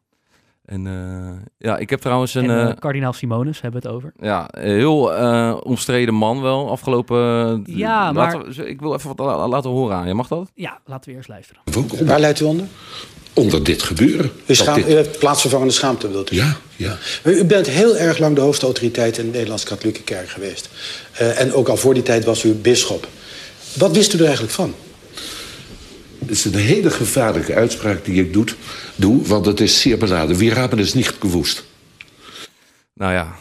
en 0.65 0.87
eh, 0.87 1.47
ja, 1.57 1.77
ik 1.77 1.89
heb 1.89 1.99
trouwens 1.99 2.33
een... 2.33 2.49
en 2.49 2.59
eh, 2.65 2.69
eh, 2.69 2.77
kardinaal 2.79 3.13
Simonus 3.13 3.61
hebben 3.61 3.81
we 3.81 3.87
het 3.87 3.95
over. 3.97 4.13
ja, 4.19 4.47
een 4.51 4.75
heel 4.75 5.13
eh, 5.15 5.57
omstreden 5.63 6.13
man 6.13 6.41
wel, 6.41 6.69
afgelopen... 6.69 7.63
Ja, 7.65 8.13
laten 8.13 8.39
maar- 8.39 8.49
we- 8.55 8.69
ik 8.69 8.79
wil 8.79 8.93
even 8.93 9.07
wat 9.15 9.19
la- 9.19 9.47
laten 9.47 9.69
horen 9.69 9.95
aan 9.95 10.07
je. 10.07 10.13
Mag 10.13 10.27
dat? 10.27 10.51
Ja, 10.53 10.79
laten 10.85 11.09
we 11.11 11.15
eerst 11.17 11.29
luisteren. 11.29 11.61
Waar 12.05 12.19
leidt 12.19 12.39
u 12.41 12.43
onder? 12.45 12.65
onder 13.33 13.63
dit 13.63 13.83
gebeuren. 13.83 14.25
U, 14.25 14.31
Dat 14.45 14.55
schaam, 14.55 14.75
dit- 14.75 14.87
u 14.89 14.91
heeft 14.91 15.19
plaatsvervangende 15.19 15.73
schaamte, 15.73 16.09
wilt 16.11 16.31
u 16.31 16.35
Ja, 16.35 16.55
ja. 16.75 16.97
U 17.23 17.45
bent 17.45 17.67
heel 17.67 17.95
erg 17.95 18.17
lang 18.17 18.35
de 18.35 18.41
hoogste 18.41 18.65
autoriteit 18.65 19.17
in 19.17 19.25
de 19.25 19.31
Nederlandse 19.31 19.67
katholieke 19.67 20.01
kerk 20.03 20.29
geweest. 20.29 20.69
Eh, 21.13 21.39
en 21.39 21.53
ook 21.53 21.67
al 21.67 21.77
voor 21.77 21.93
die 21.93 22.03
tijd 22.03 22.25
was 22.25 22.43
u 22.43 22.53
bisschop. 22.53 23.07
Wat 23.77 23.91
wist 23.95 24.13
u 24.13 24.17
er 24.17 24.23
eigenlijk 24.23 24.53
van? 24.53 24.73
Het 26.27 26.35
is 26.37 26.45
een 26.45 26.53
hele 26.59 26.89
gevaarlijke 26.89 27.53
uitspraak 27.53 28.05
die 28.05 28.23
ik 28.23 28.33
doe, 28.33 28.45
doe 28.95 29.21
want 29.27 29.45
het 29.45 29.59
is 29.59 29.81
zeer 29.81 29.97
beladen. 29.97 30.37
Wir 30.37 30.55
haben 30.57 30.79
es 30.79 30.93
nicht 30.93 31.15
gewusst. 31.19 31.65
Nou 32.93 33.13
ja, 33.13 33.35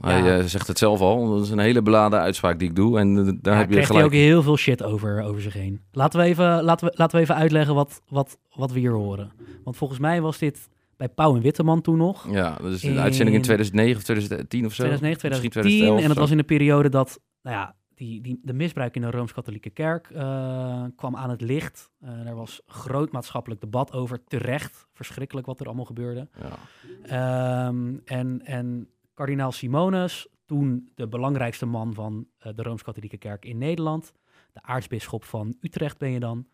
hij 0.00 0.22
Ja. 0.22 0.38
eh, 0.38 0.44
zegt 0.44 0.66
het 0.66 0.78
zelf 0.78 1.00
al. 1.00 1.28
Dat 1.36 1.44
is 1.44 1.50
een 1.50 1.58
hele 1.58 1.82
beladen 1.82 2.20
uitspraak 2.20 2.58
die 2.58 2.68
ik 2.68 2.76
doe. 2.76 2.98
En 2.98 3.38
daar 3.42 3.56
heb 3.58 3.70
je 3.72 3.84
gelijk. 3.84 4.04
ook 4.04 4.12
heel 4.12 4.42
veel 4.42 4.56
shit 4.56 4.82
over, 4.82 5.22
over 5.22 5.42
zich 5.42 5.52
heen. 5.52 5.80
Laten 5.92 6.20
we 6.20 6.26
even, 6.26 6.62
laten 6.62 6.86
we, 6.88 6.94
laten 6.96 7.16
we 7.16 7.22
even 7.22 7.34
uitleggen 7.34 7.74
wat, 7.74 8.00
wat, 8.08 8.38
wat 8.54 8.72
we 8.72 8.78
hier 8.78 8.92
horen. 8.92 9.32
Want 9.64 9.76
volgens 9.76 9.98
mij 9.98 10.20
was 10.20 10.38
dit 10.38 10.68
bij 10.96 11.08
Pauw 11.08 11.34
en 11.36 11.42
Witteman 11.42 11.80
toen 11.80 11.96
nog. 11.96 12.26
Ja, 12.30 12.56
dat 12.62 12.72
is 12.72 12.82
een 12.82 12.90
In 12.90 12.98
uitzending 12.98 13.36
in 13.36 13.42
2009 13.42 13.96
of 13.96 14.02
2010 14.02 14.66
of 14.66 14.74
zo. 14.74 14.82
2009, 14.82 15.28
Misschien 15.28 15.50
2010. 15.50 16.02
en 16.02 16.08
dat 16.08 16.16
was 16.16 16.30
in 16.30 16.36
de 16.36 16.42
periode 16.42 16.88
dat 16.88 17.18
nou 17.42 17.56
ja, 17.56 17.74
die, 17.98 18.20
die, 18.20 18.40
de 18.42 18.52
misbruik 18.52 18.94
in 18.94 19.02
de 19.02 19.10
Rooms-Katholieke 19.10 19.70
Kerk 19.70 20.10
eh, 20.10 20.84
kwam 20.96 21.16
aan 21.16 21.30
het 21.30 21.40
licht. 21.40 21.90
Eh 22.00 22.26
er 22.26 22.34
was 22.34 22.62
groot 22.66 23.12
maatschappelijk 23.12 23.60
debat 23.60 23.92
over. 23.92 24.24
Terecht, 24.24 24.86
verschrikkelijk 24.92 25.46
wat 25.46 25.60
er 25.60 25.66
allemaal 25.66 25.84
gebeurde. 25.84 26.28
Ja. 26.40 26.58
Ehm, 27.02 27.96
en, 28.04 28.44
en 28.44 28.88
kardinaal 29.14 29.52
Simonus, 29.52 30.28
toen 30.46 30.90
de 30.94 31.08
belangrijkste 31.08 31.66
man 31.66 31.94
van 31.94 32.26
eh, 32.38 32.52
de 32.54 32.62
Rooms-Katholieke 32.62 33.18
Kerk 33.18 33.44
in 33.44 33.58
Nederland, 33.58 34.12
de 34.52 34.62
aartsbisschop 34.62 35.24
van 35.24 35.56
Utrecht 35.60 35.98
ben 35.98 36.10
je 36.10 36.20
dan, 36.20 36.46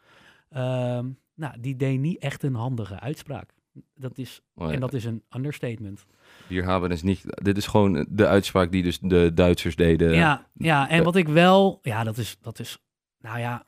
ehm, 0.48 1.10
nou, 1.34 1.60
die 1.60 1.76
deed 1.76 2.00
niet 2.00 2.18
echt 2.18 2.42
een 2.42 2.54
handige 2.54 3.00
uitspraak. 3.00 3.53
Dat 3.94 4.18
is, 4.18 4.40
Oh 4.54 4.66
ja. 4.68 4.72
En 4.74 4.80
dat 4.80 4.92
is 4.92 5.04
een 5.04 5.22
understatement. 5.36 6.04
Hier 6.48 6.62
hebben 6.62 6.82
we 6.82 6.88
dus 6.88 7.02
niet. 7.02 7.20
Dit 7.24 7.56
is 7.56 7.66
gewoon 7.66 8.06
de 8.10 8.26
uitspraak 8.26 8.72
die 8.72 8.82
dus 8.82 8.98
de 8.98 9.30
Duitsers 9.34 9.76
deden. 9.76 10.12
ja, 10.14 10.46
ja, 10.52 10.88
en 10.88 11.04
wat 11.04 11.16
ik 11.16 11.28
wel, 11.28 11.78
ja, 11.82 12.04
dat 12.04 12.16
is, 12.18 12.36
dat 12.40 12.58
is 12.58 12.78
nou 13.20 13.38
ja, 13.38 13.64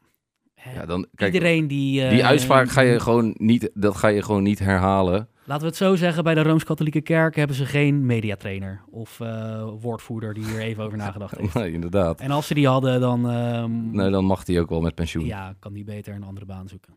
hè, 0.54 0.74
Ja, 0.74 0.86
dan, 0.86 1.06
kijk, 1.14 1.32
iedereen 1.34 1.66
die... 1.66 2.02
eh, 2.02 2.10
die 2.10 2.24
uitspraak 2.24 2.68
ga 2.70 2.80
je 2.80 3.00
gewoon 3.00 3.34
niet, 3.38 3.70
dat 3.74 3.96
ga 3.96 4.08
je 4.08 4.22
gewoon 4.22 4.42
niet 4.42 4.58
herhalen. 4.58 5.28
Laten 5.44 5.62
we 5.62 5.68
het 5.68 5.76
zo 5.76 5.96
zeggen, 5.96 6.24
bij 6.24 6.34
de 6.34 6.42
Rooms-Katholieke 6.42 7.00
Kerk 7.00 7.36
hebben 7.36 7.56
ze 7.56 7.66
geen 7.66 8.06
mediatrainer 8.06 8.80
of 8.90 9.20
eh, 9.20 9.68
woordvoerder 9.80 10.34
die 10.34 10.44
hier 10.44 10.60
even 10.60 10.84
over 10.84 10.98
nagedacht 10.98 11.36
heeft. 11.38 11.54
Nee, 11.60 11.72
inderdaad. 11.72 12.20
En 12.20 12.30
als 12.30 12.46
ze 12.46 12.54
die 12.54 12.66
hadden, 12.68 13.00
dan, 13.00 13.28
ehm, 13.30 13.90
Nee, 13.90 14.10
dan 14.10 14.24
mag 14.24 14.44
die 14.44 14.60
ook 14.60 14.68
wel 14.68 14.80
met 14.80 14.94
pensioen. 14.94 15.24
ja, 15.26 15.54
kan 15.58 15.72
die 15.72 15.84
beter 15.84 16.14
een 16.14 16.22
andere 16.24 16.46
baan 16.46 16.68
zoeken. 16.68 16.96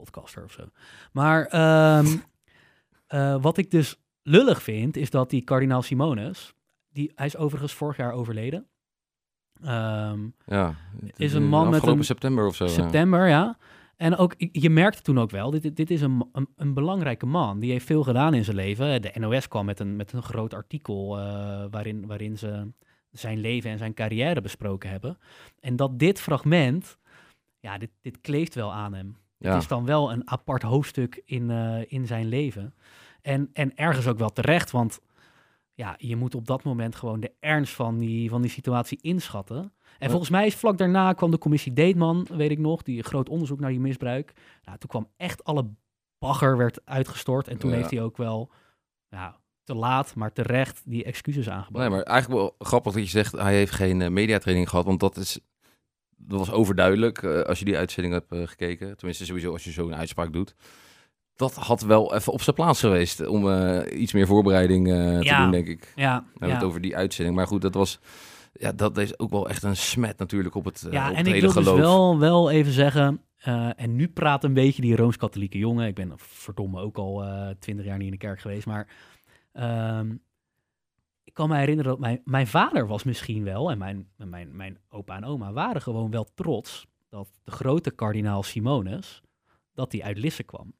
Podcaster 0.00 0.44
of 0.44 0.52
zo. 0.52 0.64
Maar 1.12 1.46
ehm, 1.46 2.06
eh, 3.06 3.36
wat 3.42 3.56
ik 3.58 3.70
dus 3.70 4.00
lullig 4.22 4.62
vind, 4.62 4.96
is 4.96 5.10
dat 5.10 5.30
die 5.30 5.42
kardinaal 5.42 5.82
Simonus, 5.82 6.54
die, 6.92 7.12
hij 7.14 7.26
is 7.26 7.36
overigens 7.36 7.72
vorig 7.74 7.96
jaar 7.96 8.12
overleden. 8.12 8.66
Ehm, 9.62 10.28
Ja. 10.46 10.74
Is 11.16 11.32
een 11.32 11.48
man 11.48 11.68
met 11.68 11.86
een- 11.86 12.04
september 12.04 12.46
of 12.46 12.54
zo. 12.56 12.64
ja. 12.64 12.70
September, 12.70 13.28
ja. 13.28 13.58
En 13.96 14.16
ook, 14.16 14.34
je 14.52 14.70
merkte 14.70 15.02
toen 15.02 15.18
ook 15.18 15.30
wel, 15.30 15.50
dit, 15.50 15.76
dit 15.76 15.90
is 15.90 16.00
een, 16.00 16.28
een, 16.32 16.48
een 16.56 16.74
belangrijke 16.74 17.26
man. 17.26 17.60
Die 17.60 17.70
heeft 17.70 17.86
veel 17.86 18.02
gedaan 18.02 18.34
in 18.34 18.44
zijn 18.44 18.56
leven. 18.56 19.02
De 19.02 19.12
NOS 19.18 19.48
kwam 19.48 19.64
met 19.64 19.80
een, 19.80 19.96
met 19.96 20.12
een 20.12 20.22
groot 20.22 20.54
artikel 20.54 21.18
eh, 21.18 21.64
waarin, 21.70 22.06
waarin 22.06 22.38
ze 22.38 22.72
zijn 23.10 23.38
leven 23.38 23.70
en 23.70 23.78
zijn 23.78 23.94
carrière 23.94 24.40
besproken 24.40 24.90
hebben. 24.90 25.18
En 25.60 25.76
dat 25.76 25.98
dit 25.98 26.20
fragment, 26.20 26.98
ja, 27.58 27.78
dit, 27.78 27.90
dit 28.00 28.20
kleeft 28.20 28.54
wel 28.54 28.72
aan 28.72 28.94
hem. 28.94 29.16
Ja. 29.40 29.52
Het 29.52 29.62
is 29.62 29.68
dan 29.68 29.84
wel 29.84 30.12
een 30.12 30.30
apart 30.30 30.62
hoofdstuk 30.62 31.22
in, 31.24 31.50
eh, 31.50 31.80
in 31.92 32.06
zijn 32.06 32.26
leven. 32.26 32.74
En, 33.22 33.50
en 33.52 33.76
ergens 33.76 34.06
ook 34.06 34.18
wel 34.18 34.30
terecht, 34.32 34.70
want 34.70 35.00
ja, 35.74 35.94
je 35.98 36.16
moet 36.16 36.34
op 36.34 36.46
dat 36.46 36.62
moment 36.64 36.94
gewoon 36.94 37.20
de 37.20 37.32
ernst 37.40 37.74
van 37.74 37.98
die, 37.98 38.28
van 38.30 38.42
die 38.42 38.50
situatie 38.50 38.98
inschatten. 39.00 39.56
En 39.58 39.72
Ja. 39.98 40.08
volgens 40.08 40.30
mij 40.30 40.46
is 40.46 40.54
vlak 40.54 40.78
daarna 40.78 41.12
kwam 41.12 41.30
de 41.30 41.38
commissie 41.38 41.72
Deetman, 41.72 42.26
weet 42.30 42.50
ik 42.50 42.58
nog, 42.58 42.82
die 42.82 42.98
een 42.98 43.04
groot 43.04 43.28
onderzoek 43.28 43.60
naar 43.60 43.70
die 43.70 43.80
misbruik. 43.80 44.32
Nou, 44.64 44.78
toen 44.78 44.88
kwam 44.88 45.08
echt 45.16 45.44
alle 45.44 45.70
bagger 46.18 46.56
werd 46.56 46.80
uitgestort. 46.84 47.48
En 47.48 47.58
toen 47.58 47.70
Ja. 47.70 47.76
heeft 47.76 47.90
hij 47.90 48.02
ook 48.02 48.16
wel 48.16 48.50
ja, 49.08 49.38
te 49.64 49.74
laat, 49.74 50.14
maar 50.14 50.32
terecht 50.32 50.82
die 50.84 51.04
excuses 51.04 51.48
aangeboden. 51.48 51.80
Nee, 51.80 51.96
maar 51.98 52.06
eigenlijk 52.06 52.40
wel 52.40 52.54
grappig 52.58 52.92
dat 52.92 53.02
je 53.02 53.08
zegt, 53.08 53.32
hij 53.32 53.54
heeft 53.54 53.72
geen 53.72 54.00
eh, 54.02 54.08
mediatraining 54.10 54.68
gehad, 54.68 54.84
want 54.84 55.00
dat 55.00 55.16
is, 55.16 55.40
dat 56.26 56.38
was 56.38 56.50
overduidelijk 56.50 57.22
eh, 57.22 57.40
als 57.40 57.58
je 57.58 57.64
die 57.64 57.76
uitzending 57.76 58.14
hebt 58.14 58.32
eh, 58.32 58.46
gekeken. 58.46 58.96
Tenminste, 58.96 59.24
sowieso 59.24 59.52
als 59.52 59.64
je 59.64 59.70
zo'n 59.70 59.94
uitspraak 59.94 60.32
doet. 60.32 60.54
Dat 61.36 61.54
had 61.54 61.80
wel 61.82 62.14
even 62.14 62.32
op 62.32 62.42
zijn 62.42 62.56
plaats 62.56 62.80
geweest 62.80 63.26
om 63.26 63.48
eh, 63.50 64.00
iets 64.00 64.12
meer 64.12 64.26
voorbereiding 64.26 64.86
te 64.86 65.18
Ja. 65.22 65.42
doen, 65.42 65.50
denk 65.50 65.66
ik. 65.66 65.92
We 65.94 66.00
Ja, 66.00 66.24
hebben 66.30 66.48
ja. 66.48 66.54
het 66.54 66.64
over 66.64 66.80
die 66.80 66.96
uitzending. 66.96 67.36
Maar 67.36 67.46
goed, 67.46 67.62
dat 67.62 67.74
was, 67.74 67.98
ja, 68.52 68.72
dat 68.72 68.98
is 68.98 69.18
ook 69.18 69.30
wel 69.30 69.48
echt 69.48 69.62
een 69.62 69.76
smet 69.76 70.18
natuurlijk 70.18 70.54
op 70.54 70.64
het, 70.64 70.86
Ja, 70.90 71.04
op 71.04 71.10
en 71.10 71.16
het 71.18 71.26
ik 71.26 71.32
hele 71.32 71.46
wil 71.46 71.54
dus 71.54 71.64
geloof. 71.64 71.80
wel, 71.80 72.18
wel 72.18 72.50
even 72.50 72.72
zeggen, 72.72 73.20
en 73.76 73.96
nu 73.96 74.08
praat 74.08 74.44
een 74.44 74.54
beetje 74.54 74.82
die 74.82 74.96
Rooms-Katholieke 74.96 75.58
jongen. 75.58 75.86
Ik 75.86 75.94
ben 75.94 76.12
verdomme 76.16 76.80
ook 76.80 76.96
al 76.96 77.24
twintig 77.58 77.84
jaar 77.86 77.96
niet 77.96 78.06
in 78.06 78.12
de 78.12 78.18
kerk 78.18 78.40
geweest, 78.40 78.66
maar 78.66 78.86
ehm, 79.52 80.14
ik 81.30 81.36
kan 81.36 81.48
me 81.48 81.56
herinneren 81.56 81.90
dat 81.90 82.00
mijn, 82.00 82.20
mijn 82.24 82.46
vader 82.46 82.86
was 82.86 83.04
misschien 83.04 83.44
wel, 83.44 83.70
en 83.70 83.78
mijn, 83.78 84.08
mijn, 84.16 84.56
mijn 84.56 84.78
opa 84.88 85.16
en 85.16 85.24
oma 85.24 85.52
waren 85.52 85.82
gewoon 85.82 86.10
wel 86.10 86.28
trots 86.34 86.86
dat 87.08 87.28
de 87.44 87.50
grote 87.50 87.90
kardinaal 87.90 88.42
Simonus, 88.42 89.22
dat 89.74 89.90
die 89.90 90.04
uit 90.04 90.18
Lisse 90.18 90.42
kwam. 90.42 90.72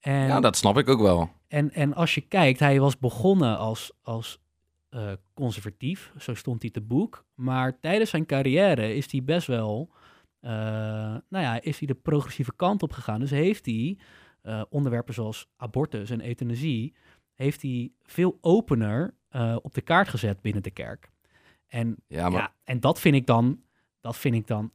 En, 0.00 0.26
Ja, 0.26 0.40
dat 0.40 0.56
snap 0.56 0.78
ik 0.78 0.88
ook 0.88 1.00
wel. 1.00 1.30
en, 1.48 1.72
en 1.72 1.94
als 1.94 2.14
je 2.14 2.20
kijkt, 2.20 2.60
hij 2.60 2.80
was 2.80 2.98
begonnen 2.98 3.58
als, 3.58 3.92
als 4.02 4.40
eh, 4.88 5.12
conservatief, 5.34 6.12
zo 6.18 6.34
stond 6.34 6.62
hij 6.62 6.70
te 6.70 6.80
boek. 6.80 7.24
Maar 7.34 7.80
tijdens 7.80 8.10
zijn 8.10 8.26
carrière 8.26 8.94
is 8.94 9.12
hij 9.12 9.24
best 9.24 9.46
wel, 9.46 9.90
eh, 10.40 10.50
nou 11.28 11.44
ja, 11.44 11.62
is 11.62 11.78
hij 11.78 11.86
de 11.86 11.94
progressieve 11.94 12.56
kant 12.56 12.82
op 12.82 12.92
gegaan. 12.92 13.20
Dus 13.20 13.30
heeft 13.30 13.66
hij 13.66 13.98
eh, 14.42 14.62
onderwerpen 14.68 15.14
zoals 15.14 15.48
abortus 15.56 16.10
en 16.10 16.26
euthanasie, 16.26 16.94
heeft 17.34 17.62
hij 17.62 17.92
veel 18.02 18.38
opener 18.40 19.14
eh, 19.36 19.56
op 19.62 19.74
de 19.74 19.80
kaart 19.80 20.08
gezet 20.08 20.40
binnen 20.40 20.62
de 20.62 20.70
kerk. 20.70 21.10
En, 21.66 21.96
Ja, 22.06 22.28
maar 22.28 22.40
ja, 22.40 22.54
en 22.64 22.80
dat 22.80 23.00
vind 23.00 23.14
ik 23.14 23.26
dan, 23.26 23.62
dat 24.00 24.16
vind 24.16 24.34
ik 24.34 24.46
dan, 24.46 24.72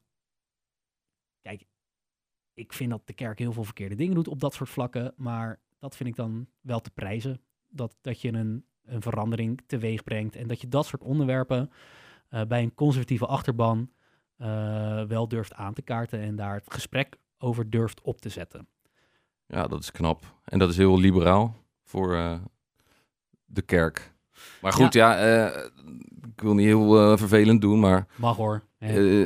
kijk, 1.42 1.66
ik 2.54 2.74
vind 2.74 2.90
dat 2.90 3.08
de 3.08 3.14
kerk 3.14 3.40
heel 3.40 3.54
veel 3.54 3.64
verkeerde 3.64 3.96
dingen 3.96 4.16
doet 4.16 4.28
op 4.28 4.40
dat 4.40 4.54
soort 4.54 4.70
vlakken, 4.70 5.14
maar 5.18 5.60
dat 5.80 5.96
vind 5.96 6.10
ik 6.10 6.16
dan 6.16 6.48
wel 6.60 6.80
te 6.80 6.92
prijzen. 6.92 7.42
Dat, 7.70 7.98
dat 8.02 8.22
je 8.22 8.34
een, 8.34 8.66
een 8.84 9.02
verandering 9.02 9.62
teweeg 9.66 10.04
brengt 10.04 10.36
en 10.36 10.48
dat 10.48 10.62
je 10.62 10.68
dat 10.68 10.86
soort 10.86 11.04
onderwerpen 11.04 11.72
eh, 12.30 12.44
bij 12.46 12.64
een 12.64 12.74
conservatieve 12.74 13.26
achterban 13.26 13.92
eh, 14.36 15.04
wel 15.04 15.28
durft 15.28 15.54
aan 15.54 15.74
te 15.74 15.82
kaarten 15.82 16.20
en 16.20 16.36
daar 16.36 16.56
het 16.56 16.74
gesprek 16.74 17.18
over 17.38 17.70
durft 17.70 18.02
op 18.02 18.22
te 18.22 18.30
zetten. 18.30 18.68
ja, 19.46 19.68
dat 19.68 19.80
is 19.80 19.92
knap. 19.92 20.40
En 20.44 20.60
dat 20.60 20.70
is 20.70 20.78
heel 20.78 21.00
liberaal 21.00 21.56
voor 21.84 22.40
de 23.46 23.62
kerk. 23.62 24.14
Maar 24.62 24.74
goed, 24.74 24.94
ja, 24.94 25.18
eh, 25.18 25.64
ik 26.36 26.42
wil 26.42 26.54
niet 26.54 26.66
heel 26.66 27.00
eh, 27.12 27.18
vervelend 27.18 27.62
doen, 27.62 27.80
maar 27.80 28.08
Mag 28.16 28.38
hoor. 28.38 28.64
Eh, 28.78 29.26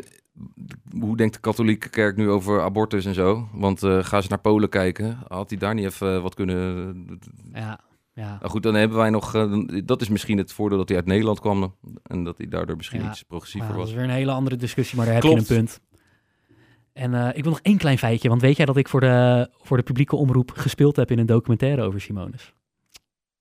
hoe 0.99 1.17
denkt 1.17 1.33
de 1.33 1.39
katholieke 1.39 1.89
kerk 1.89 2.17
nu 2.17 2.29
over 2.29 2.61
abortus 2.61 3.05
en 3.05 3.13
zo? 3.13 3.47
Want 3.53 3.79
gaan 3.79 4.21
ze 4.23 4.29
naar 4.29 4.39
Polen 4.39 4.69
kijken? 4.69 5.17
Had 5.27 5.49
hij 5.49 5.59
daar 5.59 5.73
niet 5.73 5.85
even 5.85 6.21
wat 6.21 6.33
kunnen... 6.33 7.19
ja, 7.53 7.79
ja. 8.13 8.37
Nou 8.39 8.49
goed, 8.51 8.63
dan 8.63 8.73
hebben 8.75 8.97
wij 8.97 9.09
nog... 9.09 9.47
dat 9.85 10.01
is 10.01 10.09
misschien 10.09 10.37
het 10.37 10.51
voordeel 10.53 10.77
dat 10.77 10.87
hij 10.87 10.97
uit 10.97 11.05
Nederland 11.07 11.39
kwam. 11.39 11.75
En 12.03 12.23
dat 12.23 12.37
hij 12.37 12.47
daardoor 12.47 12.75
misschien 12.75 13.01
Ja. 13.01 13.09
iets 13.09 13.23
progressiever 13.23 13.69
Nou, 13.69 13.79
dat 13.81 13.87
was. 13.89 13.95
is 13.95 14.01
weer 14.01 14.11
een 14.13 14.19
hele 14.19 14.31
andere 14.31 14.55
discussie, 14.55 14.97
maar 14.97 15.05
daar 15.05 15.15
heb 15.15 15.23
je 15.23 15.29
een 15.35 15.45
punt. 15.45 15.79
En 16.93 17.13
ik 17.35 17.43
wil 17.43 17.51
nog 17.51 17.61
één 17.61 17.77
klein 17.77 17.97
feitje, 17.97 18.29
want 18.29 18.41
weet 18.41 18.57
jij 18.57 18.65
dat 18.65 18.77
ik 18.77 18.87
voor 18.87 18.99
de, 18.99 19.49
voor 19.61 19.77
de 19.77 19.83
publieke 19.83 20.15
omroep 20.15 20.51
gespeeld 20.51 20.95
heb 20.95 21.11
in 21.11 21.19
een 21.19 21.25
documentaire 21.25 21.81
over 21.81 22.01
Simonus? 22.01 22.53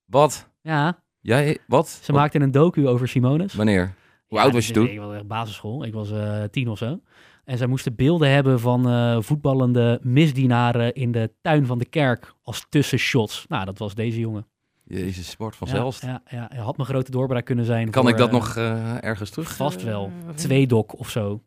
Wat? 0.05 0.49
Ja, 0.61 1.03
Jij? 1.25 1.57
Wat? 1.67 1.89
ze 1.89 2.11
Wat? 2.11 2.21
maakten 2.21 2.41
een 2.41 2.51
docu 2.51 2.87
over 2.87 3.07
Simonus. 3.07 3.53
Wanneer? 3.53 3.93
Hoe 4.27 4.37
Ja, 4.37 4.43
oud 4.43 4.53
was 4.53 4.67
je 4.67 4.73
dit 4.73 4.83
is- 4.83 4.87
toen? 4.89 4.97
Ik 4.97 5.01
was 5.01 5.15
echt 5.15 5.27
basisschool. 5.27 5.83
Ik 5.85 5.93
was 5.93 6.11
eh, 6.11 6.43
tien 6.43 6.67
of 6.67 6.77
zo. 6.77 6.99
En 7.43 7.57
zij 7.57 7.67
moesten 7.67 7.95
beelden 7.95 8.29
hebben 8.31 8.59
van 8.59 8.89
eh, 8.89 9.17
voetballende 9.21 9.99
misdienaren 10.03 10.93
in 10.93 11.11
de 11.11 11.31
tuin 11.41 11.65
van 11.65 11.77
de 11.77 11.85
kerk 11.85 12.33
als 12.43 12.65
tussenshots. 12.69 13.45
Nou, 13.47 13.65
dat 13.65 13.77
was 13.77 13.95
deze 13.95 14.19
jongen. 14.19 14.47
Jezus, 14.83 15.29
sport 15.29 15.55
van 15.55 15.67
ja. 15.67 16.21
Ja, 16.29 16.49
had 16.55 16.77
mijn 16.77 16.89
grote 16.89 17.11
doorbraak 17.11 17.45
kunnen 17.45 17.65
zijn. 17.65 17.89
Kan 17.89 18.01
voor, 18.01 18.11
ik 18.11 18.17
dat 18.17 18.27
eh, 18.27 18.33
nog 18.33 18.55
ergens 19.01 19.29
terug? 19.29 19.55
Vast 19.55 19.83
wel. 19.83 20.09
vinden? 20.17 20.35
Twee 20.35 20.67
dok 20.67 20.99
of 20.99 21.09
zo. 21.09 21.43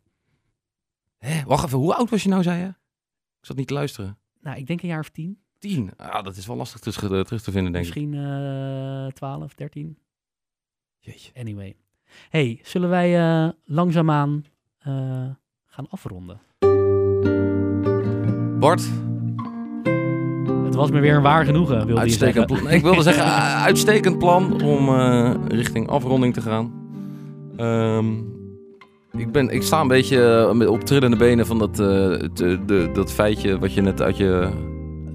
Wacht 1.45 1.65
even, 1.65 1.77
hoe 1.77 1.95
oud 1.95 2.09
was 2.09 2.23
je 2.23 2.29
nou, 2.29 2.43
zei 2.43 2.59
je? 2.59 2.67
Ik 3.39 3.45
zat 3.45 3.57
niet 3.57 3.67
te 3.67 3.73
luisteren. 3.73 4.17
Nou, 4.41 4.57
ik 4.57 4.67
denk 4.67 4.81
een 4.81 4.87
jaar 4.89 4.99
of 4.99 5.09
tien. 5.09 5.39
Tien. 5.59 5.89
Ah, 5.97 6.23
dat 6.23 6.35
is 6.35 6.47
wel 6.47 6.55
lastig 6.55 6.79
terug, 6.79 7.03
eh, 7.11 7.19
terug 7.19 7.41
te 7.41 7.51
vinden, 7.51 7.71
denk 7.71 7.85
ik. 7.85 7.95
Misschien 7.95 8.13
eh 8.13 9.07
12, 9.13 9.53
13. 9.53 9.97
Jeetje. 10.99 11.31
Anyway. 11.39 11.75
hey, 12.29 12.59
zullen 12.63 12.89
wij 12.89 13.19
eh, 13.19 13.49
langzaamaan 13.65 14.45
eh, 14.79 14.91
gaan 15.65 15.89
afronden? 15.89 16.39
Bart, 18.59 18.89
Het 20.63 20.75
was 20.75 20.91
me 20.91 20.99
weer 20.99 21.15
een 21.15 21.21
waar 21.21 21.45
genoegen, 21.45 21.75
wilde 21.77 21.93
je 21.93 21.99
uitstekend 21.99 22.49
zeggen. 22.49 22.71
Ik 22.71 22.81
wilde 22.81 23.01
zeggen, 23.01 23.23
uitstekend 23.69 24.17
plan 24.17 24.61
om 24.61 24.89
eh, 24.89 25.33
richting 25.47 25.87
afronding 25.87 26.33
te 26.33 26.41
gaan. 26.41 26.73
Ehm, 27.57 28.17
ik, 29.21 29.31
ben, 29.31 29.49
ik 29.49 29.61
sta 29.61 29.81
een 29.81 29.87
beetje 29.87 30.23
eh, 30.47 30.51
met- 30.53 30.67
op 30.67 30.81
trillende 30.83 31.17
benen 31.17 31.45
van 31.45 31.59
dat, 31.59 31.79
eh, 31.79 32.13
eh, 32.23 32.29
de, 32.65 32.89
dat 32.93 33.11
feitje 33.13 33.59
wat 33.59 33.73
je 33.73 33.81
net, 33.81 34.01
uit 34.01 34.17
je, 34.17 34.49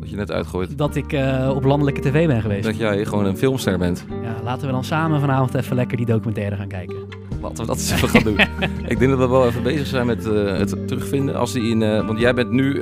wat 0.05 0.13
je 0.13 0.19
net 0.19 0.31
uitgooit. 0.31 0.79
Dat 0.79 0.97
ik 0.97 1.13
eh, 1.13 1.51
op 1.55 1.65
landelijke 1.65 2.01
tv 2.01 2.27
ben 2.27 2.41
geweest. 2.41 2.65
Dat 2.65 2.77
jij 2.77 3.05
gewoon 3.05 3.25
een 3.25 3.37
filmster 3.37 3.79
bent. 3.79 4.05
Ja, 4.23 4.35
laten 4.43 4.67
we 4.67 4.73
dan 4.73 4.85
samen 4.85 5.21
vanavond 5.21 5.55
even 5.55 5.77
lekker 5.77 5.97
die 5.97 6.07
documentaire 6.07 6.57
gaan 6.57 6.69
kijken. 6.69 6.97
Laten 7.43 7.57
we 7.57 7.67
dat 7.67 7.77
eens 7.77 7.91
even 7.91 8.09
gaan 8.09 8.23
doen. 8.23 8.39
ik 8.93 8.99
denk 8.99 9.11
dat 9.11 9.19
we 9.19 9.29
wel 9.29 9.47
even 9.47 9.63
bezig 9.63 9.87
zijn 9.87 10.07
met 10.07 10.27
eh, 10.27 10.59
het 10.59 10.89
terugvinden. 10.89 11.35
Als 11.37 11.53
die 11.53 11.71
in, 11.71 11.83
eh, 11.83 12.07
want 12.07 12.19
jij 12.19 12.35
bent 12.35 12.51
nu 12.51 12.81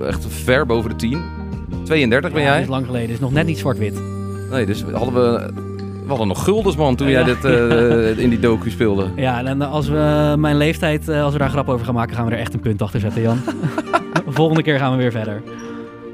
echt 0.00 0.26
ver 0.28 0.66
boven 0.66 0.90
de 0.90 0.96
10. 0.96 1.22
32 1.84 2.32
ben 2.32 2.42
jij? 2.42 2.52
Dat 2.52 2.62
is 2.62 2.68
lang 2.68 2.86
geleden. 2.86 3.06
Het 3.06 3.14
is 3.14 3.20
nog 3.20 3.32
net 3.32 3.46
niet 3.46 3.58
zwart-wit. 3.58 4.02
Nee, 4.50 4.66
dus 4.66 4.82
hadden 4.92 5.14
we, 5.14 5.50
we 6.02 6.08
hadden 6.08 6.28
nog 6.28 6.44
guldens 6.44 6.76
man 6.76 6.96
toen 6.96 7.08
Ja. 7.08 7.24
jij 7.24 7.34
dit 7.34 8.18
in 8.18 8.28
die 8.28 8.40
docu 8.40 8.70
speelde. 8.70 9.06
Ja, 9.16 9.44
en 9.44 9.62
als 9.62 9.88
we 9.88 10.34
mijn 10.38 10.56
leeftijd, 10.56 11.08
als 11.08 11.32
we 11.32 11.38
daar 11.38 11.50
grap 11.50 11.68
over 11.68 11.84
gaan 11.86 11.94
maken, 11.94 12.16
gaan 12.16 12.26
we 12.26 12.32
er 12.32 12.38
echt 12.38 12.54
een 12.54 12.60
punt 12.60 12.82
achter 12.82 13.00
zetten, 13.00 13.22
Jan. 13.22 13.38
Volgende 14.26 14.62
keer 14.62 14.78
gaan 14.78 14.90
we 14.90 14.98
weer 14.98 15.10
verder. 15.12 15.42